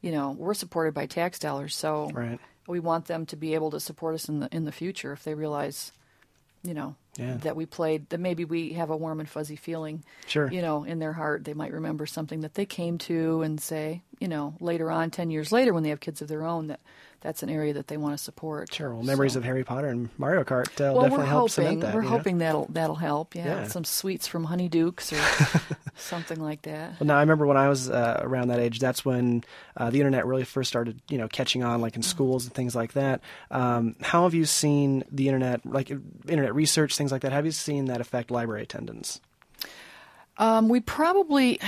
you 0.00 0.10
know 0.12 0.30
we're 0.32 0.54
supported 0.54 0.94
by 0.94 1.06
tax 1.06 1.38
dollars, 1.38 1.74
so 1.74 2.10
Right. 2.12 2.38
we 2.66 2.80
want 2.80 3.06
them 3.06 3.26
to 3.26 3.36
be 3.36 3.54
able 3.54 3.70
to 3.72 3.80
support 3.80 4.14
us 4.14 4.28
in 4.28 4.40
the 4.40 4.48
in 4.54 4.64
the 4.64 4.72
future 4.72 5.12
if 5.12 5.24
they 5.24 5.34
realize, 5.34 5.90
you 6.62 6.74
know, 6.74 6.94
Yeah. 7.16 7.36
that 7.38 7.56
we 7.56 7.66
played 7.66 8.08
that 8.10 8.20
maybe 8.20 8.44
we 8.44 8.74
have 8.74 8.90
a 8.90 8.96
warm 8.96 9.20
and 9.20 9.28
fuzzy 9.28 9.56
feeling, 9.56 10.04
Sure. 10.26 10.50
you 10.52 10.60
know, 10.62 10.84
in 10.84 10.98
their 10.98 11.12
heart. 11.14 11.44
They 11.44 11.54
might 11.54 11.72
remember 11.72 12.06
something 12.06 12.40
that 12.42 12.54
they 12.54 12.66
came 12.66 12.98
to 12.98 13.42
and 13.42 13.60
say, 13.60 14.02
you 14.20 14.28
know, 14.28 14.54
later 14.60 14.90
on, 14.90 15.10
ten 15.10 15.30
years 15.30 15.50
later, 15.50 15.72
when 15.72 15.82
they 15.82 15.88
have 15.90 16.00
kids 16.00 16.20
of 16.22 16.28
their 16.28 16.44
own, 16.44 16.66
that 16.68 16.80
that's 17.22 17.42
an 17.42 17.48
area 17.48 17.72
that 17.74 17.86
they 17.88 17.96
want 17.96 18.16
to 18.16 18.22
support. 18.22 18.72
Sure. 18.74 18.92
Well, 18.94 19.02
memories 19.02 19.32
So- 19.32 19.38
of 19.38 19.44
Harry 19.44 19.64
Potter 19.64 19.88
and 19.88 20.10
Mario 20.18 20.44
Kart 20.44 20.66
uh, 20.80 20.92
well, 20.92 21.02
definitely 21.02 21.26
help 21.26 21.50
hoping 21.50 21.64
cement 21.64 21.80
that. 21.80 21.94
we're 21.94 22.02
you 22.02 22.10
know? 22.10 22.16
hoping 22.16 22.38
that'll 22.38 22.66
that'll 22.70 22.96
help. 22.96 23.34
Yeah, 23.34 23.44
Yeah. 23.62 23.66
some 23.68 23.84
sweets 23.84 24.26
from 24.26 24.46
Honeydukes 24.48 25.12
or 25.12 25.76
something 25.96 26.40
like 26.40 26.62
that. 26.62 26.98
Well, 27.00 27.06
now 27.06 27.16
I 27.16 27.20
remember 27.20 27.46
when 27.46 27.56
I 27.56 27.68
was 27.68 27.88
uh, 27.88 28.20
around 28.22 28.48
that 28.48 28.58
age. 28.60 28.78
That's 28.78 29.04
when 29.04 29.44
uh, 29.76 29.90
the 29.90 29.98
internet 30.00 30.26
really 30.26 30.44
first 30.44 30.68
started, 30.68 31.00
you 31.08 31.18
know, 31.18 31.28
catching 31.28 31.62
on, 31.62 31.80
like 31.80 31.96
in 31.96 32.02
schools 32.02 32.44
and 32.44 32.54
things 32.54 32.74
like 32.74 32.92
that. 32.94 33.20
Um, 33.50 33.94
how 34.00 34.24
have 34.24 34.34
you 34.34 34.44
seen 34.44 35.04
the 35.10 35.28
internet, 35.28 35.64
like 35.64 35.90
internet 35.90 36.54
research, 36.54 36.96
things 36.96 37.12
like 37.12 37.22
that? 37.22 37.32
Have 37.32 37.46
you 37.46 37.52
seen 37.52 37.86
that 37.86 38.00
affect 38.00 38.30
library 38.30 38.62
attendance? 38.62 39.20
Um, 40.38 40.68
we 40.68 40.80
probably, 40.80 41.60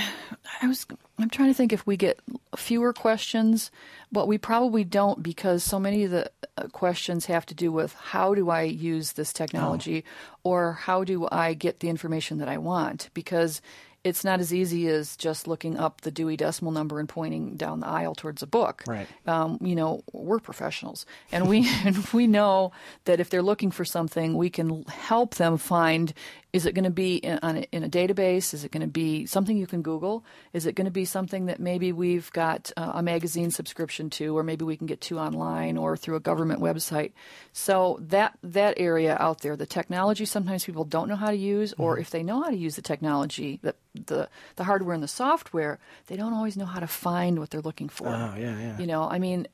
I 0.61 0.67
was, 0.67 0.85
I'm 1.19 1.29
trying 1.29 1.49
to 1.49 1.53
think 1.53 1.71
if 1.71 1.85
we 1.85 1.97
get 1.97 2.19
fewer 2.55 2.93
questions, 2.93 3.71
but 4.11 4.27
we 4.27 4.37
probably 4.37 4.83
don't 4.83 5.21
because 5.21 5.63
so 5.63 5.79
many 5.79 6.03
of 6.03 6.11
the 6.11 6.31
uh, 6.57 6.67
questions 6.67 7.27
have 7.27 7.45
to 7.47 7.53
do 7.53 7.71
with 7.71 7.93
how 7.93 8.33
do 8.33 8.49
I 8.49 8.63
use 8.63 9.13
this 9.13 9.31
technology 9.31 10.03
or 10.43 10.73
how 10.73 11.03
do 11.03 11.27
I 11.31 11.53
get 11.53 11.79
the 11.79 11.89
information 11.89 12.39
that 12.39 12.49
I 12.49 12.57
want 12.57 13.09
because 13.13 13.61
it's 14.05 14.23
not 14.23 14.39
as 14.39 14.53
easy 14.53 14.87
as 14.87 15.17
just 15.17 15.47
looking 15.47 15.77
up 15.77 16.01
the 16.01 16.11
Dewey 16.11 16.37
Decimal 16.37 16.71
Number 16.71 16.99
and 16.99 17.09
pointing 17.09 17.55
down 17.55 17.79
the 17.79 17.87
aisle 17.87 18.13
towards 18.13 18.43
a 18.43 18.47
book. 18.47 18.83
Right. 18.85 19.07
Um, 19.25 19.57
you 19.61 19.75
know, 19.75 20.03
we're 20.13 20.39
professionals, 20.39 21.07
and 21.31 21.49
we 21.49 21.67
and 21.83 21.97
we 22.13 22.27
know 22.27 22.71
that 23.05 23.19
if 23.19 23.31
they're 23.31 23.41
looking 23.41 23.71
for 23.71 23.83
something, 23.83 24.37
we 24.37 24.51
can 24.51 24.83
help 24.83 25.35
them 25.35 25.57
find. 25.57 26.13
Is 26.55 26.65
it 26.65 26.73
going 26.73 26.85
to 26.85 26.89
be 26.89 27.17
in, 27.17 27.37
on 27.43 27.57
a, 27.57 27.67
in 27.73 27.83
a 27.83 27.89
database? 27.89 28.53
Is 28.53 28.63
it 28.63 28.71
going 28.71 28.79
to 28.79 28.87
be 28.87 29.25
something 29.25 29.57
you 29.57 29.67
can 29.67 29.81
Google? 29.81 30.23
Is 30.53 30.65
it 30.65 30.73
going 30.73 30.85
to 30.85 30.91
be 30.91 31.03
something 31.03 31.47
that 31.47 31.59
maybe 31.59 31.91
we've 31.91 32.31
got 32.31 32.71
uh, 32.77 32.93
a 32.95 33.03
magazine 33.03 33.51
subscription 33.51 34.09
to, 34.11 34.37
or 34.37 34.41
maybe 34.41 34.63
we 34.63 34.77
can 34.77 34.87
get 34.87 35.01
to 35.01 35.19
online 35.19 35.75
or 35.77 35.97
through 35.97 36.15
a 36.15 36.21
government 36.21 36.61
website? 36.61 37.11
So 37.51 37.99
that 38.03 38.37
that 38.41 38.75
area 38.77 39.17
out 39.19 39.41
there, 39.41 39.57
the 39.57 39.65
technology, 39.65 40.23
sometimes 40.23 40.63
people 40.63 40.85
don't 40.85 41.09
know 41.09 41.17
how 41.17 41.29
to 41.29 41.35
use, 41.35 41.73
or 41.77 41.99
if 41.99 42.09
they 42.09 42.23
know 42.23 42.41
how 42.41 42.49
to 42.49 42.55
use 42.55 42.77
the 42.77 42.81
technology, 42.81 43.59
the 43.61 43.75
the 43.93 44.29
the 44.55 44.63
hardware 44.63 44.93
and 44.93 45.03
the 45.03 45.09
software, 45.09 45.77
they 46.07 46.15
don't 46.15 46.33
always 46.33 46.55
know 46.55 46.65
how 46.65 46.79
to 46.79 46.87
find 46.87 47.37
what 47.37 47.49
they're 47.49 47.59
looking 47.59 47.89
for. 47.89 48.07
Oh, 48.07 48.33
yeah, 48.37 48.57
yeah. 48.57 48.79
You 48.79 48.87
know, 48.87 49.03
I 49.03 49.19
mean, 49.19 49.47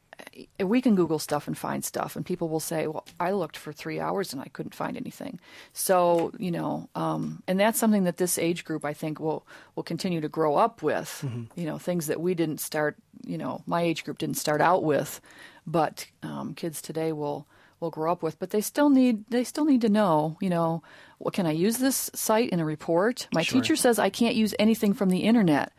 we 0.59 0.81
can 0.81 0.95
Google 0.95 1.19
stuff 1.19 1.47
and 1.47 1.57
find 1.57 1.83
stuff, 1.83 2.15
and 2.15 2.25
people 2.25 2.49
will 2.49 2.59
say, 2.59 2.87
"Well, 2.87 3.05
I 3.19 3.31
looked 3.31 3.57
for 3.57 3.71
three 3.73 3.99
hours 3.99 4.33
and 4.33 4.41
I 4.41 4.47
couldn't 4.53 4.75
find 4.75 4.95
anything." 4.97 5.39
So, 5.73 6.31
you 6.37 6.51
know, 6.51 6.89
um, 6.95 7.43
and 7.47 7.59
that's 7.59 7.79
something 7.79 8.03
that 8.05 8.17
this 8.17 8.37
age 8.37 8.63
group, 8.63 8.85
I 8.85 8.93
think, 8.93 9.19
will 9.19 9.45
will 9.75 9.83
continue 9.83 10.21
to 10.21 10.29
grow 10.29 10.55
up 10.55 10.81
with. 10.83 11.25
You 11.55 11.65
know, 11.65 11.77
things 11.77 12.07
that 12.07 12.21
we 12.21 12.33
didn't 12.33 12.59
start. 12.59 12.97
You 13.25 13.37
know, 13.37 13.61
my 13.65 13.81
age 13.81 14.03
group 14.03 14.17
didn't 14.17 14.37
start 14.37 14.61
out 14.61 14.83
with, 14.83 15.21
but 15.65 16.05
um, 16.23 16.53
kids 16.53 16.81
today 16.81 17.11
will 17.11 17.47
will 17.79 17.91
grow 17.91 18.11
up 18.11 18.23
with. 18.23 18.39
But 18.39 18.51
they 18.51 18.61
still 18.61 18.89
need 18.89 19.25
they 19.29 19.43
still 19.43 19.65
need 19.65 19.81
to 19.81 19.89
know. 19.89 20.37
You 20.39 20.49
know, 20.49 20.83
what 21.17 21.33
can 21.33 21.45
I 21.45 21.51
use 21.51 21.77
this 21.77 22.09
site 22.13 22.49
in 22.49 22.59
a 22.59 22.65
report? 22.65 23.27
My 23.33 23.41
Sure. 23.43 23.61
teacher 23.61 23.75
says 23.75 23.99
I 23.99 24.09
can't 24.09 24.35
use 24.35 24.55
anything 24.59 24.93
from 24.93 25.09
the 25.09 25.19
internet. 25.19 25.73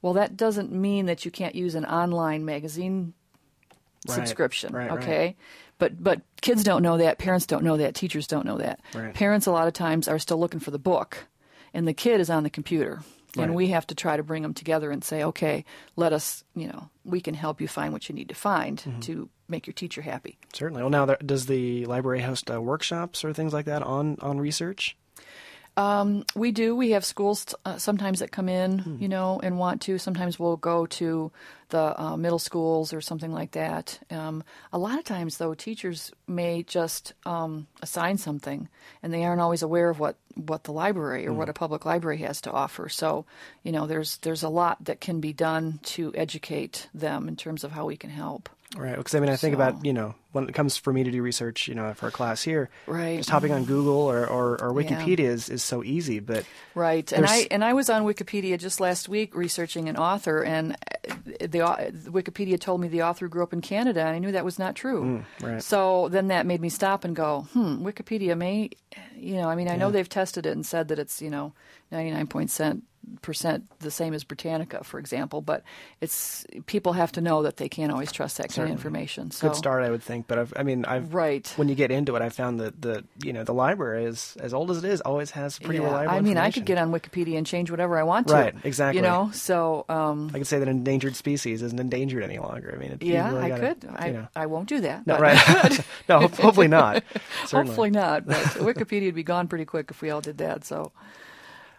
Well, 0.00 0.12
that 0.12 0.36
doesn't 0.36 0.70
mean 0.70 1.06
that 1.06 1.24
you 1.24 1.30
can't 1.32 1.56
use 1.56 1.74
an 1.74 1.84
online 1.84 2.44
magazine 2.44 3.14
Right. 4.08 4.16
subscription. 4.16 4.72
Right, 4.74 4.90
right. 4.90 4.98
okay, 5.02 5.36
but 5.78 6.02
but 6.02 6.22
kids 6.40 6.64
don't 6.64 6.82
know 6.82 6.96
that. 6.98 7.18
Parents 7.18 7.46
don't 7.46 7.64
know 7.64 7.76
that. 7.76 7.94
Teachers 7.94 8.26
don't 8.26 8.46
know 8.46 8.58
that. 8.58 8.80
Right. 8.94 9.14
Parents 9.14 9.46
a 9.46 9.52
lot 9.52 9.68
of 9.68 9.74
times 9.74 10.08
are 10.08 10.18
still 10.18 10.38
looking 10.38 10.60
for 10.60 10.70
the 10.70 10.78
book, 10.78 11.26
and 11.74 11.86
the 11.86 11.94
kid 11.94 12.20
is 12.20 12.30
on 12.30 12.42
the 12.42 12.50
computer. 12.50 13.00
And 13.36 13.54
we 13.54 13.68
have 13.68 13.86
to 13.88 13.94
try 13.94 14.16
to 14.16 14.24
bring 14.24 14.42
them 14.42 14.52
together 14.54 14.90
and 14.90 15.04
say, 15.04 15.22
okay, 15.22 15.64
let 15.94 16.12
us, 16.12 16.42
you 16.56 16.66
know, 16.66 16.88
we 17.04 17.20
can 17.20 17.34
help 17.34 17.60
you 17.60 17.68
find 17.68 17.92
what 17.92 18.08
you 18.08 18.14
need 18.14 18.30
to 18.30 18.34
find 18.34 18.78
Mm-hmm. 18.78 19.00
to 19.00 19.28
make 19.46 19.64
your 19.68 19.74
teacher 19.74 20.02
happy. 20.02 20.38
Certainly. 20.52 20.82
Well, 20.82 20.90
now 20.90 21.06
there, 21.06 21.18
does 21.24 21.46
the 21.46 21.86
library 21.86 22.20
host 22.20 22.50
uh, 22.50 22.60
workshops 22.60 23.24
or 23.24 23.32
things 23.32 23.52
like 23.52 23.66
that 23.66 23.84
on 23.84 24.16
on 24.20 24.40
research? 24.40 24.96
Um, 25.78 26.24
we 26.34 26.50
do. 26.50 26.74
We 26.74 26.90
have 26.90 27.04
schools 27.04 27.54
uh, 27.64 27.78
sometimes 27.78 28.18
that 28.18 28.32
come 28.32 28.48
in, 28.48 28.98
you 29.00 29.08
know, 29.08 29.38
and 29.40 29.60
want 29.60 29.80
to. 29.82 29.96
Sometimes 29.98 30.36
we'll 30.36 30.56
go 30.56 30.86
to 30.86 31.30
the 31.68 32.02
uh, 32.02 32.16
middle 32.16 32.40
schools 32.40 32.92
or 32.92 33.00
something 33.00 33.32
like 33.32 33.52
that. 33.52 34.00
Um, 34.10 34.42
a 34.72 34.78
lot 34.78 34.98
of 34.98 35.04
times, 35.04 35.36
though, 35.38 35.54
teachers 35.54 36.10
may 36.26 36.64
just 36.64 37.12
um, 37.24 37.68
assign 37.80 38.18
something, 38.18 38.68
and 39.04 39.14
they 39.14 39.24
aren't 39.24 39.40
always 39.40 39.62
aware 39.62 39.88
of 39.88 40.00
what, 40.00 40.16
what 40.34 40.64
the 40.64 40.72
library 40.72 41.28
or 41.28 41.32
what 41.32 41.48
a 41.48 41.52
public 41.52 41.84
library 41.84 42.18
has 42.18 42.40
to 42.40 42.50
offer. 42.50 42.88
So, 42.88 43.24
you 43.62 43.70
know, 43.70 43.86
there's 43.86 44.16
there's 44.18 44.42
a 44.42 44.48
lot 44.48 44.84
that 44.84 45.00
can 45.00 45.20
be 45.20 45.32
done 45.32 45.78
to 45.94 46.12
educate 46.16 46.88
them 46.92 47.28
in 47.28 47.36
terms 47.36 47.62
of 47.62 47.70
how 47.70 47.86
we 47.86 47.96
can 47.96 48.10
help. 48.10 48.48
Right. 48.76 48.96
Because 48.96 49.14
I 49.14 49.20
mean, 49.20 49.30
I 49.30 49.36
think 49.36 49.54
So- 49.56 49.62
about 49.62 49.84
you 49.84 49.92
know 49.94 50.14
when 50.32 50.46
it 50.46 50.54
comes 50.54 50.76
for 50.76 50.92
me 50.92 51.02
to 51.04 51.10
do 51.10 51.22
research, 51.22 51.68
you 51.68 51.74
know, 51.74 51.94
for 51.94 52.08
a 52.08 52.10
class 52.10 52.42
here, 52.42 52.68
Right. 52.86 53.16
Just 53.16 53.30
hopping 53.30 53.50
on 53.52 53.64
Google 53.64 53.96
or 53.96 54.26
or, 54.26 54.60
or 54.62 54.78
Yeah. 54.80 54.88
Wikipedia 54.90 55.20
is, 55.20 55.48
is 55.48 55.62
so 55.62 55.82
easy, 55.82 56.20
but 56.20 56.44
Right, 56.74 57.10
and 57.12 57.24
I 57.24 57.46
and 57.50 57.64
I 57.64 57.72
was 57.72 57.88
on 57.88 58.02
Wikipedia 58.04 58.58
just 58.58 58.78
last 58.78 59.08
week 59.08 59.34
researching 59.34 59.88
an 59.88 59.96
author, 59.96 60.42
and 60.44 60.76
uh, 61.08 61.14
the 61.40 61.60
Wikipedia 62.10 62.60
told 62.60 62.82
me 62.82 62.88
the 62.88 63.02
author 63.02 63.26
grew 63.26 63.42
up 63.42 63.54
in 63.54 63.62
Canada, 63.62 64.00
and 64.00 64.10
I 64.10 64.18
knew 64.18 64.32
that 64.32 64.44
was 64.44 64.58
not 64.58 64.74
true. 64.74 65.24
Mm, 65.40 65.46
right. 65.46 65.62
So 65.62 66.08
then 66.10 66.28
that 66.28 66.44
made 66.44 66.60
me 66.60 66.68
stop 66.68 67.04
and 67.04 67.16
go, 67.16 67.46
hmm, 67.54 67.86
Wikipedia 67.86 68.36
may, 68.36 68.70
you 69.16 69.36
know, 69.36 69.48
I 69.48 69.54
mean, 69.54 69.68
I 69.68 69.76
know 69.76 69.90
they've 69.90 70.08
tested 70.08 70.44
it 70.44 70.52
and 70.52 70.64
said 70.66 70.88
that 70.88 70.98
it's 70.98 71.22
you 71.22 71.30
know 71.30 71.54
ninety 71.90 72.10
nine 72.10 72.26
percent 73.22 73.66
the 73.80 73.90
same 73.90 74.14
as 74.14 74.24
Britannica, 74.24 74.84
for 74.84 74.98
example. 74.98 75.40
But 75.40 75.62
it's 76.00 76.46
people 76.66 76.92
have 76.92 77.12
to 77.12 77.20
know 77.20 77.42
that 77.42 77.56
they 77.56 77.68
can't 77.68 77.92
always 77.92 78.12
trust 78.12 78.36
that 78.38 78.44
kind 78.44 78.52
Certainly. 78.52 78.72
of 78.72 78.78
information. 78.78 79.30
So 79.30 79.48
Good 79.48 79.56
start, 79.56 79.82
I 79.82 79.90
would 79.90 80.02
think. 80.02 80.26
But 80.26 80.38
I've, 80.38 80.52
I 80.56 80.62
mean, 80.62 80.84
I've 80.84 81.14
right 81.14 81.46
when 81.56 81.68
you 81.68 81.74
get 81.74 81.90
into 81.90 82.16
it, 82.16 82.22
I 82.22 82.28
found 82.28 82.60
that 82.60 82.80
the 82.80 83.04
you 83.22 83.32
know 83.32 83.44
the 83.44 83.54
library 83.54 84.04
is 84.04 84.36
as 84.40 84.54
old 84.54 84.70
as 84.70 84.78
it 84.78 84.84
is 84.84 85.00
always 85.00 85.30
has 85.32 85.58
pretty 85.58 85.80
yeah. 85.80 85.86
reliable. 85.86 86.14
I 86.14 86.20
mean, 86.20 86.38
I 86.38 86.50
could 86.50 86.64
get 86.64 86.78
on 86.78 86.92
Wikipedia 86.92 87.36
and 87.36 87.46
change 87.46 87.70
whatever 87.70 87.98
I 87.98 88.02
want 88.02 88.28
to. 88.28 88.34
Right, 88.34 88.54
exactly. 88.64 88.98
You 88.98 89.02
know, 89.02 89.30
so 89.32 89.84
um, 89.88 90.30
I 90.34 90.38
could 90.38 90.46
say 90.46 90.58
that 90.58 90.68
endangered 90.68 91.16
species 91.16 91.62
isn't 91.62 91.78
endangered 91.78 92.22
any 92.22 92.38
longer. 92.38 92.72
I 92.74 92.78
mean, 92.78 92.92
it, 92.92 93.02
yeah, 93.02 93.30
really 93.30 93.42
I 93.42 93.48
gotta, 93.48 93.74
could. 93.74 93.82
you 93.84 93.90
I 93.96 94.10
know. 94.10 94.28
I 94.36 94.46
won't 94.46 94.68
do 94.68 94.80
that. 94.80 95.06
No, 95.06 95.14
but- 95.14 95.22
right. 95.22 95.80
no, 96.08 96.20
hopefully 96.20 96.68
not. 96.68 97.04
Certainly. 97.46 97.66
Hopefully 97.66 97.90
not. 97.90 98.26
But 98.26 98.36
Wikipedia 98.36 99.06
would 99.06 99.14
be 99.14 99.22
gone 99.22 99.48
pretty 99.48 99.64
quick 99.64 99.90
if 99.90 100.02
we 100.02 100.10
all 100.10 100.20
did 100.20 100.38
that. 100.38 100.64
So, 100.64 100.92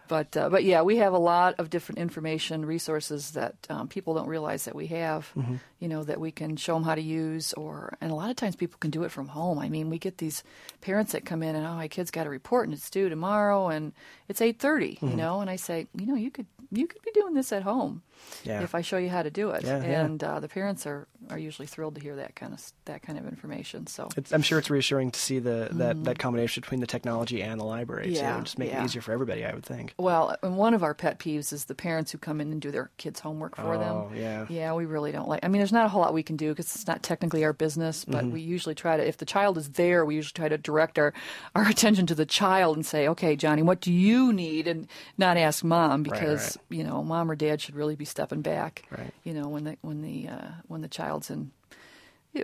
but 0.09 0.35
uh, 0.35 0.49
but 0.49 0.65
yeah, 0.65 0.81
we 0.81 0.97
have 0.97 1.13
a 1.13 1.17
lot 1.17 1.55
of 1.59 1.69
different 1.69 1.99
information 1.99 2.65
resources 2.65 3.31
that 3.31 3.55
um, 3.69 3.87
people 3.87 4.13
don't 4.15 4.27
realize 4.27 4.65
that 4.65 4.75
we 4.75 4.87
have. 4.87 5.31
Mhm. 5.37 5.59
You 5.79 5.87
know 5.87 6.03
that 6.03 6.19
we 6.19 6.31
can 6.31 6.57
show 6.57 6.73
them 6.73 6.83
how 6.83 6.95
to 6.95 7.01
use, 7.01 7.53
or 7.53 7.95
and 8.01 8.11
a 8.11 8.15
lot 8.15 8.29
of 8.29 8.35
times 8.35 8.57
people 8.57 8.77
can 8.79 8.91
do 8.91 9.03
it 9.05 9.11
from 9.11 9.29
home. 9.29 9.57
I 9.57 9.69
mean, 9.69 9.89
we 9.89 9.97
get 9.97 10.17
these 10.17 10.43
parents 10.81 11.13
that 11.13 11.23
come 11.23 11.41
in 11.41 11.55
and 11.55 11.65
oh, 11.65 11.75
my 11.75 11.87
kid's 11.87 12.11
got 12.11 12.27
a 12.27 12.29
report 12.29 12.65
and 12.67 12.73
it's 12.73 12.89
due 12.89 13.07
tomorrow 13.07 13.69
and 13.69 13.93
it's 14.27 14.41
eight 14.41 14.59
You 15.01 15.09
Mhm. 15.09 15.15
know, 15.15 15.39
and 15.41 15.49
I 15.49 15.55
say, 15.55 15.87
you 15.95 16.05
know, 16.07 16.15
you 16.15 16.31
could 16.31 16.47
you 16.71 16.85
could 16.85 17.01
be 17.01 17.11
doing 17.13 17.33
this 17.33 17.51
at 17.53 17.63
home 17.63 18.01
Yeah. 18.43 18.61
if 18.61 18.73
I 18.75 18.81
show 18.81 18.97
you 18.97 19.09
how 19.09 19.23
to 19.23 19.29
do 19.31 19.49
it. 19.51 19.63
Yeah, 19.63 19.81
yeah. 19.83 20.05
and 20.05 20.23
Uh, 20.23 20.39
the 20.39 20.47
parents 20.47 20.85
are 20.85 21.07
are 21.29 21.37
usually 21.37 21.67
thrilled 21.67 21.95
to 21.95 22.01
hear 22.01 22.15
that 22.15 22.35
kind 22.35 22.53
of 22.53 22.61
that 22.85 23.01
kind 23.01 23.17
of 23.19 23.27
information. 23.27 23.85
So 23.87 24.07
It's, 24.15 24.31
I'm 24.31 24.41
sure 24.41 24.57
it's 24.59 24.69
reassuring 24.69 25.11
to 25.11 25.19
see 25.19 25.39
the 25.39 25.67
that, 25.71 25.95
Mhm. 25.97 26.03
that 26.05 26.17
combination 26.19 26.61
between 26.61 26.79
the 26.79 26.87
technology 26.87 27.41
and 27.43 27.59
the 27.59 27.65
library 27.65 28.13
Yeah. 28.15 28.39
Just 28.41 28.57
make 28.57 28.69
yeah. 28.71 28.81
it 28.81 28.85
easier 28.85 29.01
for 29.01 29.11
everybody, 29.11 29.45
I 29.45 29.53
would 29.53 29.65
think. 29.65 29.93
Well, 29.97 30.35
and 30.41 30.57
one 30.57 30.73
of 30.73 30.81
our 30.83 30.93
pet 30.93 31.19
peeves 31.19 31.51
is 31.53 31.65
the 31.65 31.75
parents 31.75 32.11
who 32.11 32.17
come 32.17 32.39
in 32.41 32.51
and 32.51 32.61
do 32.61 32.71
their 32.71 32.89
kids' 32.97 33.19
homework 33.19 33.55
for 33.55 33.77
them. 33.77 33.95
Oh, 33.95 34.11
yeah. 34.15 34.45
Yeah, 34.49 34.73
we 34.73 34.85
really 34.85 35.11
don't 35.11 35.27
like. 35.27 35.41
I 35.43 35.47
mean, 35.49 35.59
there's 35.59 35.71
not 35.73 35.85
a 35.85 35.89
whole 35.89 36.01
lot 36.01 36.13
we 36.13 36.23
can 36.23 36.37
do 36.37 36.49
because 36.49 36.73
it's 36.75 36.87
not 36.87 37.03
technically 37.03 37.43
our 37.43 37.53
business. 37.53 38.05
But 38.05 38.23
Mhm. 38.25 38.31
we 38.31 38.41
usually 38.41 38.75
try 38.75 38.95
to, 38.97 39.05
if 39.07 39.17
the 39.17 39.25
child 39.25 39.57
is 39.57 39.69
there, 39.71 40.05
we 40.05 40.15
usually 40.15 40.33
try 40.33 40.47
to 40.49 40.57
direct 40.57 40.97
our 40.97 41.13
our 41.55 41.67
attention 41.69 42.05
to 42.07 42.15
the 42.15 42.25
child 42.25 42.77
and 42.77 42.85
say, 42.85 43.07
"Okay, 43.09 43.35
Johnny, 43.35 43.61
what 43.61 43.81
do 43.81 43.91
you 43.91 44.31
need?" 44.33 44.67
and 44.67 44.87
not 45.17 45.35
ask 45.37 45.63
mom 45.63 46.03
Right, 46.03 46.03
because 46.11 46.57
right. 46.57 46.77
you 46.77 46.83
know, 46.83 47.03
mom 47.03 47.29
or 47.29 47.35
dad 47.35 47.59
should 47.61 47.75
really 47.75 47.95
be 47.95 48.05
stepping 48.09 48.41
back. 48.41 48.85
Right. 48.91 49.13
You 49.23 49.33
know, 49.33 49.47
when 49.47 49.63
the 49.63 49.77
when 49.81 50.01
the 50.01 50.27
uh, 50.27 50.51
when 50.67 50.81
the 50.81 50.87
child's 50.87 51.29
in 51.29 51.51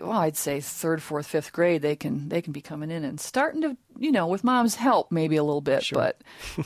well, 0.01 0.11
I'd 0.13 0.35
say 0.35 0.59
third, 0.61 1.01
fourth, 1.01 1.27
fifth 1.27 1.53
grade, 1.53 1.81
they 1.81 1.95
can 1.95 2.29
they 2.29 2.41
can 2.41 2.51
be 2.53 2.61
coming 2.61 2.89
in 2.91 3.03
and 3.03 3.19
starting 3.19 3.61
to, 3.61 3.77
you 3.97 4.11
know, 4.11 4.25
with 4.27 4.43
mom's 4.43 4.75
help, 4.75 5.11
maybe 5.11 5.35
a 5.35 5.43
little 5.43 5.61
bit, 5.61 5.87
but 5.93 6.19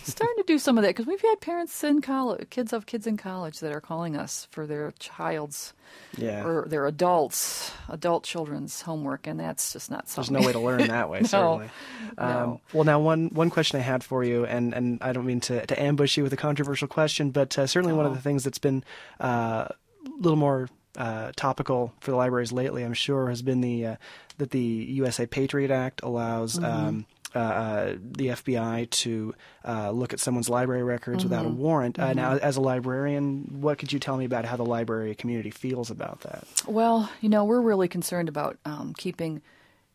starting 0.03 0.38
to 0.38 0.43
do 0.47 0.57
some 0.57 0.78
of 0.78 0.84
that 0.84 0.89
because 0.91 1.05
we've 1.05 1.22
had 1.22 1.41
parents 1.41 1.84
in 1.84 1.99
college, 2.01 2.49
kids 2.49 2.72
of 2.72 2.86
kids 2.86 3.05
in 3.07 3.17
college 3.17 3.59
that 3.59 3.74
are 3.74 3.82
calling 3.82 4.15
us 4.15 4.47
for 4.51 4.65
their 4.65 4.93
child's 4.99 5.74
Yeah. 6.17 6.45
or 6.45 6.65
their 6.70 6.86
adults, 6.86 7.72
adult 7.89 8.24
children's 8.24 8.82
homework, 8.82 9.28
and 9.28 9.38
that's 9.39 9.74
just 9.74 9.91
not 9.91 10.07
something. 10.07 10.34
There's 10.34 10.41
no 10.43 10.47
way 10.47 10.53
to 10.53 10.59
learn 10.59 10.88
that 10.88 11.09
way, 11.11 11.20
No, 11.20 11.28
certainly. 11.28 11.70
no. 12.17 12.24
Um, 12.24 12.59
well, 12.74 12.84
now 12.86 12.99
one 13.01 13.30
one 13.34 13.49
question 13.49 13.80
I 13.80 13.84
had 13.84 14.01
for 14.03 14.24
you, 14.24 14.45
and, 14.45 14.74
and 14.74 14.99
I 15.01 15.11
don't 15.11 15.26
mean 15.26 15.41
to, 15.41 15.65
to 15.65 15.82
ambush 15.82 16.15
you 16.15 16.24
with 16.24 16.32
a 16.32 16.38
controversial 16.38 16.88
question, 16.88 17.32
but 17.32 17.57
uh, 17.59 17.67
certainly 17.67 17.93
one 17.93 18.05
of 18.05 18.13
Oh. 18.13 18.15
the 18.15 18.22
things 18.22 18.45
that's 18.45 18.59
been 18.59 18.84
uh, 19.20 19.67
a 19.70 19.76
little 20.22 20.38
more 20.38 20.70
uh, 20.99 21.31
topical 21.35 21.93
for 22.01 22.11
the 22.11 22.17
libraries 22.17 22.51
lately, 22.51 22.83
I'm 22.83 22.93
sure, 22.93 23.29
has 23.29 23.41
been 23.41 23.61
the 23.61 23.85
uh, 23.85 23.95
that 24.37 24.51
the 24.51 24.59
USA 24.59 25.25
Patriot 25.25 25.71
Act 25.71 26.01
allows. 26.03 26.59
Mhm. 26.59 26.63
Um, 26.65 27.05
uh, 27.35 27.39
uh, 27.39 27.95
the 28.01 28.29
FBI 28.29 28.89
to 28.89 29.35
uh, 29.63 29.91
look 29.91 30.13
at 30.13 30.19
someone's 30.19 30.49
library 30.49 30.81
records 30.81 31.23
without 31.23 31.45
a 31.45 31.49
Mhm. 31.49 31.57
warrant. 31.57 31.99
Uh, 31.99 32.11
now, 32.13 32.33
Mhm. 32.33 32.39
as 32.39 32.57
a 32.57 32.61
librarian, 32.61 33.61
what 33.61 33.77
could 33.77 33.93
you 33.93 33.99
tell 33.99 34.17
me 34.17 34.25
about 34.25 34.45
how 34.45 34.55
the 34.57 34.65
library 34.65 35.13
community 35.13 35.51
feels 35.51 35.91
about 35.91 36.21
that? 36.21 36.45
Well, 36.65 37.07
you 37.21 37.29
know, 37.29 37.45
we're 37.45 37.61
really 37.61 37.87
concerned 37.87 38.29
about 38.29 38.57
um, 38.65 38.95
keeping 38.97 39.41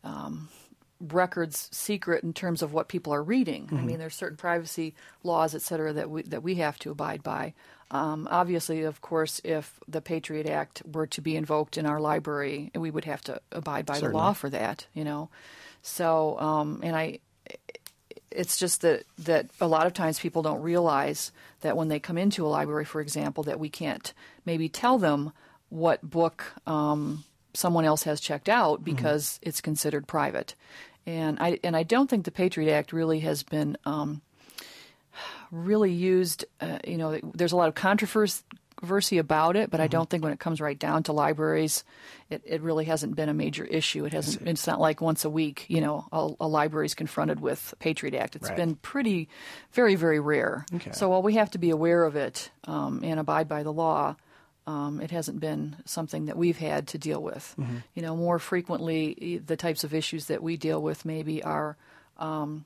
um, 0.04 0.48
records 1.12 1.68
secret 1.72 2.24
in 2.24 2.32
terms 2.32 2.62
of 2.62 2.72
what 2.72 2.88
people 2.88 3.12
are 3.12 3.22
reading. 3.22 3.68
I 3.72 3.76
Mhm. 3.76 3.84
mean, 3.84 3.98
there's 3.98 4.14
certain 4.14 4.36
privacy 4.36 4.94
laws, 5.22 5.54
et 5.54 5.62
cetera, 5.62 5.92
that 5.92 6.10
we 6.10 6.22
that 6.22 6.42
we 6.42 6.56
have 6.56 6.78
to 6.80 6.90
abide 6.90 7.22
by. 7.22 7.54
Um, 7.90 8.26
obviously, 8.30 8.82
of 8.82 9.00
course, 9.00 9.40
if 9.44 9.78
the 9.86 10.00
Patriot 10.00 10.46
Act 10.48 10.82
were 10.90 11.06
to 11.08 11.20
be 11.20 11.36
invoked 11.36 11.76
in 11.76 11.86
our 11.86 12.00
library, 12.00 12.70
we 12.74 12.90
would 12.90 13.04
have 13.04 13.22
to 13.22 13.40
abide 13.52 13.86
by 13.86 14.00
the 14.00 14.08
law 14.12 14.32
for 14.32 14.50
that. 14.50 14.86
You 14.94 15.04
know, 15.04 15.28
so 15.82 16.38
um, 16.40 16.80
and 16.82 16.96
I 16.96 17.18
it's 18.30 18.56
just 18.56 18.80
that 18.80 19.04
that 19.18 19.46
a 19.60 19.68
lot 19.68 19.86
of 19.86 19.92
times 19.92 20.18
people 20.18 20.42
don't 20.42 20.62
realize 20.62 21.30
that 21.60 21.76
when 21.76 21.88
they 21.88 22.00
come 22.00 22.18
into 22.18 22.44
a 22.44 22.48
library, 22.48 22.84
for 22.84 23.00
example, 23.00 23.44
that 23.44 23.60
we 23.60 23.68
can't 23.68 24.12
maybe 24.44 24.68
tell 24.68 24.98
them 24.98 25.32
what 25.68 26.02
book 26.02 26.44
um, 26.66 27.24
someone 27.52 27.84
else 27.84 28.02
has 28.02 28.20
checked 28.20 28.48
out 28.48 28.82
because 28.82 29.38
it's 29.42 29.60
considered 29.60 30.06
private. 30.06 30.54
And 31.06 31.38
I 31.40 31.58
and 31.62 31.76
I 31.76 31.82
don't 31.82 32.08
think 32.08 32.24
the 32.24 32.30
Patriot 32.30 32.72
Act 32.72 32.92
really 32.92 33.20
has 33.20 33.42
been 33.42 33.76
um, 33.84 34.22
really 35.50 35.92
used. 35.92 36.44
Uh, 36.60 36.78
you 36.86 36.96
know, 36.96 37.18
there's 37.34 37.52
a 37.52 37.56
lot 37.56 37.68
of 37.68 37.74
controversy 37.74 39.18
about 39.18 39.56
it, 39.56 39.70
but 39.70 39.80
I 39.80 39.86
don't 39.86 40.08
think 40.08 40.22
when 40.22 40.32
it 40.32 40.40
comes 40.40 40.60
right 40.60 40.78
down 40.78 41.02
to 41.04 41.12
libraries, 41.12 41.84
it, 42.30 42.42
it 42.44 42.62
really 42.62 42.84
hasn't 42.86 43.16
been 43.16 43.28
a 43.28 43.34
major 43.34 43.64
issue. 43.64 44.04
It 44.04 44.12
hasn't. 44.12 44.48
It's 44.48 44.66
not 44.66 44.80
like 44.80 45.00
once 45.00 45.24
a 45.24 45.30
week, 45.30 45.66
you 45.68 45.80
know, 45.80 46.06
a, 46.12 46.30
a 46.40 46.48
library 46.48 46.86
is 46.86 46.94
confronted 46.94 47.40
with 47.40 47.74
Patriot 47.78 48.14
Act. 48.14 48.36
It's 48.36 48.48
Right. 48.48 48.56
been 48.56 48.74
pretty, 48.76 49.28
very, 49.72 49.94
very 49.94 50.20
rare. 50.20 50.66
Okay. 50.74 50.92
So 50.92 51.10
while 51.10 51.22
we 51.22 51.34
have 51.34 51.50
to 51.52 51.58
be 51.58 51.70
aware 51.70 52.04
of 52.04 52.16
it 52.16 52.50
um, 52.64 53.00
and 53.04 53.20
abide 53.20 53.48
by 53.48 53.62
the 53.62 53.72
law, 53.72 54.16
um, 54.66 55.00
it 55.00 55.10
hasn't 55.10 55.40
been 55.40 55.76
something 55.84 56.26
that 56.26 56.36
we've 56.36 56.58
had 56.58 56.88
to 56.88 56.98
deal 56.98 57.22
with. 57.22 57.54
Mhm. 57.58 57.82
You 57.94 58.02
know, 58.02 58.16
more 58.16 58.38
frequently, 58.38 59.42
the 59.44 59.56
types 59.56 59.84
of 59.84 59.92
issues 59.92 60.26
that 60.26 60.42
we 60.42 60.56
deal 60.56 60.80
with 60.80 61.04
maybe 61.04 61.42
are, 61.42 61.76
um, 62.18 62.64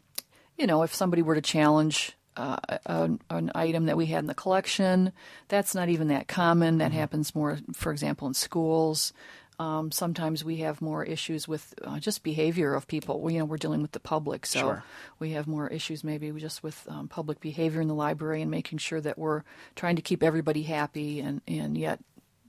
you 0.57 0.67
know, 0.67 0.83
if 0.83 0.95
somebody 0.95 1.23
were 1.23 1.35
to 1.35 1.41
challenge 1.41 2.13
uh, 2.37 2.57
an, 2.87 3.21
an 3.31 3.51
item 3.57 3.87
that 3.87 3.97
we 3.97 4.07
had 4.07 4.21
in 4.21 4.27
the 4.27 4.35
collection, 4.35 5.13
that's 5.49 5.75
not 5.75 5.89
even 5.89 6.07
that 6.07 6.29
common. 6.29 6.79
That 6.79 6.93
happens 6.93 7.35
more, 7.35 7.59
for 7.73 7.91
example, 7.91 8.29
in 8.29 8.35
schools. 8.35 9.13
Um, 9.59 9.91
sometimes 9.91 10.45
we 10.45 10.59
have 10.59 10.81
more 10.81 11.05
issues 11.05 11.49
with 11.49 11.75
uh, 11.83 11.99
just 11.99 12.23
behavior 12.23 12.75
of 12.75 12.87
people. 12.87 13.21
We, 13.21 13.35
you 13.35 13.39
know, 13.41 13.45
we're 13.45 13.57
dealing 13.57 13.83
with 13.83 13.91
the 13.93 14.01
public, 14.01 14.47
so 14.47 14.61
Sure. 14.61 14.85
we 15.19 15.33
have 15.33 15.49
more 15.49 15.67
issues 15.69 16.05
maybe 16.05 16.31
just 16.33 16.63
with 16.63 16.87
um, 16.89 17.09
public 17.09 17.41
behavior 17.41 17.81
in 17.81 17.89
the 17.89 17.95
library 17.95 18.41
and 18.41 18.51
making 18.51 18.79
sure 18.79 19.01
that 19.01 19.19
we're 19.19 19.43
trying 19.75 19.97
to 19.97 20.03
keep 20.03 20.23
everybody 20.23 20.63
happy 20.63 21.19
and, 21.19 21.41
and 21.49 21.77
yet, 21.77 21.99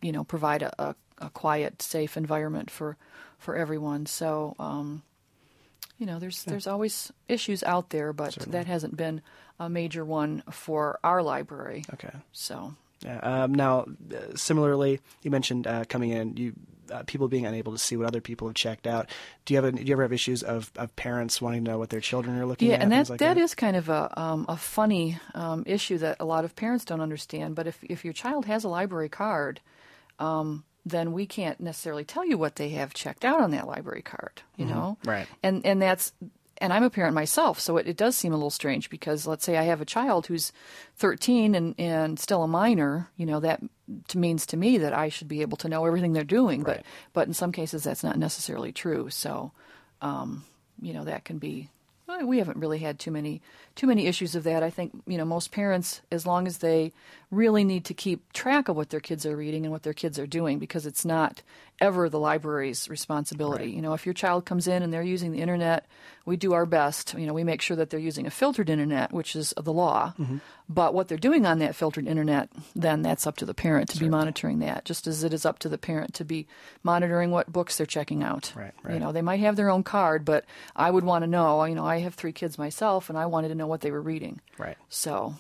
you 0.02 0.12
know, 0.12 0.24
provide 0.24 0.62
a, 0.62 0.72
a, 0.82 0.96
a 1.18 1.30
quiet, 1.32 1.82
safe 1.82 2.16
environment 2.16 2.70
for 2.70 2.96
for 3.40 3.56
everyone. 3.56 4.06
So, 4.06 4.56
um, 4.60 5.02
you 5.98 6.06
know, 6.06 6.20
there's 6.20 6.44
there's 6.44 6.68
always 6.68 7.12
issues 7.28 7.64
out 7.64 7.90
there, 7.90 8.14
but 8.14 8.36
that 8.48 8.68
hasn't 8.68 8.96
been 8.96 9.22
a 9.60 9.70
major 9.70 10.06
one 10.06 10.44
for 10.52 11.00
our 11.04 11.24
library. 11.24 11.86
Okay. 11.94 12.12
So. 12.34 12.76
Yeah. 13.04 13.20
Um, 13.20 13.54
now, 13.54 13.86
uh, 14.14 14.36
similarly, 14.36 15.00
you 15.24 15.32
mentioned 15.32 15.68
uh, 15.68 15.86
coming 15.86 16.10
in, 16.10 16.36
you 16.36 16.54
uh, 16.92 17.04
people 17.08 17.28
being 17.28 17.46
unable 17.46 17.72
to 17.72 17.78
see 17.78 17.96
what 17.98 18.08
other 18.08 18.22
people 18.22 18.48
have 18.48 18.56
checked 18.56 18.88
out. 18.88 19.10
Do 19.46 19.54
you 19.54 19.62
have? 19.62 19.76
Do 19.76 19.82
you 19.84 19.94
ever 19.94 20.04
have 20.04 20.14
issues 20.14 20.44
of, 20.44 20.72
of 20.76 20.96
parents 20.96 21.42
wanting 21.42 21.64
to 21.66 21.72
know 21.72 21.78
what 21.78 21.90
their 21.90 22.00
children 22.02 22.38
are 22.40 22.46
looking 22.46 22.70
yeah, 22.70 22.76
at? 22.76 22.82
and 22.82 22.92
that 22.92 23.10
like 23.10 23.20
that 23.20 23.38
is 23.38 23.56
kind 23.56 23.76
of 23.76 23.90
a 23.90 24.20
um, 24.20 24.46
a 24.50 24.58
funny 24.58 25.20
um, 25.34 25.64
issue 25.66 25.98
that 26.00 26.18
a 26.20 26.26
lot 26.26 26.46
of 26.46 26.56
parents 26.56 26.86
don't 26.86 27.02
understand. 27.02 27.56
But 27.56 27.68
if 27.68 27.78
if 27.84 28.04
your 28.04 28.14
child 28.14 28.46
has 28.46 28.64
a 28.64 28.70
library 28.70 29.10
card, 29.10 29.62
um, 30.20 30.64
then 30.86 31.12
we 31.12 31.26
can't 31.26 31.60
necessarily 31.60 32.04
tell 32.06 32.26
you 32.26 32.38
what 32.38 32.56
they 32.56 32.70
have 32.70 32.94
checked 32.94 33.24
out 33.26 33.42
on 33.42 33.52
that 33.52 33.68
library 33.68 34.02
card. 34.02 34.42
You 34.58 34.66
Mhm. 34.66 34.70
know, 34.70 34.98
Right. 35.06 35.28
and 35.44 35.66
and 35.66 35.82
that's 35.82 36.14
and 36.62 36.74
I'm 36.74 36.84
a 36.84 36.90
parent 36.90 37.16
myself, 37.16 37.60
so 37.60 37.78
it, 37.78 37.88
it 37.88 37.98
does 37.98 38.16
seem 38.16 38.34
a 38.34 38.36
little 38.36 38.50
strange 38.50 38.90
because 38.90 39.26
let's 39.26 39.46
say 39.46 39.58
I 39.58 39.64
have 39.64 39.82
a 39.82 39.86
child 39.86 40.28
who's 40.28 40.52
13 40.98 41.56
and, 41.56 41.76
and 41.78 42.20
still 42.20 42.44
a 42.44 42.48
minor, 42.48 43.10
you 43.18 43.26
know, 43.26 43.40
that 43.40 43.62
to, 44.10 44.18
means 44.18 44.46
to 44.48 44.58
me 44.58 44.78
that 44.78 44.94
I 44.94 45.10
should 45.10 45.28
be 45.28 45.42
able 45.42 45.58
to 45.58 45.70
know 45.70 45.86
everything 45.86 46.14
they're 46.14 46.24
doing, 46.24 46.64
but 46.64 46.84
but 47.14 47.28
in 47.28 47.34
some 47.34 47.52
cases 47.52 47.84
that's 47.84 48.04
not 48.04 48.18
necessarily 48.18 48.72
true. 48.72 49.10
So, 49.10 49.52
um, 50.02 50.44
you 50.82 50.94
know, 50.94 51.06
that 51.06 51.26
can 51.26 51.38
be. 51.40 51.70
well, 52.08 52.26
We 52.26 52.40
haven't 52.40 52.58
really 52.58 52.80
had 52.80 53.00
too 53.00 53.12
many 53.12 53.42
too 53.80 53.88
many 53.88 54.08
issues 54.08 54.36
of 54.36 54.44
that. 54.44 54.62
I 54.62 54.70
think 54.70 54.92
you 55.08 55.18
know 55.18 55.24
most 55.24 55.54
parents, 55.54 56.02
as 56.12 56.26
long 56.26 56.48
as 56.48 56.58
they 56.58 56.92
really 57.32 57.64
need 57.64 57.86
to 57.86 57.94
keep 57.94 58.34
track 58.34 58.68
of 58.68 58.76
what 58.76 58.90
their 58.90 59.00
kids 59.00 59.26
are 59.26 59.38
reading 59.38 59.64
and 59.64 59.72
what 59.72 59.84
their 59.84 59.94
kids 59.94 60.20
are 60.20 60.28
doing, 60.28 60.60
because 60.60 60.86
it's 60.86 61.06
not 61.06 61.42
ever 61.80 62.10
the 62.10 62.20
library's 62.20 62.90
responsibility. 62.90 63.72
You 63.72 63.82
know, 63.82 63.94
if 63.94 64.06
your 64.06 64.14
child 64.14 64.44
comes 64.44 64.68
in 64.68 64.84
and 64.84 64.92
they're 64.92 65.02
using 65.02 65.32
the 65.32 65.40
internet, 65.40 65.86
we 66.26 66.36
do 66.36 66.52
our 66.52 66.66
best. 66.66 67.14
You 67.18 67.26
know, 67.26 67.34
we 67.34 67.46
make 67.46 67.62
sure 67.62 67.78
that 67.78 67.90
they're 67.90 68.00
using 68.02 68.28
a 68.28 68.32
filtered 68.32 68.70
internet, 68.70 69.14
which 69.14 69.34
is 69.34 69.54
the 69.56 69.72
law. 69.72 70.14
Mm-hmm. 70.20 70.38
But 70.68 70.94
what 70.94 71.08
they're 71.08 71.18
doing 71.18 71.46
on 71.46 71.60
that 71.60 71.76
filtered 71.76 72.06
internet, 72.06 72.50
then 72.76 73.02
that's 73.02 73.26
up 73.26 73.38
to 73.38 73.46
the 73.46 73.54
parent 73.54 73.90
to 73.90 74.00
be 74.00 74.10
monitoring 74.10 74.60
that, 74.60 74.86
just 74.86 75.08
as 75.08 75.24
it 75.24 75.34
is 75.34 75.46
up 75.46 75.58
to 75.60 75.70
the 75.70 75.78
parent 75.78 76.14
to 76.16 76.26
be 76.26 76.48
monitoring 76.84 77.32
what 77.32 77.52
books 77.52 77.78
they're 77.78 77.88
checking 77.88 78.24
out. 78.24 78.52
Right, 78.56 78.74
right. 78.84 78.96
You 78.96 79.00
know, 79.00 79.12
they 79.12 79.22
might 79.22 79.40
have 79.40 79.56
their 79.56 79.70
own 79.70 79.84
card, 79.84 80.26
but 80.26 80.46
I 80.76 80.92
would 80.92 81.06
want 81.06 81.24
to 81.24 81.28
know. 81.28 81.64
You 81.64 81.76
know, 81.76 81.86
I 81.86 82.00
have 82.00 82.16
three 82.16 82.34
kids 82.34 82.58
myself, 82.58 83.10
and 83.10 83.18
I 83.18 83.26
wanted 83.28 83.48
to 83.48 83.56
know 83.56 83.68
what 83.70 83.82
they 83.82 83.92
were 83.92 84.02
reading. 84.02 84.42
Right. 84.58 84.78
So, 84.90 85.36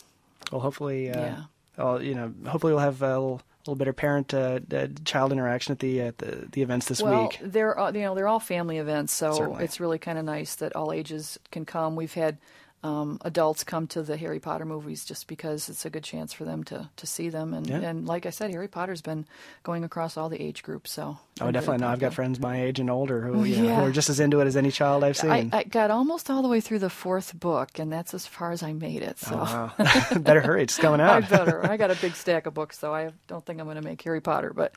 Well, 0.52 0.62
hopefully, 0.62 1.12
uh, 1.12 1.20
Yeah. 1.20 1.42
well, 1.78 2.02
you 2.02 2.16
know, 2.16 2.34
hopefully 2.48 2.74
we'll 2.74 2.80
have 2.82 3.02
a 3.02 3.08
little, 3.20 3.42
little 3.66 3.76
better 3.76 3.94
parent 3.94 4.34
uh, 4.34 4.60
uh, 4.74 4.88
child 5.06 5.32
interaction 5.32 5.74
at 5.74 5.80
the, 5.80 6.02
uh, 6.02 6.12
the 6.18 6.48
the 6.52 6.62
events 6.62 6.88
this 6.88 7.02
well, 7.02 7.24
week. 7.24 7.40
they're 7.44 7.78
all, 7.78 7.96
you 7.96 8.02
know 8.04 8.16
they're 8.16 8.28
all 8.28 8.40
family 8.40 8.78
events, 8.78 9.14
so 9.14 9.34
Certainly. 9.34 9.64
it's 9.66 9.80
really 9.80 10.00
kind 10.00 10.18
of 10.18 10.26
nice 10.26 10.56
that 10.56 10.76
all 10.76 10.92
ages 10.94 11.38
can 11.52 11.66
come. 11.66 11.96
We've 11.96 12.14
had 12.14 12.38
um, 12.82 13.18
adults 13.26 13.64
come 13.64 13.88
to 13.88 14.02
the 14.02 14.16
Harry 14.18 14.40
Potter 14.40 14.64
movies 14.66 15.04
just 15.04 15.28
because 15.28 15.68
it's 15.68 15.86
a 15.86 15.90
good 15.90 16.04
chance 16.04 16.32
for 16.32 16.46
them 16.46 16.64
to, 16.66 16.90
to 16.96 17.06
see 17.08 17.28
them. 17.30 17.54
And, 17.54 17.68
Yeah. 17.68 17.80
and 17.82 18.06
like 18.08 18.26
I 18.26 18.30
said, 18.30 18.52
Harry 18.52 18.68
Potter's 18.70 19.02
been 19.02 19.26
going 19.64 19.84
across 19.84 20.16
all 20.16 20.30
the 20.30 20.42
age 20.42 20.64
groups. 20.64 20.92
So 20.92 21.18
Oh, 21.42 21.48
I'm 21.48 21.54
definitely. 21.54 21.78
No, 21.80 21.88
I've 21.88 22.00
got 22.00 22.14
friends 22.14 22.40
my 22.40 22.62
age 22.62 22.80
and 22.80 22.90
older 22.90 23.22
who, 23.22 23.44
you 23.46 23.62
know, 23.64 23.76
who 23.76 23.82
are 23.84 23.92
just 23.92 24.10
as 24.10 24.20
into 24.20 24.40
it 24.42 24.48
as 24.48 24.58
any 24.58 24.72
child 24.72 25.04
I've 25.06 25.16
seen. 25.18 25.30
I, 25.32 25.50
I 25.54 25.64
got 25.64 25.90
almost 25.90 26.30
all 26.30 26.42
the 26.42 26.48
way 26.50 26.60
through 26.62 26.80
the 26.80 26.90
fourth 26.90 27.38
book, 27.40 27.80
and 27.80 27.92
that's 27.92 28.14
as 28.14 28.26
far 28.26 28.52
as 28.52 28.62
I 28.62 28.74
made 28.74 29.02
it. 29.02 29.20
So 29.20 29.36
Oh, 29.36 29.72
wow. 29.78 30.18
Better 30.20 30.42
hurry, 30.42 30.64
it's 30.64 30.78
coming 30.78 31.00
out. 31.00 31.12
I 31.24 31.28
better. 31.28 31.66
I 31.66 31.78
got 31.78 31.92
a 31.92 31.96
big 32.02 32.16
stack 32.16 32.46
of 32.46 32.54
books, 32.54 32.78
so 32.78 32.94
I 32.94 33.12
don't 33.28 33.46
think 33.46 33.60
I'm 33.60 33.66
going 33.68 33.78
to 33.78 33.82
make 33.82 34.02
Harry 34.02 34.20
Potter. 34.22 34.52
But 34.54 34.74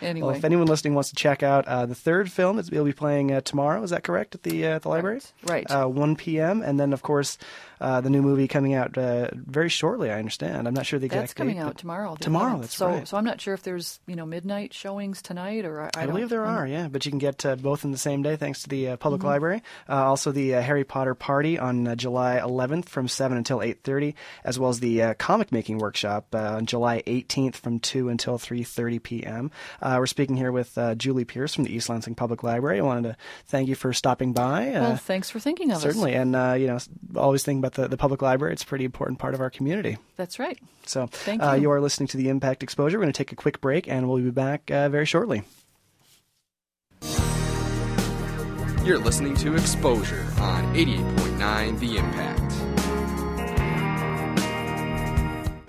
anyway, 0.00 0.26
Well, 0.28 0.36
if 0.36 0.44
anyone 0.44 0.66
listening 0.66 0.94
wants 0.94 1.10
to 1.10 1.14
check 1.16 1.42
out 1.42 1.66
uh, 1.66 1.84
the 1.86 1.94
third 1.94 2.30
film, 2.32 2.58
it's, 2.58 2.68
it'll 2.68 2.84
be 2.84 2.92
playing 2.92 3.32
uh, 3.32 3.40
tomorrow. 3.42 3.82
Is 3.82 3.90
that 3.90 4.02
correct 4.04 4.34
at 4.34 4.42
the 4.42 4.66
uh, 4.66 4.76
at 4.76 4.82
the 4.82 4.88
library? 4.88 5.20
Right. 5.44 5.70
Uh, 5.70 5.86
1 5.88 6.16
p.m. 6.16 6.62
And 6.62 6.78
then, 6.80 6.92
of 6.92 7.02
course, 7.02 7.37
uh, 7.80 8.00
the 8.00 8.10
new 8.10 8.22
movie 8.22 8.48
coming 8.48 8.74
out 8.74 8.96
uh, 8.98 9.28
very 9.34 9.68
shortly. 9.68 10.10
I 10.10 10.18
understand. 10.18 10.66
I'm 10.66 10.74
not 10.74 10.86
sure 10.86 10.98
the 10.98 11.06
exact 11.06 11.22
that's 11.22 11.34
coming 11.34 11.56
date, 11.56 11.62
out 11.62 11.78
tomorrow. 11.78 12.16
Tomorrow. 12.18 12.60
That's 12.60 12.74
so, 12.74 12.86
right. 12.88 13.06
So 13.08 13.16
I'm 13.16 13.24
not 13.24 13.40
sure 13.40 13.54
if 13.54 13.62
there's 13.62 14.00
you 14.06 14.16
know 14.16 14.26
midnight 14.26 14.74
showings 14.74 15.22
tonight 15.22 15.64
or 15.64 15.82
I, 15.82 15.90
I, 15.96 16.02
I, 16.02 16.06
believe 16.06 16.28
there 16.28 16.44
are, 16.44 16.66
yeah, 16.66 16.88
but 16.88 17.04
you 17.06 17.12
can 17.12 17.18
get 17.18 17.44
uh, 17.46 17.56
both 17.56 17.84
in 17.84 17.90
the 17.92 17.98
same 17.98 18.22
day 18.22 18.36
thanks 18.36 18.62
to 18.62 18.68
the 18.68 18.88
uh, 18.90 18.96
public 18.96 19.20
Mhm. 19.22 19.26
library. 19.26 19.62
Uh, 19.88 20.04
also, 20.06 20.32
the 20.32 20.54
uh, 20.56 20.60
Harry 20.62 20.84
Potter 20.84 21.14
party 21.14 21.58
on 21.58 21.86
uh, 21.86 21.94
July 21.94 22.40
11th 22.42 22.86
from 22.88 23.06
7 23.08 23.36
until 23.36 23.58
8:30, 23.58 24.14
as 24.44 24.58
well 24.58 24.70
as 24.70 24.80
the 24.80 25.02
uh, 25.02 25.14
comic 25.14 25.52
making 25.52 25.78
workshop 25.78 26.34
uh, 26.34 26.38
on 26.56 26.66
July 26.66 27.02
18th 27.06 27.56
from 27.56 27.78
2 27.78 28.08
until 28.08 28.38
3:30 28.38 29.02
p.m. 29.02 29.50
Uh, 29.80 29.96
we're 29.98 30.06
speaking 30.06 30.36
here 30.36 30.50
with 30.52 30.76
uh, 30.78 30.94
Julie 30.94 31.24
Pierce 31.24 31.54
from 31.54 31.64
the 31.64 31.74
East 31.74 31.88
Lansing 31.88 32.14
Public 32.14 32.42
Library. 32.42 32.78
I 32.80 32.82
wanted 32.82 33.10
to 33.10 33.16
thank 33.46 33.68
you 33.68 33.74
for 33.74 33.92
stopping 33.92 34.32
by. 34.32 34.74
Uh, 34.74 34.80
Well, 34.80 34.96
thanks 34.96 35.30
for 35.30 35.38
thinking 35.38 35.70
of 35.70 35.78
certainly, 35.80 36.14
us. 36.16 36.22
and 36.22 36.36
uh, 36.36 36.54
you 36.58 36.66
know, 36.66 36.78
always 37.28 37.44
think 37.44 37.58
about 37.58 37.74
the, 37.74 37.88
the 37.88 37.96
public 37.96 38.22
library. 38.22 38.52
It's 38.52 38.62
a 38.62 38.66
pretty 38.66 38.84
important 38.84 39.18
part 39.18 39.34
of 39.34 39.40
our 39.40 39.50
community. 39.50 39.98
That's 40.16 40.38
right. 40.38 40.58
So, 40.86 41.06
Thank 41.06 41.42
uh, 41.42 41.52
you. 41.52 41.62
you 41.62 41.70
are 41.70 41.80
listening 41.80 42.08
to 42.08 42.16
the 42.16 42.28
Impact 42.28 42.62
Exposure. 42.62 42.98
We're 42.98 43.04
going 43.04 43.12
to 43.12 43.18
take 43.18 43.32
a 43.32 43.36
quick 43.36 43.60
break, 43.60 43.86
and 43.88 44.08
we'll 44.08 44.22
be 44.22 44.30
back 44.30 44.70
uh, 44.70 44.88
very 44.88 45.06
shortly. 45.06 45.42
You're 48.84 48.98
listening 48.98 49.34
to 49.36 49.54
Exposure 49.54 50.26
on 50.38 50.74
88.9 50.74 51.78
The 51.78 51.96
Impact. 51.98 52.67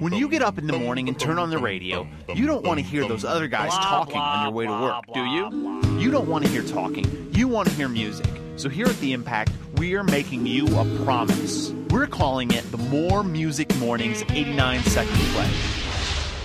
When 0.00 0.14
you 0.14 0.28
get 0.30 0.40
up 0.40 0.56
in 0.56 0.66
the 0.66 0.78
morning 0.78 1.08
and 1.08 1.20
turn 1.20 1.38
on 1.38 1.50
the 1.50 1.58
radio, 1.58 2.08
you 2.34 2.46
don't 2.46 2.64
want 2.64 2.80
to 2.80 2.84
hear 2.84 3.06
those 3.06 3.22
other 3.22 3.48
guys 3.48 3.70
talking 3.70 4.16
on 4.16 4.46
your 4.46 4.52
way 4.52 4.64
to 4.64 4.72
work, 4.72 5.04
do 5.12 5.20
you? 5.20 6.00
You 6.00 6.10
don't 6.10 6.26
want 6.26 6.46
to 6.46 6.50
hear 6.50 6.62
talking. 6.62 7.30
You 7.34 7.48
want 7.48 7.68
to 7.68 7.74
hear 7.74 7.86
music. 7.86 8.26
So 8.56 8.70
here 8.70 8.86
at 8.86 8.98
The 9.00 9.12
Impact, 9.12 9.52
we 9.76 9.94
are 9.96 10.02
making 10.02 10.46
you 10.46 10.66
a 10.78 11.04
promise. 11.04 11.70
We're 11.90 12.06
calling 12.06 12.50
it 12.50 12.64
the 12.70 12.78
More 12.78 13.22
Music 13.22 13.76
Mornings 13.76 14.22
89 14.30 14.82
Second 14.84 15.14
Pledge. 15.34 15.79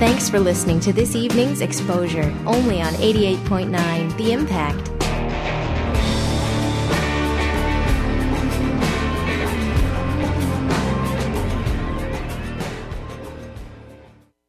Thanks 0.00 0.30
for 0.30 0.40
listening 0.40 0.80
to 0.80 0.94
this 0.94 1.14
evening's 1.14 1.60
exposure, 1.60 2.34
only 2.46 2.80
on 2.80 2.94
88.9 2.94 4.16
The 4.16 4.32
Impact. 4.32 4.99